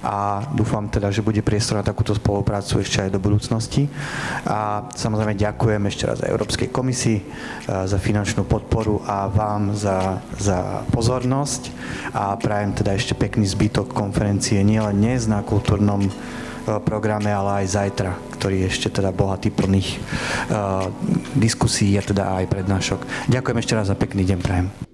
a 0.00 0.48
dúfam 0.48 0.88
teda, 0.88 1.12
že 1.12 1.20
bude 1.20 1.44
priestor 1.44 1.76
na 1.76 1.84
takúto 1.84 2.16
spoluprácu 2.16 2.80
ešte 2.80 3.04
aj 3.04 3.12
do 3.12 3.20
budúcnosti. 3.20 3.84
A 4.48 4.88
samozrejme 4.96 5.36
ďakujem 5.36 5.84
ešte 5.92 6.08
raz 6.08 6.24
aj 6.24 6.32
Európskej 6.32 6.72
komisii 6.72 7.20
za 7.68 7.98
finančnú 8.00 8.48
podporu 8.48 9.04
a 9.04 9.28
vám 9.28 9.76
za, 9.76 10.24
za 10.40 10.88
pozornosť 10.88 11.68
a 12.16 12.32
prajem 12.40 12.72
teda 12.80 12.96
ešte 12.96 13.12
pekný 13.12 13.44
zbytok 13.44 13.92
konferencie 13.92 14.64
nielen 14.64 15.04
dnes 15.04 15.28
na 15.28 15.44
kultúrnom 15.44 16.08
programe, 16.82 17.30
ale 17.30 17.64
aj 17.64 17.74
zajtra, 17.74 18.12
ktorý 18.38 18.66
je 18.66 18.70
ešte 18.70 18.88
teda 19.02 19.10
bohatý 19.10 19.50
plných 19.50 19.98
uh, 20.50 20.88
diskusí 21.34 21.94
a 21.98 22.02
teda 22.02 22.38
aj 22.42 22.50
prednášok. 22.50 23.00
Ďakujem 23.28 23.58
ešte 23.58 23.76
raz 23.76 23.86
za 23.90 23.96
pekný 23.98 24.22
deň 24.22 24.38
prajem. 24.38 24.91